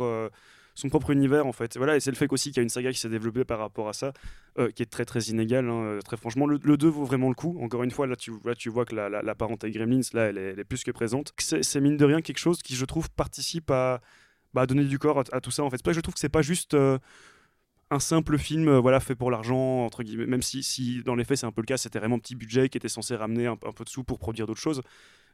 euh, 0.01 0.29
son 0.75 0.89
propre 0.89 1.09
univers 1.09 1.47
en 1.47 1.51
fait. 1.51 1.77
Voilà, 1.77 1.95
et 1.95 1.99
c'est 1.99 2.11
le 2.11 2.15
fait 2.15 2.31
aussi 2.31 2.49
qu'il 2.49 2.57
y 2.57 2.59
a 2.59 2.63
une 2.63 2.69
saga 2.69 2.91
qui 2.91 2.99
s'est 2.99 3.09
développée 3.09 3.43
par 3.43 3.57
rapport 3.57 3.89
à 3.89 3.93
ça, 3.93 4.13
euh, 4.59 4.69
qui 4.69 4.83
est 4.83 4.87
très 4.87 5.05
très 5.05 5.21
inégale. 5.21 5.67
hein, 5.67 5.81
euh, 5.83 6.01
très 6.01 6.17
franchement, 6.17 6.45
le, 6.45 6.59
le 6.61 6.77
2 6.77 6.87
vaut 6.87 7.05
vraiment 7.05 7.29
le 7.29 7.35
coup. 7.35 7.57
Encore 7.61 7.83
une 7.83 7.91
fois, 7.91 8.05
là 8.05 8.15
tu, 8.15 8.31
vois 8.69 8.85
que 8.85 8.95
la, 8.95 9.09
la, 9.09 9.35
parenté 9.35 9.71
Gremlins, 9.71 10.01
là, 10.13 10.25
elle 10.29 10.37
est, 10.37 10.63
plus 10.63 10.83
que 10.83 10.91
présente. 10.91 11.33
C'est 11.39 11.81
mine 11.81 11.97
de 11.97 12.05
rien 12.05 12.21
quelque 12.21 12.39
chose 12.39 12.61
qui, 12.61 12.75
je 12.75 12.85
trouve, 12.85 13.09
participe 13.09 13.71
à, 13.71 14.01
bah, 14.53 14.67
donner 14.67 14.85
du 14.85 14.99
corps 14.99 15.23
à, 15.31 15.41
tout 15.41 15.51
ça. 15.51 15.63
En 15.63 15.71
fait, 15.71 15.77
c'est 15.77 15.83
que 15.83 15.93
je 15.93 16.01
trouve 16.01 16.13
que 16.13 16.19
c'est 16.19 16.29
pas 16.29 16.43
juste. 16.43 16.77
un 17.89 17.99
simple 17.99 18.37
film 18.37 18.79
voilà 18.79 18.99
fait 18.99 19.15
pour 19.15 19.31
l'argent 19.31 19.85
entre 19.85 20.03
guillemets 20.03 20.25
même 20.25 20.41
si, 20.41 21.01
dans 21.05 21.15
les 21.15 21.23
faits 21.23 21.37
c'est 21.37 21.45
un 21.45 21.53
peu 21.53 21.61
le 21.61 21.65
cas 21.65 21.77
c'était 21.77 21.99
vraiment 21.99 22.19
petit 22.19 22.35
budget 22.35 22.67
qui 22.67 22.77
était 22.77 22.89
censé 22.89 23.15
ramener 23.15 23.47
un, 23.47 23.53
un 23.53 23.71
peu 23.71 23.85
de 23.85 23.89
sous 23.89 24.03
pour 24.03 24.19
produire 24.19 24.45
d'autres 24.45 24.59
choses 24.59 24.81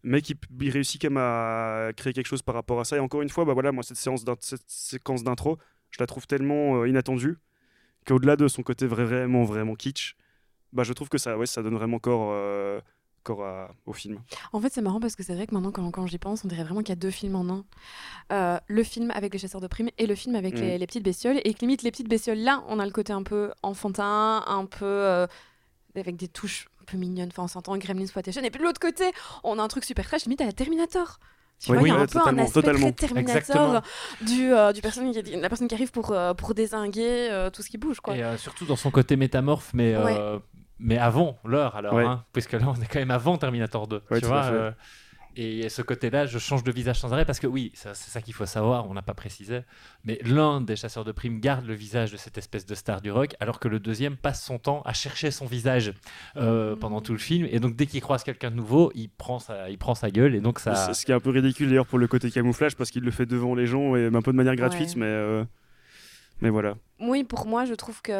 mais 0.03 0.21
qui 0.21 0.35
il 0.61 0.69
réussit 0.69 1.01
quand 1.01 1.09
même 1.09 1.17
à 1.17 1.91
créer 1.95 2.13
quelque 2.13 2.27
chose 2.27 2.41
par 2.41 2.55
rapport 2.55 2.79
à 2.79 2.85
ça 2.85 2.97
et 2.97 2.99
encore 2.99 3.21
une 3.21 3.29
fois 3.29 3.45
bah 3.45 3.53
voilà 3.53 3.71
moi 3.71 3.83
cette 3.83 3.97
séance 3.97 4.23
cette 4.41 4.63
séquence 4.67 5.23
d'intro 5.23 5.57
je 5.91 5.97
la 5.99 6.05
trouve 6.07 6.27
tellement 6.27 6.81
euh, 6.81 6.87
inattendue 6.87 7.37
qu'au-delà 8.05 8.35
de 8.35 8.47
son 8.47 8.63
côté 8.63 8.85
vraiment 8.85 9.43
vraiment 9.43 9.75
kitsch 9.75 10.15
bah 10.73 10.83
je 10.83 10.93
trouve 10.93 11.09
que 11.09 11.17
ça 11.17 11.37
ouais 11.37 11.45
ça 11.45 11.63
donne 11.63 11.75
vraiment 11.75 11.99
corps 11.99 12.31
euh, 12.33 12.81
corps 13.23 13.43
à- 13.45 13.71
au 13.85 13.93
film 13.93 14.19
En 14.51 14.59
fait, 14.59 14.73
c'est 14.73 14.81
marrant 14.81 14.99
parce 14.99 15.15
que 15.15 15.23
c'est 15.23 15.33
vrai 15.33 15.47
que 15.47 15.53
maintenant, 15.53 15.71
quand, 15.71 15.89
quand 15.91 16.05
j'y 16.07 16.17
pense, 16.17 16.43
on 16.43 16.49
dirait 16.49 16.63
vraiment 16.65 16.81
qu'il 16.81 16.89
y 16.89 16.91
a 16.91 16.97
deux 16.97 17.09
films 17.09 17.37
en 17.37 17.47
un. 17.49 17.65
Euh, 18.33 18.59
le 18.67 18.83
film 18.83 19.11
avec 19.11 19.31
les 19.31 19.39
chasseurs 19.39 19.61
de 19.61 19.67
primes 19.67 19.87
et 19.97 20.07
le 20.07 20.15
film 20.15 20.35
avec 20.35 20.55
Mm. 20.55 20.59
les, 20.61 20.77
les 20.77 20.85
petites 20.87 21.05
bestioles. 21.05 21.39
Et 21.45 21.53
que 21.53 21.61
limite, 21.61 21.83
les 21.83 21.91
petites 21.91 22.09
bestioles, 22.09 22.39
là, 22.39 22.65
on 22.67 22.79
a 22.79 22.85
le 22.85 22.91
côté 22.91 23.13
un 23.13 23.23
peu 23.23 23.51
enfantin, 23.61 24.43
un 24.45 24.65
peu. 24.65 24.85
Euh, 25.95 25.99
avec 25.99 26.15
des 26.15 26.27
touches 26.27 26.67
un 26.81 26.85
peu 26.85 26.97
mignonnes, 26.97 27.29
enfin 27.31 27.43
on 27.43 27.47
s'entend 27.47 27.77
Gremlins 27.77 28.01
Exploitation. 28.03 28.41
Et 28.43 28.49
puis 28.49 28.59
de 28.59 28.65
l'autre 28.65 28.79
côté, 28.79 29.05
on 29.43 29.57
a 29.59 29.61
un 29.63 29.67
truc 29.67 29.83
super 29.85 30.05
trash, 30.05 30.23
limite 30.25 30.41
à 30.41 30.45
la 30.45 30.51
Terminator. 30.53 31.19
Tu 31.59 31.71
Oui, 31.71 31.77
vois, 31.77 31.87
il 31.87 31.91
y 31.91 31.93
a 31.93 31.97
un 31.97 32.01
ouais, 32.01 32.07
peu 32.07 32.17
un 32.17 32.21
totalement, 32.21 32.43
aspect 32.43 32.61
totalement. 32.61 32.91
très 32.91 33.07
Terminator 33.07 33.81
du, 34.21 34.51
euh, 34.53 34.73
du 34.73 34.81
personne 34.81 35.11
qui, 35.11 35.21
la 35.35 35.47
personne 35.47 35.67
qui 35.67 35.75
arrive 35.75 35.91
pour, 35.91 36.11
euh, 36.11 36.33
pour 36.33 36.53
désinguer 36.53 37.29
euh, 37.31 37.49
tout 37.49 37.61
ce 37.61 37.69
qui 37.69 37.77
bouge. 37.77 37.99
Quoi. 38.01 38.17
Et 38.17 38.23
euh, 38.23 38.37
surtout 38.37 38.65
dans 38.65 38.75
son 38.75 38.91
côté 38.91 39.15
métamorphe, 39.15 39.71
mais, 39.73 39.93
euh, 39.95 40.39
mais 40.79 40.97
avant 40.97 41.37
l'heure 41.45 41.75
alors, 41.77 41.93
Ouais. 41.93 42.03
hein, 42.05 42.25
puisque 42.33 42.53
là 42.53 42.65
on 42.67 42.75
est 42.81 42.87
quand 42.87 42.99
même 42.99 43.11
avant 43.11 43.37
Terminator 43.37 43.87
2. 43.87 44.01
Ouais, 44.11 44.19
tu 44.19 44.25
vois, 44.25 44.43
euh, 44.45 44.71
et 45.35 45.69
ce 45.69 45.81
côté-là, 45.81 46.25
je 46.25 46.37
change 46.39 46.63
de 46.63 46.71
visage 46.71 46.99
sans 46.99 47.11
arrêt 47.13 47.25
parce 47.25 47.39
que 47.39 47.47
oui, 47.47 47.71
c'est 47.73 47.95
ça 47.95 48.21
qu'il 48.21 48.33
faut 48.33 48.45
savoir, 48.45 48.89
on 48.89 48.93
n'a 48.93 49.01
pas 49.01 49.13
précisé, 49.13 49.61
mais 50.03 50.19
l'un 50.23 50.61
des 50.61 50.75
chasseurs 50.75 51.05
de 51.05 51.11
primes 51.11 51.39
garde 51.39 51.65
le 51.65 51.73
visage 51.73 52.11
de 52.11 52.17
cette 52.17 52.37
espèce 52.37 52.65
de 52.65 52.75
star 52.75 53.01
du 53.01 53.11
rock, 53.11 53.35
alors 53.39 53.59
que 53.59 53.67
le 53.67 53.79
deuxième 53.79 54.15
passe 54.17 54.43
son 54.43 54.59
temps 54.59 54.81
à 54.85 54.93
chercher 54.93 55.31
son 55.31 55.45
visage 55.45 55.93
euh, 56.37 56.75
Mm. 56.75 56.79
pendant 56.79 57.01
tout 57.01 57.13
le 57.13 57.17
film, 57.19 57.47
et 57.49 57.59
donc 57.59 57.75
dès 57.75 57.85
qu'il 57.85 58.01
croise 58.01 58.23
quelqu'un 58.23 58.51
de 58.51 58.55
nouveau, 58.55 58.91
il 58.95 59.09
prend 59.09 59.39
sa, 59.39 59.69
il 59.69 59.77
prend 59.77 59.95
sa 59.95 60.09
gueule, 60.11 60.35
et 60.35 60.41
donc 60.41 60.59
ça. 60.59 60.75
C'est- 60.75 60.93
ce 60.93 61.05
qui 61.05 61.11
est 61.11 61.15
un 61.15 61.19
peu 61.19 61.29
ridicule 61.31 61.67
d'ailleurs 61.69 61.87
pour 61.87 61.99
le 61.99 62.07
côté 62.07 62.29
camouflage 62.31 62.75
parce 62.75 62.91
qu'il 62.91 63.03
le 63.03 63.11
fait 63.11 63.25
devant 63.25 63.55
les 63.55 63.65
gens 63.65 63.95
et 63.95 64.05
un 64.07 64.21
peu 64.21 64.31
de 64.31 64.37
manière 64.37 64.55
gratuite 64.55 64.89
Ouais. 64.89 64.95
mais 64.97 65.05
euh, 65.05 65.43
mais 66.43 66.49
voilà 66.49 66.75
Oui, 66.99 67.23
pour 67.23 67.47
moi, 67.47 67.65
je 67.65 67.73
trouve 67.73 68.01
que 68.01 68.11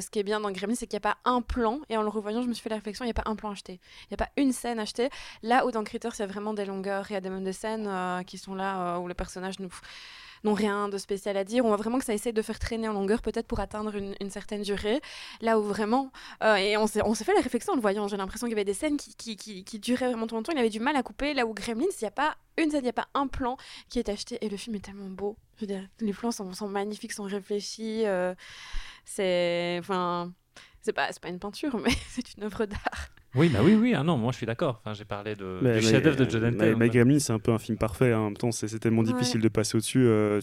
ce 0.00 0.08
qui 0.10 0.18
est 0.18 0.22
bien 0.22 0.40
dans 0.40 0.50
Gremlins, 0.50 0.74
c'est 0.74 0.86
qu'il 0.86 0.96
n'y 0.96 1.06
a 1.06 1.12
pas 1.12 1.18
un 1.24 1.42
plan. 1.42 1.80
Et 1.88 1.96
en 1.96 2.02
le 2.02 2.08
revoyant, 2.08 2.42
je 2.42 2.48
me 2.48 2.54
suis 2.54 2.62
fait 2.62 2.70
la 2.70 2.76
réflexion, 2.76 3.04
il 3.04 3.08
n'y 3.08 3.12
a 3.18 3.22
pas 3.22 3.28
un 3.30 3.36
plan 3.36 3.50
acheté. 3.50 3.80
Il 4.04 4.06
n'y 4.10 4.14
a 4.14 4.24
pas 4.24 4.30
une 4.36 4.52
scène 4.52 4.78
achetée. 4.80 5.10
Là 5.42 5.66
où 5.66 5.70
dans 5.70 5.84
Critters, 5.84 6.12
il 6.16 6.20
y 6.20 6.22
a 6.22 6.26
vraiment 6.26 6.54
des 6.54 6.64
longueurs, 6.64 7.06
il 7.10 7.12
y 7.12 7.16
a 7.16 7.20
des 7.20 7.52
scènes 7.52 7.86
euh, 7.86 8.22
qui 8.22 8.38
sont 8.38 8.54
là, 8.54 8.96
euh, 8.96 8.98
où 8.98 9.06
les 9.08 9.14
personnages 9.14 9.58
nous- 9.60 9.68
n'ont 10.46 10.54
rien 10.54 10.88
de 10.88 10.98
spécial 10.98 11.36
à 11.36 11.44
dire. 11.44 11.64
On 11.64 11.68
voit 11.68 11.76
vraiment 11.76 11.98
que 11.98 12.04
ça 12.04 12.14
essaie 12.14 12.32
de 12.32 12.42
faire 12.42 12.58
traîner 12.58 12.88
en 12.88 12.92
longueur, 12.92 13.20
peut-être 13.22 13.46
pour 13.46 13.60
atteindre 13.60 13.94
une, 13.94 14.30
certaine 14.30 14.62
durée. 14.62 15.00
Là 15.40 15.58
où 15.58 15.62
vraiment... 15.62 16.10
euh, 16.42 16.56
et 16.56 16.76
on 16.76 16.86
s'est 16.86 17.24
fait 17.24 17.34
la 17.34 17.40
réflexion 17.40 17.72
en 17.72 17.76
le 17.76 17.82
voyant. 17.82 18.08
J'ai 18.08 18.16
l'impression 18.16 18.46
qu'il 18.46 18.52
y 18.52 18.58
avait 18.58 18.64
des 18.64 18.74
scènes 18.74 18.96
qui, 18.96 19.14
qui, 19.14 19.36
qui, 19.36 19.64
qui 19.64 19.78
duraient 19.78 20.08
vraiment 20.08 20.26
trop 20.26 20.36
longtemps. 20.36 20.52
Il 20.52 20.58
avait 20.58 20.70
du 20.70 20.80
mal 20.80 20.96
à 20.96 21.02
couper. 21.02 21.34
Là 21.34 21.46
où 21.46 21.54
Gremlins, 21.54 21.84
il 21.84 22.04
n'y 22.04 22.08
a 22.08 22.10
pas 22.10 22.36
une 22.56 22.70
scène, 22.70 22.80
il 22.80 22.84
n'y 22.84 22.90
a 22.90 22.94
pas 22.94 23.08
un 23.14 23.26
plan 23.26 23.56
qui 23.88 23.98
est 23.98 24.08
acheté. 24.08 24.38
Et 24.40 24.48
le 24.48 24.56
film 24.56 24.76
est 24.76 24.84
tellement 24.84 25.10
beau. 25.10 25.36
Je 25.56 25.62
veux 25.62 25.66
dire, 25.66 25.86
les 26.00 26.12
plans 26.12 26.32
sont, 26.32 26.52
sont 26.52 26.68
magnifiques, 26.68 27.12
sont 27.12 27.24
réfléchis. 27.24 28.06
euh, 28.06 28.34
c'est. 29.04 29.76
Enfin. 29.80 30.32
C'est 30.82 30.92
pas, 30.92 31.10
pas 31.20 31.28
une 31.30 31.40
peinture, 31.40 31.76
mais 31.84 31.90
c'est 32.08 32.36
une 32.36 32.44
œuvre 32.44 32.64
d'art. 32.64 33.05
Oui, 33.36 33.48
bah 33.48 33.60
oui, 33.62 33.74
oui, 33.74 33.94
ah 33.94 34.02
non, 34.02 34.16
moi 34.16 34.32
je 34.32 34.38
suis 34.38 34.46
d'accord. 34.46 34.80
Enfin, 34.84 34.94
j'ai 34.94 35.04
parlé 35.04 35.34
de, 35.34 35.58
Mais- 35.62 35.78
du 35.78 35.84
mais- 35.86 35.92
chef-d'œuvre 35.92 36.16
de 36.16 36.28
Joe 36.30 36.40
Dante. 36.40 36.54
mais, 36.56 36.74
mais 37.04 37.18
c'est 37.20 37.32
un 37.32 37.38
peu 37.38 37.52
un 37.52 37.58
film 37.58 37.76
parfait. 37.78 38.12
hein. 38.12 38.18
En 38.20 38.24
même 38.26 38.36
temps, 38.36 38.52
c'est 38.52 38.66
tellement 38.78 39.02
Ouais. 39.02 39.12
difficile 39.12 39.40
de 39.40 39.48
passer 39.48 39.76
au-dessus. 39.76 40.06
euh, 40.06 40.40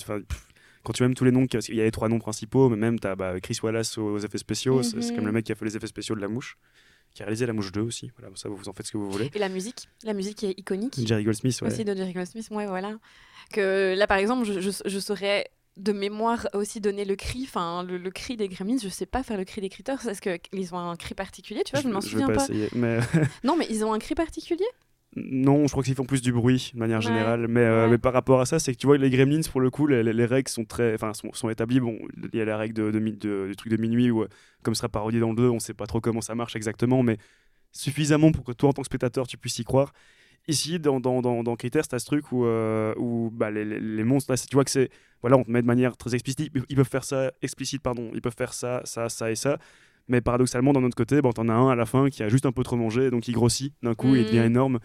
quand 0.84 0.94
tu 0.94 1.04
aimes 1.04 1.14
tous 1.16 1.24
les 1.26 1.32
noms, 1.32 1.46
qu'il 1.48 1.76
y 1.76 1.82
a 1.82 1.84
les 1.86 1.92
trois 1.92 2.10
noms 2.10 2.20
principaux, 2.20 2.70
mais 2.70 2.76
même 2.76 3.00
tu 3.00 3.08
as 3.08 3.16
Chris 3.42 3.58
Wallace 3.64 3.98
aux, 3.98 4.18
effets 4.20 4.38
spéciaux. 4.38 4.84
c'est- 4.84 5.02
C'est 5.02 5.12
Mhm. 5.12 5.16
comme 5.18 5.26
le 5.28 5.32
mec 5.32 5.46
qui 5.46 5.52
a 5.52 5.56
fait 5.56 5.66
les 5.66 5.76
effets 5.78 5.88
spéciaux 5.88 6.16
de 6.16 6.22
La 6.22 6.28
Mouche, 6.28 6.58
qui 7.14 7.22
a 7.24 7.26
réalisé 7.26 7.46
La 7.46 7.54
Mouche 7.54 7.72
2 7.72 7.82
aussi. 7.82 8.12
Voilà, 8.18 8.36
ça, 8.36 8.50
vous 8.50 8.68
en 8.70 8.74
faites 8.74 8.86
ce 8.88 8.92
que 8.92 8.98
vous 8.98 9.10
voulez. 9.10 9.30
Et 9.34 9.40
la 9.40 9.50
musique, 9.50 9.88
la 10.04 10.14
musique 10.14 10.44
est 10.44 10.60
iconique. 10.60 11.00
Jerry 11.06 11.24
Goldsmith, 11.24 11.62
ouais. 11.62 11.68
Aussi 11.72 11.86
de 11.86 11.96
Jerry 11.96 12.12
Goldsmith, 12.14 12.48
ouais, 12.52 12.66
voilà. 12.68 12.96
Que 13.52 13.96
là, 13.98 14.08
par 14.08 14.18
exemple, 14.18 14.46
je, 14.46 14.60
je, 14.60 14.70
je 14.86 15.00
saurais 15.00 15.46
de 15.78 15.92
mémoire 15.92 16.48
aussi 16.54 16.80
donner 16.82 17.04
le 17.06 17.16
cri, 17.16 17.44
enfin 17.46 17.84
le, 17.84 17.98
le 17.98 18.12
cri 18.12 18.38
des 18.38 18.48
Gremlins. 18.48 18.78
Je 18.82 18.90
sais 18.90 19.06
pas 19.08 19.24
faire 19.24 19.38
le 19.38 19.44
cri 19.46 19.60
des 19.62 19.70
Critters. 19.70 20.08
Est-ce 20.08 20.22
qu'ils 20.22 20.76
ont 20.76 20.78
un 20.78 20.96
cri 20.96 21.16
particulier 21.16 21.64
Tu 21.66 21.72
vois, 21.72 21.82
je, 21.82 21.88
ne 21.88 21.94
m'en 21.94 22.02
souviens 22.02 22.28
pas 22.28 22.36
pas. 22.36 22.44
essayer. 22.44 22.70
Mais 22.76 23.00
Non, 23.44 23.56
mais 23.58 23.66
ils 23.70 23.84
ont 23.84 23.92
un 23.94 24.00
cri 24.00 24.14
particulier? 24.16 24.66
Non, 25.16 25.68
je 25.68 25.72
crois 25.72 25.84
qu'ils 25.84 25.94
font 25.96 26.06
plus 26.06 26.22
du 26.24 26.32
bruit 26.32 26.72
de 26.74 26.80
manière 26.80 26.98
Ouais. 26.98 27.04
générale. 27.06 27.48
Mais, 27.48 27.60
euh, 27.62 27.88
mais 27.88 27.98
par 28.00 28.14
rapport 28.14 28.42
à 28.42 28.46
ça, 28.48 28.58
c'est 28.60 28.74
que 28.74 28.78
tu 28.80 28.88
vois, 28.88 28.98
les 28.98 29.10
Gremlins, 29.12 29.42
pour 29.52 29.62
le 29.62 29.70
coup, 29.70 29.86
les, 29.86 30.02
les- 30.04 30.14
les 30.14 30.26
règles 30.26 30.50
sont 30.50 30.66
très, 30.66 30.96
enfin, 30.96 31.14
sont, 31.14 31.32
sont 31.34 31.50
établies. 31.50 31.80
Bon, 31.80 31.98
il 32.34 32.38
y 32.38 32.42
a 32.42 32.46
la 32.46 32.58
règle 32.58 32.74
de, 32.74 32.90
de, 32.92 33.00
de- 33.00 33.48
du 33.48 33.56
truc 33.56 33.72
de 33.72 33.78
minuit 33.78 34.10
où, 34.10 34.24
euh, 34.24 34.28
comme 34.64 34.74
ce 34.74 34.80
sera 34.80 34.90
parodié 34.90 35.20
dans 35.20 35.30
le 35.30 35.36
2, 35.36 35.50
on 35.50 35.60
sait 35.60 35.76
pas 35.76 35.86
trop 35.86 36.02
comment 36.02 36.22
ça 36.22 36.34
marche 36.34 36.56
exactement, 36.56 37.04
mais 37.04 37.18
suffisamment 37.72 38.32
pour 38.32 38.44
que 38.44 38.52
toi, 38.54 38.70
en 38.70 38.74
tant 38.74 38.82
que 38.82 38.88
spectateur, 38.88 39.28
tu 39.28 39.38
puisses 39.38 39.60
y 39.60 39.64
croire. 39.64 39.94
Ici, 40.48 40.78
dans, 40.80 41.00
dans, 41.00 41.22
dans, 41.22 41.42
dans 41.44 41.56
Critters, 41.56 41.88
tu 41.88 41.96
as 41.96 42.00
ce 42.00 42.06
truc 42.06 42.32
où, 42.34 42.46
euh, 42.46 42.94
où 42.98 43.30
bah, 43.32 43.50
les, 43.50 43.64
les- 43.64 43.80
les 43.80 44.04
monstres, 44.04 44.32
là, 44.32 44.38
tu 44.38 44.54
vois 44.56 44.66
que 44.66 44.72
c'est. 44.72 44.90
Voilà, 45.22 45.38
on 45.38 45.44
te 45.44 45.50
met 45.52 45.62
de 45.62 45.68
manière 45.68 45.96
très 45.96 46.14
explicite. 46.16 46.52
Ils 46.68 46.76
peuvent 46.76 46.86
faire 46.90 47.06
ça, 47.06 47.32
explicite, 47.42 47.82
pardon. 47.82 48.12
Ils 48.14 48.22
peuvent 48.22 48.36
faire 48.38 48.54
ça, 48.54 48.82
ça, 48.84 49.08
ça 49.08 49.32
et 49.32 49.36
ça. 49.36 49.58
Mais 50.10 50.20
paradoxalement, 50.20 50.74
d'un 50.74 50.84
autre 50.84 50.98
côté, 50.98 51.22
bah, 51.22 51.30
t'en 51.34 51.48
as 51.48 51.54
un 51.54 51.70
à 51.70 51.76
la 51.76 51.86
fin 51.86 52.10
qui 52.10 52.24
a 52.24 52.28
juste 52.30 52.46
un 52.46 52.52
peu 52.52 52.64
trop 52.64 52.76
mangé, 52.76 53.10
donc 53.10 53.30
il 53.30 53.34
grossit 53.34 53.74
d'un 53.84 53.94
coup, 53.94 54.16
il 54.16 54.22
Mhm. 54.22 54.26
devient 54.26 54.38
énorme. 54.40 54.80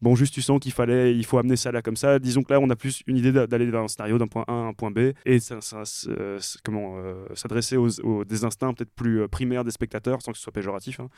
Bon, 0.00 0.16
juste 0.16 0.34
tu 0.34 0.42
sens 0.42 0.58
qu'il 0.58 0.72
fallait, 0.72 1.14
il 1.16 1.24
faut 1.24 1.38
amener 1.38 1.54
ça 1.54 1.70
là 1.70 1.80
comme 1.80 1.94
ça. 1.94 2.18
Disons 2.18 2.42
que 2.42 2.52
là, 2.52 2.58
on 2.58 2.68
a 2.70 2.74
plus 2.74 3.04
une 3.06 3.16
idée 3.16 3.30
d'a- 3.30 3.46
d'aller 3.46 3.70
d'un 3.70 3.86
scénario 3.86 4.18
d'un 4.18 4.26
point 4.26 4.44
A 4.48 4.52
à 4.52 4.54
un 4.54 4.72
point 4.72 4.90
B 4.90 5.12
et 5.24 5.38
ça, 5.38 5.60
ça- 5.60 5.84
comment 6.64 6.98
euh, 6.98 7.24
s'adresser 7.36 7.76
aux, 7.76 8.00
aux- 8.00 8.24
des 8.24 8.42
instincts 8.44 8.74
peut-être 8.74 8.90
plus 8.96 9.20
euh, 9.20 9.28
primaires 9.28 9.62
des 9.62 9.70
spectateurs 9.70 10.20
sans 10.20 10.32
que 10.32 10.38
ce 10.38 10.42
soit 10.42 10.52
péjoratif. 10.52 10.98
hein. 10.98 11.08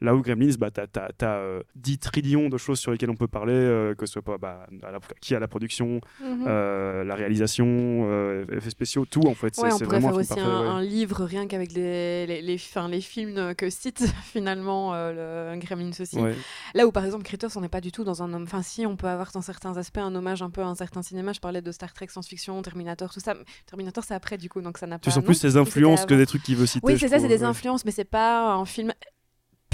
Là 0.00 0.14
où 0.14 0.22
Gremlins, 0.22 0.54
bah, 0.58 0.70
t'as 0.70 0.86
as, 1.20 1.60
10 1.74 1.98
trillions 1.98 2.48
de 2.48 2.56
choses 2.56 2.78
sur 2.78 2.92
lesquelles 2.92 3.10
on 3.10 3.16
peut 3.16 3.26
parler, 3.28 3.52
euh, 3.54 3.94
que 3.94 4.06
ce 4.06 4.12
soit 4.12 4.22
pas 4.22 4.38
bah, 4.38 4.66
à 4.84 4.92
la- 4.92 5.00
qui 5.20 5.34
a 5.34 5.40
la 5.40 5.48
production, 5.48 6.00
Mhm. 6.22 6.44
euh, 6.46 7.04
la 7.04 7.14
réalisation, 7.16 7.66
euh, 7.68 8.44
effets 8.52 8.70
spéciaux, 8.70 9.04
tout 9.06 9.26
en 9.26 9.34
fait. 9.34 9.54
C'est 9.54 9.62
Ouais, 9.62 9.72
on 9.72 9.78
c'est 9.78 9.84
pourrait 9.84 9.98
vraiment 10.00 10.14
faire 10.22 10.32
aussi 10.32 10.32
un, 10.40 10.44
parfait, 10.44 10.50
ouais. 10.62 10.68
un 10.68 10.80
livre 10.82 11.24
rien 11.24 11.46
qu'avec 11.48 11.72
les, 11.72 12.26
les, 12.26 12.42
les, 12.42 12.54
enfin, 12.54 12.88
les 12.88 13.00
films 13.00 13.54
que 13.56 13.70
cite 13.70 14.04
finalement 14.24 14.94
euh, 14.94 15.52
le 15.54 15.58
Gremlins 15.60 15.90
aussi. 16.00 16.18
Ouais. 16.18 16.34
Là 16.74 16.86
où 16.86 16.92
par 16.92 17.04
exemple 17.04 17.24
Critters, 17.24 17.56
on 17.56 17.60
n'est 17.60 17.68
pas 17.68 17.80
du 17.80 17.90
tout 17.92 18.04
dans 18.04 18.22
un 18.22 18.32
homme. 18.32 18.44
Enfin, 18.44 18.62
si, 18.62 18.86
on 18.86 18.96
peut 18.96 19.08
avoir 19.08 19.30
dans 19.32 19.42
certains 19.42 19.76
aspects 19.76 19.98
un 19.98 20.14
hommage 20.14 20.42
un 20.42 20.50
peu 20.50 20.60
à 20.62 20.66
un 20.66 20.74
certain 20.74 21.02
cinéma. 21.02 21.32
Je 21.32 21.40
parlais 21.40 21.62
de 21.62 21.72
Star 21.72 21.92
Trek, 21.92 22.06
science-fiction, 22.08 22.60
Terminator, 22.62 23.12
tout 23.12 23.20
ça. 23.20 23.34
Terminator, 23.66 24.04
c'est 24.04 24.14
après 24.14 24.38
du 24.38 24.48
coup, 24.48 24.60
donc 24.60 24.78
ça 24.78 24.86
n'a 24.86 24.98
pas. 24.98 25.02
Tu 25.04 25.10
sens 25.10 25.16
non, 25.18 25.26
plus 25.26 25.34
ses 25.34 25.56
influences 25.56 26.06
que 26.06 26.14
des 26.14 26.26
trucs 26.26 26.42
qu'il 26.42 26.56
veut 26.56 26.66
citer. 26.66 26.86
Oui, 26.86 26.98
c'est 26.98 27.08
ça, 27.08 27.18
c'est 27.18 27.28
des 27.28 27.42
influences, 27.42 27.84
mais 27.84 27.90
c'est 27.90 28.04
pas 28.04 28.52
un 28.52 28.64
film 28.64 28.92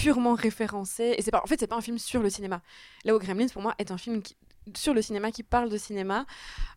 purement 0.04 0.34
référencé. 0.34 1.14
Et 1.16 1.22
c'est 1.22 1.30
pas, 1.30 1.40
en 1.42 1.46
fait, 1.46 1.58
c'est 1.58 1.66
pas 1.66 1.76
un 1.76 1.80
film 1.80 1.98
sur 1.98 2.22
le 2.22 2.28
cinéma. 2.30 2.60
Là 3.04 3.14
où 3.14 3.18
Gremlins, 3.18 3.48
pour 3.48 3.62
moi, 3.62 3.74
est 3.78 3.90
un 3.90 3.98
film 3.98 4.22
qui- 4.22 4.36
sur 4.76 4.94
le 4.94 5.02
cinéma, 5.02 5.30
qui 5.30 5.42
parle 5.42 5.68
de 5.70 5.76
cinéma. 5.78 6.24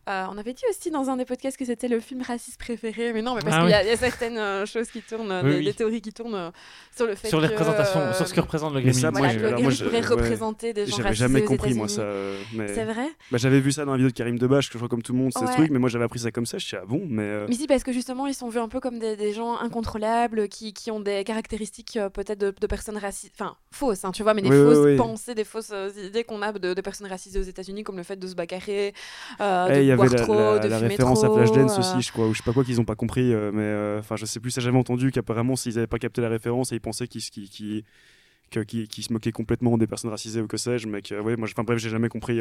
Euh, 0.08 0.24
on 0.30 0.38
avait 0.38 0.54
dit 0.54 0.62
aussi 0.70 0.90
dans 0.90 1.10
un 1.10 1.16
des 1.18 1.26
podcasts 1.26 1.56
que 1.58 1.66
c'était 1.66 1.88
le 1.88 2.00
film 2.00 2.22
raciste 2.22 2.58
préféré, 2.58 3.12
mais 3.12 3.20
non, 3.20 3.34
mais 3.34 3.42
parce 3.42 3.56
Ah 3.56 3.60
qu'il 3.60 3.70
y, 3.70 3.74
a- 3.74 3.78
oui. 3.80 3.84
il 3.86 3.90
y 3.90 3.92
a 3.92 3.96
certaines 3.98 4.38
euh, 4.38 4.64
choses 4.64 4.88
qui 4.90 5.02
tournent, 5.02 5.30
Oui, 5.44 5.50
des, 5.50 5.56
oui. 5.58 5.64
des 5.66 5.74
théories 5.74 6.00
qui 6.00 6.12
tournent 6.14 6.34
euh, 6.34 6.50
sur 6.96 7.06
le 7.06 7.14
fait 7.14 7.28
Sur 7.28 7.40
les 7.42 7.48
que, 7.48 7.52
représentations, 7.52 8.00
euh, 8.00 8.12
sur 8.14 8.26
ce 8.26 8.32
que 8.32 8.40
représente 8.40 8.72
le 8.72 8.80
moi, 8.80 8.90
Voilà, 9.12 9.28
je- 9.32 9.38
que 9.38 9.62
le 9.62 9.70
je- 9.70 9.84
pourrait 9.84 10.00
ouais. 10.00 10.06
représenter 10.06 10.72
des 10.72 10.86
gens 10.86 10.96
J'avais 10.96 11.08
racisés 11.10 11.24
jamais 11.28 11.42
aux 11.42 11.46
compris 11.46 11.74
moi 11.74 11.88
ça. 11.88 12.06
Mais... 12.54 12.68
C'est 12.74 12.84
vrai 12.84 13.06
Bah, 13.30 13.36
j'avais 13.38 13.60
vu 13.60 13.70
ça 13.70 13.84
dans 13.84 13.92
la 13.92 13.98
vidéo 13.98 14.10
de 14.10 14.14
Karim 14.16 14.38
Debache, 14.38 14.68
que 14.68 14.74
je 14.74 14.78
crois 14.78 14.88
comme 14.88 15.02
tout 15.02 15.12
le 15.12 15.18
monde, 15.18 15.32
c'est 15.34 15.40
ce 15.40 15.44
Ouais. 15.44 15.54
truc, 15.56 15.70
mais 15.70 15.78
moi 15.78 15.90
j'avais 15.90 16.04
appris 16.06 16.20
ça 16.20 16.30
comme 16.30 16.46
ça, 16.46 16.56
je 16.56 16.64
suis 16.66 16.76
ah 16.76 16.84
bon, 16.86 17.02
mais. 17.06 17.22
euh, 17.24 17.46
Mais 17.48 17.54
si, 17.56 17.66
parce 17.66 17.82
que 17.84 17.92
justement, 17.92 18.26
ils 18.26 18.34
sont 18.34 18.48
vus 18.48 18.60
un 18.60 18.68
peu 18.68 18.80
comme 18.80 18.98
des, 18.98 19.14
des 19.14 19.34
gens 19.34 19.58
incontrôlables, 19.58 20.48
qui, 20.48 20.72
qui 20.72 20.90
ont 20.90 21.00
des 21.00 21.22
caractéristiques 21.24 21.96
euh, 21.98 22.08
peut-être 22.08 22.38
de, 22.38 22.54
de 22.58 22.66
personnes 22.66 22.96
racistes, 22.96 23.34
enfin 23.38 23.56
fausses, 23.72 24.04
hein, 24.06 24.12
tu 24.12 24.22
vois, 24.22 24.32
mais 24.32 24.42
des 24.42 24.48
fausses 24.48 24.78
oui. 24.86 24.96
pensées, 24.96 25.34
des 25.34 25.44
fausses 25.44 25.72
idées 26.02 26.24
qu'on 26.24 26.40
a 26.40 26.52
de, 26.52 26.72
de 26.72 26.80
personnes 26.80 27.06
racisées 27.08 27.38
aux 27.38 27.42
États-Unis, 27.42 27.77
comme 27.84 27.96
le 27.96 28.02
fait 28.02 28.16
de 28.16 28.26
se 28.26 28.34
bagarrer, 28.34 28.92
euh, 29.40 29.68
Eh, 29.68 29.76
de 29.78 29.80
il 29.82 29.86
y 29.86 29.90
avait 29.92 29.96
boire 29.96 30.10
la, 30.10 30.24
trop, 30.24 30.34
la- 30.34 30.58
de 30.60 30.68
la 30.68 30.76
fumer 30.76 30.88
référence 30.90 31.20
trop, 31.20 31.26
à 31.26 31.30
Flashdance 31.30 31.76
euh, 31.76 31.80
aussi, 31.80 32.02
je 32.02 32.12
crois, 32.12 32.26
ou 32.26 32.32
je 32.32 32.38
sais 32.38 32.42
pas 32.44 32.52
quoi 32.52 32.64
qu'ils 32.64 32.80
ont 32.80 32.84
pas 32.84 32.96
compris, 32.96 33.32
euh, 33.32 33.50
mais 33.52 33.62
euh, 33.62 33.98
enfin 34.00 34.16
je 34.16 34.26
sais 34.26 34.40
plus, 34.40 34.50
ça 34.50 34.60
j'avais 34.60 34.78
entendu 34.78 35.10
qu'apparemment 35.10 35.56
s'ils 35.56 35.78
avaient 35.78 35.86
pas 35.86 35.98
capté 35.98 36.20
la 36.20 36.28
référence 36.28 36.72
et 36.72 36.76
ils 36.76 36.80
pensaient 36.80 37.08
qu'ils 37.08 37.22
se 37.22 39.12
moquaient 39.12 39.32
complètement 39.32 39.78
des 39.78 39.86
personnes 39.86 40.10
racisées 40.10 40.40
ou 40.40 40.46
que 40.46 40.56
sais-je, 40.56 40.86
mais 40.88 41.02
que 41.02 41.20
ouais, 41.20 41.36
moi, 41.36 41.48
enfin 41.50 41.64
bref, 41.64 41.78
j'ai 41.78 41.90
jamais 41.90 42.08
compris 42.08 42.40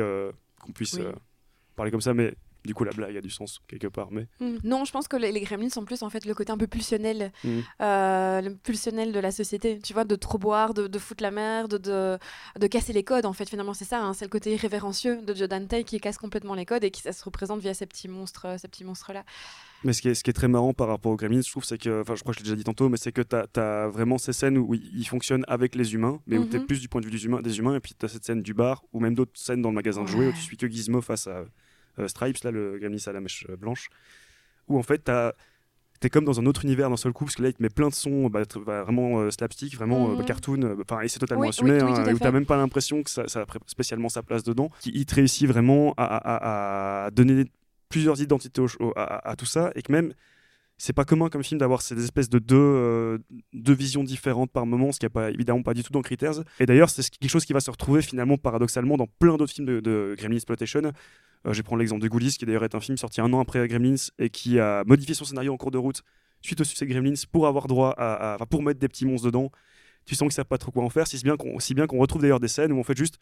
qu'on 0.61 0.71
puisse 0.71 0.93
Oui. 0.93 1.05
parler 1.75 1.91
comme 1.91 2.01
ça, 2.01 2.13
mais 2.13 2.33
du 2.65 2.73
coup 2.73 2.83
la 2.83 2.91
blague 2.91 3.15
a 3.17 3.21
du 3.21 3.29
sens 3.29 3.59
quelque 3.67 3.87
part, 3.87 4.09
mais. 4.11 4.27
Mm. 4.39 4.57
Non, 4.63 4.85
je 4.85 4.91
pense 4.91 5.07
que 5.07 5.15
les, 5.17 5.31
les 5.31 5.41
gremlins 5.41 5.69
sont 5.69 5.85
plus 5.85 6.03
en 6.03 6.09
fait 6.09 6.25
le 6.25 6.33
côté 6.33 6.51
un 6.51 6.57
peu 6.57 6.67
pulsionnel, 6.67 7.31
Mm. 7.43 7.59
euh, 7.81 8.41
le 8.41 8.55
pulsionnel 8.55 9.11
de 9.11 9.19
la 9.19 9.31
société. 9.31 9.79
Tu 9.79 9.93
vois, 9.93 10.03
de 10.03 10.15
trop 10.15 10.37
boire, 10.37 10.73
de, 10.73 10.87
de 10.87 10.99
foutre 10.99 11.23
la 11.23 11.31
merde, 11.31 11.77
de, 11.79 12.17
de, 12.59 12.67
casser 12.67 12.93
les 12.93 13.03
codes. 13.03 13.25
En 13.25 13.33
fait, 13.33 13.49
finalement, 13.49 13.73
c'est 13.73 13.85
ça. 13.85 14.01
hein, 14.03 14.13
c'est 14.13 14.25
le 14.25 14.29
côté 14.29 14.53
irrévérencieux 14.53 15.21
de 15.21 15.33
Joe 15.33 15.47
Dante 15.47 15.83
qui 15.85 15.99
casse 15.99 16.17
complètement 16.17 16.55
les 16.55 16.65
codes 16.65 16.83
et 16.83 16.91
qui 16.91 17.01
ça 17.01 17.11
se 17.13 17.23
représente 17.23 17.59
via 17.61 17.73
ces 17.73 17.85
petits 17.85 18.07
monstres, 18.07 18.45
euh, 18.47 18.57
ces 18.57 18.67
petits 18.67 18.83
monstres 18.83 19.13
là. 19.13 19.23
Mais 19.83 19.93
ce 19.93 20.01
qui, 20.01 20.09
est, 20.09 20.15
ce 20.15 20.23
qui 20.23 20.31
est 20.31 20.33
très 20.33 20.47
marrant 20.47 20.73
par 20.73 20.87
rapport 20.87 21.11
aux 21.11 21.15
Gremlins, 21.15 21.41
je 21.41 21.51
trouve, 21.51 21.63
c'est 21.63 21.77
que, 21.77 22.01
enfin, 22.01 22.15
je 22.15 22.21
crois 22.21 22.33
que 22.33 22.39
je 22.39 22.43
l'ai 22.43 22.49
déjà 22.49 22.55
dit 22.55 22.63
tantôt, 22.63 22.89
mais 22.89 22.97
c'est 22.97 23.11
que 23.11 23.21
tu 23.21 23.35
as, 23.59 23.87
vraiment 23.89 24.17
ces 24.17 24.33
scènes 24.33 24.57
où 24.57 24.73
ils 24.73 25.07
fonctionnent 25.07 25.45
avec 25.47 25.75
les 25.75 25.93
humains, 25.93 26.19
mais 26.25 26.37
où 26.39 26.45
tu 26.45 26.55
es 26.55 26.59
Mhm. 26.59 26.65
plus 26.65 26.81
du 26.81 26.89
point 26.89 26.99
de 26.99 27.05
vue 27.05 27.11
des 27.11 27.23
humains, 27.25 27.41
des 27.41 27.59
humains 27.59 27.75
et 27.75 27.79
puis 27.79 27.93
tu 27.97 28.03
as 28.05 28.09
cette 28.09 28.25
scène 28.25 28.41
du 28.41 28.53
bar, 28.55 28.83
ou 28.91 28.99
même 28.99 29.13
d'autres 29.13 29.31
scènes 29.35 29.61
dans 29.61 29.69
le 29.69 29.75
magasin 29.75 30.01
de 30.03 30.07
jouets, 30.07 30.27
où 30.27 30.31
tu 30.31 30.41
suis 30.41 30.57
que 30.57 30.67
Gizmo 30.67 31.01
face 31.01 31.27
à 31.27 31.45
Stripes, 32.07 32.43
là, 32.43 32.51
le 32.51 32.77
Gremlins 32.79 32.97
à 33.07 33.11
la 33.11 33.19
mèche 33.21 33.45
euh, 33.49 33.55
blanche, 33.57 33.89
où 34.67 34.77
en 34.77 34.83
fait, 34.83 35.03
tu 35.05 35.11
T'es 35.99 36.11
comme 36.11 36.25
dans 36.25 36.39
un 36.39 36.45
autre 36.45 36.63
univers 36.63 36.91
d'un 36.91 36.95
seul 36.95 37.11
coup, 37.11 37.25
parce 37.25 37.37
que 37.37 37.41
là, 37.41 37.49
il 37.49 37.55
te 37.55 37.63
met 37.63 37.69
plein 37.71 37.87
de 37.89 37.93
sons 37.95 38.27
bah, 38.29 38.43
bah, 38.67 38.83
vraiment 38.83 39.19
euh, 39.19 39.31
slapstick, 39.31 39.75
vraiment 39.75 40.11
euh, 40.11 40.15
Mhm. 40.15 40.25
cartoon, 40.25 40.61
euh, 40.61 40.75
enfin, 40.87 41.01
et 41.01 41.07
c'est 41.07 41.17
totalement 41.17 41.41
Oui, 41.45 41.49
assumé, 41.49 41.71
oui, 41.71 41.77
oui, 41.81 41.91
hein, 41.91 42.13
où 42.13 42.19
t'as 42.19 42.29
même 42.31 42.45
pas 42.45 42.55
l'impression 42.55 43.01
que 43.01 43.09
ça, 43.09 43.27
ça 43.27 43.41
a 43.41 43.45
spécialement 43.65 44.07
sa 44.07 44.21
place 44.21 44.43
dedans, 44.43 44.69
qui 44.79 44.91
il 44.93 45.07
te 45.07 45.15
réussit 45.15 45.47
vraiment 45.47 45.95
à, 45.97 47.05
à- 47.05 47.09
donner 47.09 47.45
plusieurs 47.89 48.21
identités 48.21 48.61
au- 48.61 48.67
au- 48.79 48.93
à, 48.95 49.35
tout 49.35 49.47
ça, 49.47 49.71
et 49.73 49.81
que 49.81 49.91
même, 49.91 50.13
c'est 50.77 50.93
pas 50.93 51.03
commun 51.03 51.29
comme 51.29 51.43
film 51.43 51.59
d'avoir 51.59 51.81
ces 51.81 51.97
espèces 52.03 52.29
de 52.29 52.37
deux, 52.37 52.55
euh, 52.59 53.17
deux 53.53 53.73
visions 53.73 54.03
différentes 54.03 54.51
par 54.51 54.67
moment, 54.67 54.91
ce 54.91 54.99
qui 54.99 55.05
n'est 55.07 55.09
pas 55.09 55.31
évidemment 55.31 55.63
pas 55.63 55.73
du 55.73 55.83
tout 55.83 55.91
dans 55.91 56.03
Critters. 56.03 56.43
Et 56.59 56.67
d'ailleurs, 56.67 56.91
c'est 56.91 57.01
ce- 57.01 57.09
quelque 57.09 57.31
chose 57.31 57.45
qui 57.45 57.53
va 57.53 57.59
se 57.59 57.71
retrouver 57.71 58.03
finalement 58.03 58.37
paradoxalement 58.37 58.97
dans 58.97 59.07
plein 59.07 59.35
d'autres 59.37 59.51
films 59.53 59.65
de, 59.65 59.79
de 59.79 60.13
Gremlins 60.15 60.35
Exploitation. 60.35 60.91
Euh, 61.47 61.53
je 61.53 61.61
prendre 61.61 61.79
l'exemple 61.79 62.01
de 62.01 62.07
Ghoulies, 62.07 62.35
qui 62.37 62.45
d'ailleurs 62.45 62.63
est 62.63 62.75
un 62.75 62.79
film 62.79 62.97
sorti 62.97 63.21
un 63.21 63.31
an 63.33 63.39
après 63.39 63.67
Gremlins 63.67 63.95
et 64.19 64.29
qui 64.29 64.59
a 64.59 64.83
modifié 64.85 65.15
son 65.15 65.25
scénario 65.25 65.53
en 65.53 65.57
cours 65.57 65.71
de 65.71 65.77
route 65.77 66.03
suite 66.41 66.61
au 66.61 66.63
succès 66.63 66.85
de 66.85 66.91
Gremlins 66.91 67.13
pour 67.31 67.47
avoir 67.47 67.67
droit 67.67 67.93
à, 67.97 68.37
pour 68.49 68.61
mettre 68.61 68.79
des 68.79 68.87
petits 68.87 69.05
monstres 69.05 69.27
dedans. 69.27 69.51
Tu 70.05 70.15
sens 70.15 70.27
qu'ils 70.27 70.33
savent 70.33 70.45
pas 70.45 70.57
trop 70.57 70.71
quoi 70.71 70.83
en 70.83 70.89
faire, 70.89 71.07
si 71.07 71.21
bien 71.23 71.35
qu'on 71.35 71.97
retrouve 71.97 72.21
d'ailleurs 72.21 72.39
des 72.39 72.47
scènes 72.47 72.71
où 72.71 72.79
en 72.79 72.83
fait 72.83 72.95
juste 72.95 73.19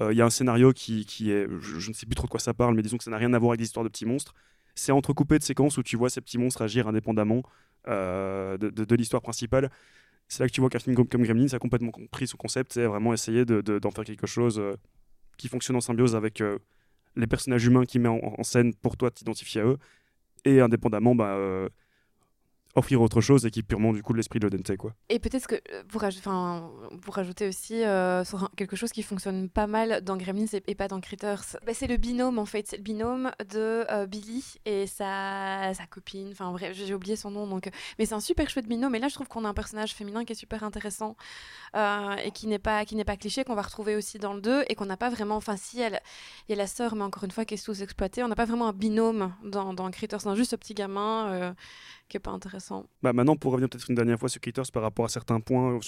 euh, 0.00 0.12
il 0.12 0.16
y 0.16 0.22
a 0.22 0.24
un 0.24 0.30
scénario 0.30 0.72
qui, 0.72 1.04
est, 1.30 1.46
je, 1.60 1.88
ne 1.88 1.94
sais 1.94 2.06
plus 2.06 2.14
trop 2.14 2.26
de 2.26 2.30
quoi 2.30 2.40
ça 2.40 2.54
parle, 2.54 2.74
mais 2.74 2.82
disons 2.82 2.96
que 2.96 3.04
ça 3.04 3.10
n'a 3.10 3.16
rien 3.16 3.32
à 3.32 3.38
voir 3.38 3.52
avec 3.52 3.60
des 3.60 3.66
histoires 3.66 3.84
de 3.84 3.88
petits 3.88 4.06
monstres. 4.06 4.34
C'est 4.74 4.92
entrecoupé 4.92 5.38
de 5.38 5.44
séquences 5.44 5.78
où 5.78 5.82
tu 5.82 5.96
vois 5.96 6.10
ces 6.10 6.20
petits 6.20 6.38
monstres 6.38 6.62
agir 6.62 6.86
indépendamment 6.88 7.42
euh, 7.88 8.58
de, 8.58 8.94
l'histoire 8.94 9.22
principale. 9.22 9.70
C'est 10.28 10.42
là 10.42 10.48
que 10.48 10.52
tu 10.52 10.60
vois 10.60 10.68
qu'un 10.68 10.80
film 10.80 10.96
comme, 10.96 11.22
Gremlins 11.22 11.52
a 11.52 11.58
complètement 11.58 11.92
compris 11.92 12.26
son 12.26 12.36
concept, 12.36 12.72
c'est 12.74 12.84
vraiment 12.84 13.12
essayer 13.14 13.44
de- 13.44 13.60
de- 13.60 13.78
d'en 13.78 13.90
faire 13.90 14.04
quelque 14.04 14.26
chose 14.26 14.60
qui 15.38 15.48
fonctionne 15.48 15.76
en 15.76 15.80
symbiose 15.80 16.16
avec 16.16 16.42
les 17.16 17.26
personnages 17.26 17.66
humains 17.66 17.84
qu'il 17.84 18.00
met 18.00 18.08
en, 18.08 18.42
scène 18.42 18.74
pour 18.74 18.96
toi 18.96 19.10
t'identifier 19.10 19.60
à 19.62 19.64
eux, 19.64 19.78
et 20.44 20.60
indépendamment 20.60 21.14
bah, 21.14 21.34
euh, 21.34 21.68
offrir 22.76 23.00
autre 23.02 23.20
chose 23.20 23.44
et 23.46 23.50
qui 23.50 23.60
est 23.60 23.62
purement 23.62 23.92
du 23.92 24.02
coup 24.02 24.12
l'esprit 24.14 24.38
de 24.38 24.48
Dante 24.48 24.76
quoi. 24.76 24.92
Et 25.08 25.18
peut-être 25.18 25.46
que 25.48 25.56
euh, 25.72 25.82
pour, 25.88 26.02
aj- 26.02 26.18
enfin, 26.18 26.70
pour 27.02 27.14
rajouter 27.16 27.48
aussi 27.48 27.82
euh, 27.82 28.24
sur 28.24 28.50
quelque 28.56 28.76
chose 28.76 28.92
qui 28.92 29.02
fonctionne 29.02 29.48
pas 29.48 29.66
mal 29.66 30.02
dans 30.02 30.16
Gremlins 30.16 30.46
et, 30.66 30.74
pas 30.74 30.86
dans 30.88 31.00
Critters, 31.00 31.56
bah, 31.66 31.72
c'est 31.74 31.86
le 31.86 31.96
binôme 31.96 32.38
en 32.38 32.46
fait, 32.46 32.66
c'est 32.68 32.76
le 32.76 32.82
binôme 32.82 33.32
de 33.50 33.84
euh, 33.90 34.06
Billy 34.06 34.44
et 34.66 34.86
sa, 34.86 35.72
sa 35.74 35.86
copine, 35.86 36.28
enfin 36.32 36.52
bref, 36.52 36.76
j'ai 36.76 36.94
oublié 36.94 37.16
son 37.16 37.30
nom, 37.30 37.46
donc, 37.46 37.66
euh, 37.66 37.70
mais 37.98 38.06
c'est 38.06 38.14
un 38.14 38.20
super 38.20 38.48
chouette 38.50 38.68
binôme. 38.68 38.94
Et 38.94 38.98
là 38.98 39.08
je 39.08 39.14
trouve 39.14 39.26
qu'on 39.28 39.44
a 39.44 39.48
un 39.48 39.54
personnage 39.54 39.94
féminin 39.94 40.24
qui 40.24 40.32
est 40.34 40.36
super 40.36 40.62
intéressant 40.62 41.16
euh, 41.74 42.14
et 42.24 42.30
qui 42.30 42.46
n'est 42.46 42.58
pas, 42.58 42.84
qui 42.84 42.94
n'est 42.96 43.04
pas 43.04 43.16
cliché, 43.16 43.44
qu'on 43.44 43.54
va 43.54 43.62
retrouver 43.62 43.96
aussi 43.96 44.18
dans 44.18 44.34
le 44.34 44.40
2 44.40 44.64
et 44.68 44.74
qu'on 44.74 44.86
n'a 44.86 44.96
pas 44.96 45.08
vraiment, 45.10 45.36
enfin 45.36 45.56
si, 45.56 45.80
elle- 45.80 46.00
il 46.48 46.52
y 46.52 46.54
a 46.54 46.56
la 46.56 46.66
sœur, 46.66 46.94
mais 46.94 47.02
encore 47.04 47.24
une 47.24 47.30
fois 47.30 47.44
qui 47.44 47.54
est 47.54 47.56
sous-exploitée, 47.56 48.22
on 48.22 48.28
n'a 48.28 48.34
pas 48.36 48.44
vraiment 48.44 48.68
un 48.68 48.72
binôme 48.72 49.32
dans, 49.44 49.72
dans 49.72 49.90
Critters, 49.90 50.18
on 50.26 50.30
a 50.30 50.34
juste 50.34 50.50
ce 50.50 50.56
petit 50.56 50.74
gamin 50.74 51.28
euh, 51.32 51.52
qui 52.08 52.16
est 52.16 52.20
pas 52.20 52.30
intéressant. 52.32 52.65
Bah 53.02 53.12
maintenant, 53.12 53.36
pour 53.36 53.52
revenir 53.52 53.68
peut-être 53.68 53.88
une 53.88 53.94
dernière 53.94 54.18
fois 54.18 54.28
sur 54.28 54.40
Critters 54.40 54.70
par 54.72 54.82
rapport 54.82 55.04
à 55.04 55.08
certains 55.08 55.40
points, 55.40 55.78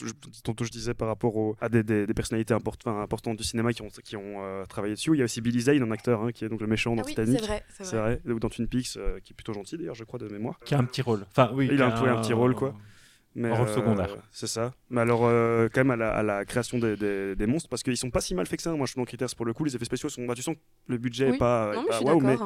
tantôt 0.45 0.65
je 0.65 0.71
disais 0.71 0.95
par 0.95 1.09
rapport 1.09 1.37
au- 1.37 1.57
à 1.61 1.69
des, 1.69 1.83
des- 1.83 2.07
des 2.07 2.15
personnalités 2.15 2.55
import- 2.55 2.77
enfin, 2.85 3.01
importantes 3.03 3.37
du 3.37 3.45
cinéma 3.45 3.73
qui 3.73 3.83
ont, 3.83 3.89
qui 4.05 4.17
ont 4.17 4.43
euh, 4.45 4.65
travaillé 4.67 4.95
dessus. 4.95 5.11
Il 5.15 5.19
y 5.19 5.23
a 5.23 5.25
aussi 5.25 5.41
Billy 5.41 5.61
Zane, 5.61 5.83
un 5.83 5.91
acteur 5.91 6.23
hein, 6.23 6.33
qui 6.33 6.45
est 6.45 6.49
donc 6.49 6.61
le 6.61 6.67
méchant 6.67 6.95
dans 6.95 7.03
Ah 7.03 7.07
oui, 7.07 7.13
Titanic. 7.13 7.41
c'est 7.41 7.47
vrai, 7.47 7.65
c'est 7.81 7.97
vrai. 7.97 8.21
vrai, 8.25 8.33
ou 8.33 8.39
dans 8.41 8.49
Twin 8.49 8.69
Peaks, 8.69 8.97
euh, 8.97 9.19
qui 9.21 9.33
est 9.33 9.37
plutôt 9.37 9.53
gentil 9.53 9.77
d'ailleurs, 9.79 9.95
je 9.95 10.05
crois, 10.05 10.19
de 10.19 10.29
mémoire. 10.29 10.59
Qui 10.65 10.75
a 10.75 10.79
un 10.79 10.85
petit 10.85 11.03
rôle. 11.03 11.27
Enfin, 11.31 11.51
oui. 11.55 11.69
Il 11.73 11.83
a 11.83 11.87
un 11.95 12.01
peu 12.03 12.09
un 12.09 12.21
petit 12.21 12.33
rôle, 12.33 12.55
quoi. 12.55 12.75
Mais, 13.35 13.51
Un 13.51 13.55
rôle 13.55 13.69
secondaire. 13.69 14.17
C'est 14.33 14.47
ça. 14.49 14.73
Mais 14.91 15.01
alors, 15.01 15.21
euh, 15.25 15.69
quand 15.73 15.81
même, 15.81 15.91
à 15.93 15.97
la, 15.97 16.11
à 16.11 16.23
la 16.25 16.45
création 16.45 16.79
des, 16.79 16.97
des- 16.97 17.37
des 17.37 17.47
monstres, 17.47 17.69
parce 17.69 17.83
qu'ils 17.85 17.97
sont 17.97 18.11
pas 18.11 18.21
si 18.21 18.35
mal 18.35 18.47
faits 18.47 18.57
que 18.57 18.63
ça. 18.65 18.73
Moi, 18.73 18.87
je 18.87 18.93
suis 18.93 18.99
dans 19.01 19.05
Critters 19.05 19.29
pour 19.37 19.47
le 19.47 19.53
coup, 19.53 19.65
les 19.65 19.77
effets 19.77 19.85
spéciaux 19.85 20.09
sont. 20.09 20.25
Bah, 20.27 20.35
tu 20.35 20.43
sens 20.43 20.55
que 20.57 20.61
le 20.89 20.99
budget 20.99 21.29
Oui. 21.29 21.35
est 21.37 21.39
pas. 21.39 21.73
Non, 21.75 21.81
est 21.81 21.83
mais 21.83 21.87
pas 21.89 21.93
je 21.93 21.97
suis 21.99 22.07
waouh, 22.07 22.21
mais. 22.21 22.37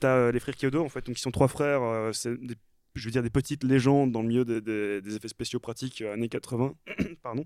T'as 0.00 0.08
euh, 0.16 0.32
les 0.32 0.40
frères 0.40 0.56
Kyodo, 0.56 0.82
en 0.84 0.88
fait, 0.88 1.06
donc 1.06 1.16
ils 1.18 1.22
sont 1.22 1.30
trois 1.30 1.46
frères. 1.46 1.82
euh, 1.82 2.10
c'est 2.12 2.34
des- 2.40 2.56
je 2.94 3.04
veux 3.04 3.10
dire 3.10 3.22
des 3.22 3.30
petites 3.30 3.64
légendes 3.64 4.12
dans 4.12 4.22
le 4.22 4.28
milieu 4.28 4.44
des, 4.44 5.16
effets 5.16 5.28
spéciaux 5.28 5.60
pratiques 5.60 6.02
euh, 6.02 6.14
années 6.14 6.28
80. 6.28 6.74
Pardon. 7.22 7.44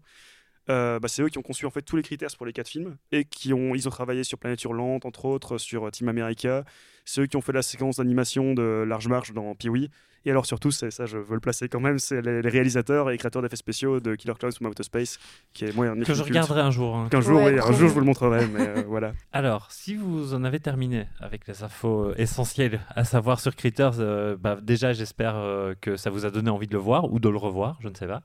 Euh, 0.71 1.01
bah, 1.01 1.09
c'est 1.09 1.23
eux 1.23 1.31
qui 1.31 1.39
ont 1.39 1.43
conçu 1.43 1.65
en 1.65 1.71
fait 1.71 1.81
tous 1.81 1.97
les 1.97 2.03
critères 2.03 2.29
pour 2.37 2.45
les 2.45 2.53
quatre 2.53 2.69
films 2.69 2.99
et 3.11 3.25
qui 3.25 3.55
ont 3.55 3.75
ils 3.75 3.89
ont 3.89 3.91
travaillé 3.91 4.23
sur 4.23 4.37
Planète 4.37 4.63
Hurlante 4.65 5.07
entre 5.07 5.25
autres 5.25 5.57
sur 5.57 5.87
euh, 5.87 5.91
Team 5.91 6.09
America 6.09 6.65
c'est 7.09 7.23
eux 7.23 7.27
qui 7.27 7.37
ont 7.37 7.41
fait 7.41 7.53
la 7.53 7.63
séquence 7.63 7.97
d'animation 7.97 8.55
de 8.55 8.85
Large 8.87 9.09
Marche 9.09 9.33
dans 9.33 9.55
Pee-wee 9.55 9.91
et 10.27 10.31
alors 10.31 10.47
surtout 10.47 10.71
c'est 10.73 10.91
ça 10.91 11.07
je 11.07 11.17
veux 11.17 11.35
le 11.35 11.41
placer 11.41 11.69
quand 11.69 11.81
même 11.81 11.99
c'est 11.99 12.21
les, 12.21 12.43
les 12.43 12.49
réalisateurs 12.49 13.11
et 13.11 13.17
créateurs 13.19 13.41
d'effets 13.41 13.57
spéciaux 13.57 14.01
de 14.01 14.15
Killer 14.17 14.35
Clowns 14.39 14.53
from 14.53 14.67
Outer 14.67 14.83
Space 14.83 15.19
qui 15.55 15.65
est 15.65 15.75
moi 15.75 15.87
un 15.87 16.01
Que 16.03 16.13
je 16.13 16.23
regarderai 16.23 16.61
un 16.61 16.71
jour. 16.73 16.97
hein. 16.97 17.09
qu'un 17.11 17.21
jour 17.21 17.41
Ouais, 17.41 17.55
oui, 17.55 17.61
un 17.61 17.73
jour 17.73 17.89
je 17.89 17.95
vous 17.95 18.01
le 18.01 18.07
montrerai 18.07 18.47
mais 18.49 18.67
euh, 18.69 18.83
voilà 18.89 19.13
Alors, 19.33 19.71
si 19.71 19.95
vous 19.95 20.35
en 20.35 20.43
avez 20.45 20.59
terminé 20.61 21.07
avec 21.21 21.47
les 21.47 21.63
infos 21.63 22.07
euh, 22.11 22.15
essentielles 22.19 22.81
à 22.95 23.05
savoir 23.05 23.39
sur 23.41 23.55
Critters, 23.57 24.01
euh, 24.01 24.37
bah, 24.39 24.59
déjà 24.61 24.93
j'espère 24.93 25.37
euh, 25.37 25.75
que 25.81 25.97
ça 25.97 26.11
vous 26.11 26.27
a 26.27 26.31
donné 26.31 26.51
envie 26.51 26.67
de 26.67 26.73
le 26.73 26.79
voir 26.81 27.11
ou 27.13 27.21
de 27.21 27.29
le 27.29 27.39
revoir, 27.39 27.79
je 27.81 27.89
ne 27.89 27.95
sais 27.95 28.07
pas, 28.09 28.23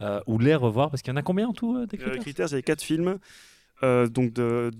Euh, 0.00 0.20
ou 0.26 0.38
les 0.38 0.54
revoir, 0.56 0.90
parce 0.90 1.00
qu'il 1.02 1.12
y 1.12 1.14
en 1.14 1.18
a 1.18 1.22
combien 1.22 1.46
en 1.48 1.52
tout 1.52 1.76
euh, 1.76 1.86
des 1.86 1.96
Euh, 1.96 2.00
Critters? 2.02 2.20
Critters, 2.22 2.46
il 2.48 2.50
y 2.50 2.54
avait 2.54 2.62
quatre 2.62 2.82
films. 2.82 3.18
Euh, 3.84 4.06
donc 4.06 4.32
de, 4.32 4.70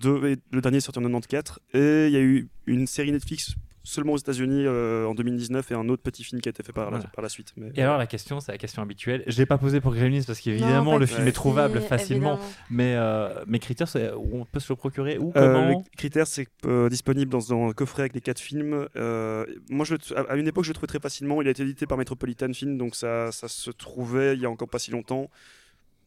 le 0.53 0.61
dernier 0.61 0.77
est 0.79 0.81
sorti 0.81 0.99
en 1.01 1.03
94 1.03 1.59
et 1.75 2.07
il 2.07 2.13
y 2.13 2.17
a 2.17 2.21
eu 2.21 2.49
une 2.67 2.87
série 2.87 3.11
Netflix 3.13 3.55
seulement 3.85 4.13
aux 4.13 4.17
États-Unis 4.17 4.65
euh, 4.65 5.07
en 5.07 5.15
2019 5.15 5.73
et 5.73 5.75
un 5.75 5.89
autre 5.89 6.05
petit 6.05 6.23
film 6.23 6.41
qui 6.41 6.49
a 6.49 6.51
été 6.51 6.63
fait 6.63 6.73
par, 6.73 6.93
la, 6.93 7.01
par 7.01 7.21
la 7.21 7.29
suite. 7.29 7.53
Mais, 7.57 7.73
Et 7.75 7.83
alors 7.83 7.99
la 7.99 8.07
question, 8.07 8.39
c'est 8.39 8.53
la 8.53 8.59
question 8.59 8.81
habituelle. 8.81 9.25
Je 9.27 9.37
l'ai 9.39 9.45
pas 9.45 9.59
posée 9.59 9.81
pour 9.81 9.93
Gremlins 9.93 10.21
parce 10.25 10.39
qu'évidemment 10.39 10.99
le 10.99 11.07
film 11.07 11.27
est 11.27 11.33
trouvable 11.33 11.81
facilement, 11.81 12.35
évidemment. 12.35 12.55
mais 12.71 12.95
euh, 12.95 13.43
mais 13.49 13.59
Critters, 13.59 13.89
c'est- 13.89 14.13
on 14.13 14.45
peut 14.45 14.61
se 14.61 14.73
le 14.73 14.77
procurer 14.77 15.19
où 15.19 15.33
Euh, 15.35 15.53
comment 15.53 15.69
le 15.69 15.75
Critters 15.97 16.29
c'est 16.29 16.47
euh, 16.65 16.89
disponible 16.89 17.33
dans 17.33 17.53
un 17.53 17.73
coffret 17.73 18.03
avec 18.03 18.15
les 18.15 18.21
quatre 18.21 18.39
films. 18.39 18.87
Euh, 18.95 19.45
moi, 19.69 19.85
je, 19.85 19.97
à 20.29 20.37
une 20.37 20.47
époque, 20.47 20.63
je 20.63 20.71
le 20.71 20.75
trouvais 20.75 20.87
très 20.87 21.01
facilement. 21.01 21.43
Il 21.43 21.49
a 21.49 21.51
été 21.51 21.65
édité 21.65 21.85
par 21.87 21.99
Metropolitan 21.99 22.53
Film, 22.53 22.79
donc 22.79 22.95
ça, 22.95 23.33
ça 23.33 23.49
se 23.49 23.73
trouvait 23.73 24.37
il 24.37 24.43
y 24.43 24.47
a 24.47 24.51
encore 24.51 24.69
pas 24.69 24.79
si 24.79 24.93
longtemps. 24.93 25.29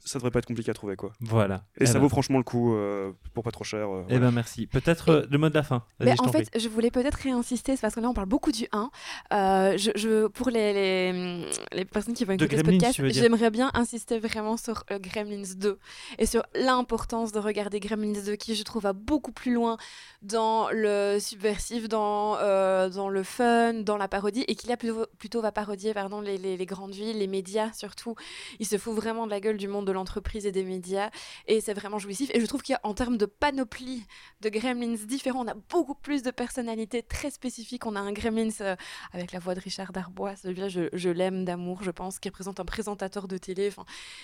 Ça 0.05 0.19
devrait 0.19 0.31
pas 0.31 0.39
être 0.39 0.45
compliqué 0.45 0.71
à 0.71 0.73
trouver 0.73 0.95
quoi. 0.95 1.11
Voilà. 1.19 1.63
Et 1.77 1.83
Eh 1.83 1.85
ça 1.87 1.93
ben, 1.95 1.99
vaut 2.01 2.09
franchement 2.09 2.37
le 2.37 2.43
coup 2.43 2.75
euh, 2.75 3.11
pour 3.33 3.43
pas 3.43 3.51
trop 3.51 3.63
cher. 3.63 3.87
euh, 3.89 4.03
Eh 4.07 4.13
voilà. 4.13 4.27
ben 4.27 4.31
merci. 4.31 4.67
Peut-être 4.67 5.09
euh, 5.09 5.25
le 5.29 5.37
mot 5.37 5.49
de 5.49 5.53
la 5.55 5.63
fin. 5.63 5.83
Mais 5.99 6.11
en 6.19 6.23
prie. 6.29 6.45
fait, 6.45 6.59
je 6.59 6.69
voulais 6.69 6.91
peut-être 6.91 7.15
réinsister, 7.15 7.75
c'est 7.75 7.81
parce 7.81 7.95
que 7.95 7.99
là 7.99 8.09
on 8.09 8.13
parle 8.13 8.27
beaucoup 8.27 8.51
du 8.51 8.67
1. 8.71 8.89
Euh, 9.33 9.77
je, 9.77 9.91
je- 9.95 10.27
pour 10.27 10.49
les, 10.49 10.73
les, 10.73 11.45
les 11.73 11.85
personnes 11.85 12.13
qui 12.13 12.23
vont 12.23 12.33
écouter 12.33 12.55
ce 12.57 12.61
Gremlins, 12.61 12.77
podcast, 12.79 12.99
veux 13.01 13.09
dire 13.09 13.23
j'aimerais 13.23 13.49
bien 13.49 13.71
insister 13.73 14.19
vraiment 14.19 14.57
sur 14.57 14.83
euh, 14.91 14.99
Gremlins 14.99 15.55
2 15.57 15.79
et 16.19 16.25
sur 16.25 16.43
l'importance 16.53 17.31
de 17.31 17.39
regarder 17.39 17.79
Gremlins 17.79 18.21
2 18.25 18.35
qui 18.35 18.56
je 18.56 18.63
trouve 18.63 18.83
va 18.83 18.93
beaucoup 18.93 19.31
plus 19.31 19.53
loin 19.53 19.77
dans 20.21 20.69
le 20.71 21.17
subversif, 21.19 21.87
dans, 21.89 22.37
euh, 22.37 22.89
dans 22.89 23.10
le 23.10 23.23
fun, 23.23 23.73
dans 23.73 23.97
la 23.97 24.08
parodie 24.08 24.43
et 24.47 24.56
qui 24.56 24.67
là 24.67 24.77
plutôt, 24.77 25.06
plutôt 25.19 25.41
va 25.41 25.51
parodier 25.51 25.93
pardon, 25.93 26.21
les, 26.21 26.37
les- 26.37 26.58
les 26.58 26.65
grandes 26.65 26.93
villes, 26.93 27.17
les 27.17 27.27
médias 27.27 27.71
surtout. 27.73 28.15
Il 28.60 28.65
se 28.67 28.77
fout 28.77 28.93
vraiment 28.95 29.25
de 29.25 29.31
la 29.31 29.39
gueule 29.39 29.58
du 29.58 29.67
monde 29.67 29.87
de 29.87 29.94
l'entreprise 29.96 30.46
et 30.46 30.52
des 30.52 30.63
médias. 30.63 31.10
Et 31.48 31.62
c'est 31.62 31.73
vraiment 31.73 32.00
jouissif. 32.00 32.29
Et 32.33 32.39
je 32.39 32.46
trouve 32.46 32.62
qu'en 32.62 32.93
termes 32.93 33.17
de 33.17 33.25
panoplie 33.25 34.04
de 34.41 34.50
gremlins 34.50 34.96
différents, 35.08 35.43
on 35.43 35.48
a 35.48 35.56
beaucoup 35.69 35.96
plus 35.96 36.21
de 36.21 36.31
personnalités 36.31 37.02
très 37.02 37.31
spécifiques. 37.31 37.85
On 37.85 37.96
a 37.96 38.00
un 38.00 38.12
gremlins 38.12 38.50
euh, 38.62 38.75
avec 39.12 39.31
la 39.31 39.39
voix 39.39 39.56
de 39.56 39.60
Richard 39.60 39.91
Darbois. 39.91 40.35
Je, 40.43 41.10
l'aime 41.10 41.46
d'amour, 41.46 41.83
je 41.83 41.91
pense, 41.91 42.19
qui 42.19 42.29
représente 42.29 42.60
un 42.60 42.65
présentateur 42.65 43.27
de 43.27 43.37
télé 43.37 43.71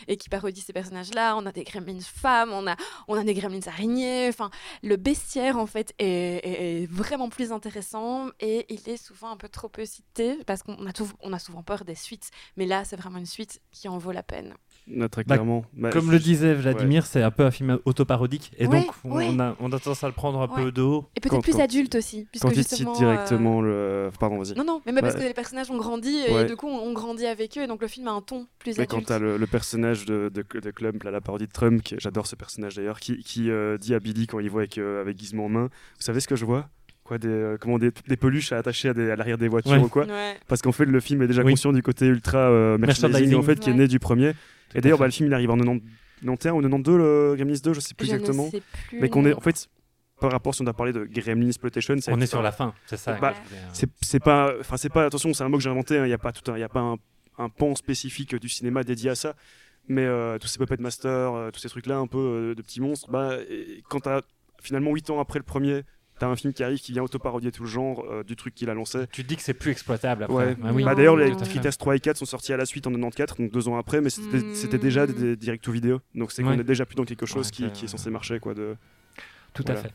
et 0.08 0.18
qui 0.18 0.30
parodie 0.30 0.62
ces 0.62 0.74
personnages-là. 0.74 1.36
On 1.38 1.46
a 1.46 1.52
des 1.52 1.64
gremlins 1.64 2.00
femmes, 2.02 2.52
on 2.52 2.68
a, 2.68 2.76
on 3.08 3.16
a 3.18 3.24
des 3.24 3.34
gremlins 3.34 3.68
araignées. 3.68 4.28
Enfin, 4.30 4.52
le 4.84 4.98
bestiaire, 4.98 5.58
en 5.58 5.66
fait, 5.66 5.94
est, 6.00 6.42
est, 6.44 6.86
vraiment 6.88 7.30
plus 7.30 7.52
intéressant 7.52 8.28
et 8.40 8.66
il 8.70 8.88
est 8.90 8.98
souvent 8.98 9.32
un 9.32 9.38
peu 9.38 9.50
trop 9.50 9.70
peu 9.70 9.86
cité 9.86 10.38
parce 10.46 10.64
qu'on 10.64 10.88
a, 10.88 10.92
on 11.22 11.34
a 11.34 11.40
souvent 11.40 11.64
peur 11.64 11.86
des 11.86 11.96
suites. 11.96 12.30
Mais 12.58 12.66
là, 12.66 12.84
c'est 12.84 12.96
vraiment 12.96 13.18
une 13.18 13.26
suite 13.26 13.62
qui 13.72 13.88
en 13.88 13.98
vaut 13.98 14.12
la 14.12 14.24
peine. 14.24 14.56
Très 15.10 15.24
bah, 15.24 15.36
clairement. 15.36 15.66
Bah, 15.74 15.90
comme 15.92 16.12
le 16.12 16.20
disait 16.20 16.54
Vladimir, 16.54 17.06
c'est 17.06 17.22
un 17.22 17.32
peu 17.32 17.44
un 17.44 17.52
film 17.52 17.80
autoparodique 17.86 18.52
et 18.58 18.68
donc 18.68 18.86
on, 19.04 19.40
a, 19.40 19.56
on, 19.60 19.72
a, 19.72 19.80
tendance 19.80 20.04
à 20.04 20.08
le 20.08 20.14
prendre 20.14 20.42
un 20.42 20.48
peu 20.48 20.72
de 20.72 20.82
haut. 20.82 21.06
Et 21.16 21.20
peut-être 21.20 21.42
plus 21.42 21.60
adulte 21.60 21.96
aussi. 21.96 22.28
Puisque 22.32 22.46
quand 22.46 22.54
justement, 22.54 22.94
directement 22.94 23.62
euh, 23.64 24.06
le. 24.06 24.12
Pardon, 24.20 24.40
vas-y. 24.40 24.56
Non, 24.56 24.66
non, 24.66 24.82
mais, 24.86 24.94
parce 25.02 25.16
que 25.16 25.22
les 25.22 25.34
personnages 25.34 25.72
ont 25.72 25.78
grandi 25.78 26.16
et 26.28 26.46
du 26.46 26.56
coup 26.56 26.68
on 26.68 26.92
grandit 26.94 27.26
avec 27.26 27.58
eux 27.58 27.62
et 27.62 27.68
donc 27.68 27.82
le 27.82 27.88
film 27.88 28.08
a 28.08 28.12
un 28.12 28.22
ton 28.22 28.48
plus 28.60 28.78
mais 28.78 28.84
adulte. 28.84 28.92
Quand 28.92 29.06
t'as 29.06 29.20
le, 29.20 29.38
le 29.38 29.48
personnage 29.48 30.06
de, 30.06 30.32
de, 30.34 30.60
de 30.60 30.72
Clump, 30.72 31.04
la 31.04 31.22
parodie 31.22 31.48
de 31.48 31.52
Trump, 31.52 31.82
j'adore 31.98 32.28
ce 32.28 32.36
personnage 32.36 32.76
d'ailleurs, 32.76 33.00
qui, 33.00 33.18
qui 33.24 33.50
euh, 33.50 33.78
dit 33.78 33.94
à 33.94 34.00
Billy 34.00 34.28
quand 34.28 34.40
il 34.40 34.50
voit 34.50 34.62
avec, 34.62 34.78
euh, 34.78 35.02
avec 35.02 35.18
Gizmo 35.18 35.46
en 35.46 35.50
main 35.50 35.70
Vous 35.98 36.04
savez 36.04 36.20
ce 36.20 36.28
que 36.28 36.36
je 36.36 36.46
vois? 36.46 36.70
Quoi, 37.04 37.18
des, 37.18 37.56
comment, 37.60 37.80
des, 37.80 37.92
des, 38.08 38.16
peluches 38.16 38.52
à 38.52 38.58
attacher 38.58 38.90
à, 38.90 38.92
à 38.92 39.16
l'arrière 39.16 39.38
des 39.38 39.48
voitures 39.48 39.82
ou 39.82 39.90
quoi? 39.90 40.06
Parce 40.48 40.62
qu'en 40.62 40.72
fait, 40.72 40.86
le 40.86 41.00
film 41.00 41.22
est 41.24 41.28
déjà 41.28 41.44
conscient 41.44 41.74
du 41.74 41.82
côté 41.82 42.06
ultra 42.06 42.78
merchandising 42.78 43.36
en 43.36 43.42
fait, 43.42 43.60
qui 43.60 43.70
est 43.70 43.74
né 43.74 43.88
du 43.88 44.00
premier. 44.00 44.34
Et 44.76 44.82
d'ailleurs, 44.82 45.00
bah, 45.00 45.06
le 45.06 45.12
film 45.12 45.30
il 45.30 45.34
arrive 45.34 45.52
en 45.52 45.58
91 45.58 45.82
ou 46.24 46.62
92, 46.62 46.98
le 46.98 47.36
Gremlins 47.36 47.60
2, 47.64 47.74
je 47.74 47.80
sais 47.80 47.94
plus 47.94 48.08
je 48.08 48.14
exactement. 48.14 48.46
Ne 48.46 48.52
sais 48.52 48.62
plus, 48.90 49.00
mais 49.00 49.10
qu'on 49.10 49.26
est, 49.26 49.34
en 49.34 49.40
fait, 49.40 49.68
par 50.20 50.32
rapport 50.32 50.54
si 50.54 50.62
on 50.62 50.68
a 50.68 50.74
parlé 50.74 50.94
de 50.94 51.04
Gremlins 51.06 51.48
Exploitation, 51.48 51.96
on 52.08 52.22
est 52.22 52.26
sur 52.28 52.42
la 52.42 52.52
fin, 52.52 52.74
c'est 52.86 52.98
ça. 52.98 53.14
Bah, 53.14 53.34
c'est 53.74 54.20
pas, 54.20 54.54
enfin 54.60 54.78
c'est 54.78 54.90
pas, 54.90 55.06
attention, 55.06 55.34
c'est 55.34 55.44
un 55.44 55.50
mot 55.50 55.58
que 55.58 55.64
j'ai 55.64 55.70
inventé. 55.70 55.96
Il 55.96 56.00
hein, 56.00 56.08
n'y 56.08 56.14
a 56.14 56.18
pas 56.18 56.32
tout, 56.32 56.44
il 56.56 56.60
y 56.60 56.64
a 56.64 56.70
pas 56.70 56.82
un, 56.82 56.98
un, 57.38 57.50
pan 57.50 57.76
spécifique 57.76 58.36
du 58.36 58.50
cinéma 58.50 58.84
dédié 58.84 59.10
à 59.10 59.16
ça. 59.16 59.36
Mais 59.88 60.06
euh, 60.06 60.38
tous 60.38 60.48
ces 60.48 60.60
Puppet 60.60 60.78
Master, 60.78 61.34
euh, 61.34 61.52
tous 61.52 61.60
ces 61.60 61.70
trucs-là, 61.70 61.98
un 61.98 62.08
peu 62.08 62.18
euh, 62.18 62.56
de 62.56 62.62
petits 62.62 62.82
monstres, 62.82 63.10
bah, 63.10 63.38
et 63.50 63.84
quand 63.90 64.02
t'as 64.02 64.22
finalement 64.62 64.92
8 64.92 65.10
ans 65.10 65.20
après 65.20 65.40
le 65.40 65.44
premier, 65.44 65.82
T'as 66.22 66.28
un 66.28 66.36
film 66.36 66.54
qui 66.54 66.64
arrive 66.64 66.78
qui 66.78 66.92
vient 66.92 67.02
autoparodier 67.02 67.52
tout 67.52 67.64
le 67.64 67.68
genre 67.68 68.06
euh, 68.08 68.24
du 68.24 68.36
truc 68.36 68.54
qu'il 68.54 68.70
a 68.70 68.76
lancé. 68.76 69.08
Tu 69.12 69.24
te 69.24 69.28
dis 69.28 69.38
que 69.38 69.42
c'est 69.42 69.56
plus 69.56 69.72
exploitable 69.72 70.26
après. 70.26 70.36
Ouais. 70.36 70.54
Bah 70.56 70.70
oui. 70.72 70.84
bah, 70.84 70.94
D'ailleurs, 70.94 71.16
les 71.16 71.32
Critters 71.32 71.76
3 71.76 71.96
et 71.96 72.00
4 72.00 72.16
sont 72.16 72.26
sortis 72.26 72.54
à 72.54 72.58
la 72.58 72.68
suite 72.68 72.86
en 72.86 72.92
94, 72.92 73.40
donc 73.40 73.52
deux 73.52 73.68
ans 73.68 73.76
après, 73.76 74.02
mais 74.02 74.12
c'était 74.12 74.78
mmh. 74.78 74.80
déjà 74.80 75.08
des, 75.08 75.14
des 75.14 75.36
direct 75.36 75.68
vidéo. 75.68 76.00
Donc 76.14 76.32
c'est 76.32 76.44
qu'on 76.44 76.52
est 76.52 76.64
déjà 76.64 76.86
plus 76.86 76.94
dans 76.94 77.06
quelque 77.06 77.26
chose 77.26 77.50
qui, 77.50 77.72
qui, 77.72 77.86
est 77.86 77.88
censé 77.88 78.12
marcher. 78.12 78.40
Quoi, 78.40 78.54
de... 78.54 78.76
Tout 79.56 79.66
à 79.68 79.74
fait. 79.74 79.92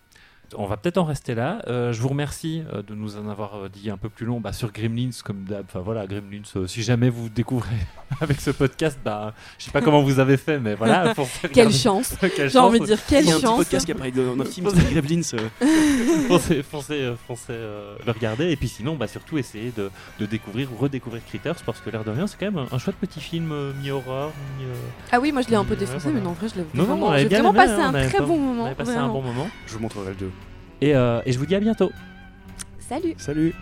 On 0.56 0.66
va 0.66 0.76
peut-être 0.76 0.98
en 0.98 1.04
rester 1.04 1.34
là. 1.34 1.62
Euh, 1.66 1.92
je 1.92 2.00
vous 2.00 2.08
remercie 2.08 2.62
euh, 2.72 2.82
de 2.82 2.94
nous 2.94 3.16
en 3.16 3.28
avoir 3.28 3.56
euh, 3.56 3.68
dit 3.68 3.90
un 3.90 3.96
peu 3.96 4.08
plus 4.08 4.26
long 4.26 4.40
bah, 4.40 4.52
sur 4.52 4.70
Gremlins, 4.70 5.10
comme 5.24 5.44
d'hab. 5.44 5.64
Enfin 5.68 5.80
voilà, 5.80 6.06
Gremlins, 6.06 6.66
si 6.66 6.82
jamais 6.82 7.10
vous 7.10 7.28
découvrez 7.28 7.76
avec 8.20 8.40
ce 8.40 8.50
podcast, 8.50 8.98
bah, 9.04 9.34
je 9.58 9.64
sais 9.64 9.70
pas 9.72 9.80
comment 9.80 10.02
vous 10.02 10.20
avez 10.20 10.36
fait, 10.36 10.60
mais 10.60 10.74
voilà. 10.74 11.14
quelle 11.52 11.72
chance 11.72 12.14
J'ai 12.46 12.58
envie 12.58 12.78
de 12.78 12.86
dire, 12.86 12.98
quelle 13.06 13.24
chance 13.24 13.40
Il 13.40 13.42
y 13.42 13.46
a 13.46 13.48
un 13.48 13.52
petit 13.52 13.58
podcast 13.58 13.86
qui 13.86 13.92
a 13.92 13.94
parlé 13.96 14.12
de 14.12 14.22
notre 14.22 14.50
film, 14.50 14.68
c'est 14.72 14.94
Gremlins. 14.94 15.22
foncez, 16.28 16.62
foncez, 16.62 17.12
foncez 17.26 17.54
le 17.54 18.12
regarder. 18.12 18.50
Et 18.50 18.56
puis 18.56 18.68
sinon, 18.68 18.94
bah, 18.94 19.08
surtout 19.08 19.38
essayer 19.38 19.72
de, 19.76 19.90
de, 20.20 20.26
découvrir 20.26 20.72
ou 20.72 20.76
redécouvrir 20.76 21.24
Critters, 21.26 21.56
parce 21.64 21.80
que 21.80 21.90
l'air 21.90 22.04
de 22.04 22.10
rien, 22.10 22.26
c'est 22.28 22.38
quand 22.38 22.52
même 22.52 22.66
un, 22.70 22.78
chouette 22.78 22.96
petit 22.96 23.20
film 23.20 23.52
mi-horror. 23.82 24.32
Mi 24.58 24.66
ah 25.10 25.18
oui, 25.20 25.32
moi 25.32 25.42
je 25.42 25.48
l'ai 25.48 25.56
un 25.56 25.64
peu 25.64 25.76
défoncé, 25.76 26.08
mais 26.12 26.20
non, 26.20 26.30
en 26.30 26.32
vrai, 26.34 26.48
je 26.48 26.56
l'ai 26.56 26.66
vraiment, 26.74 27.10
vraiment 27.10 27.52
passé 27.52 27.72
un 27.72 27.92
très 27.92 28.20
bon 28.20 28.38
moment. 28.38 28.68
On 28.70 28.74
passé 28.74 28.92
un 28.92 29.08
bon 29.08 29.22
moment. 29.22 29.48
Je 29.66 29.74
vous 29.74 29.80
montrerai 29.80 30.10
le 30.10 30.14
2. 30.14 30.30
Et, 30.80 30.94
euh, 30.94 31.20
et 31.24 31.32
je 31.32 31.38
vous 31.38 31.46
dis 31.46 31.54
à 31.54 31.60
bientôt. 31.60 31.92
Salut. 32.78 33.14
Salut. 33.16 33.54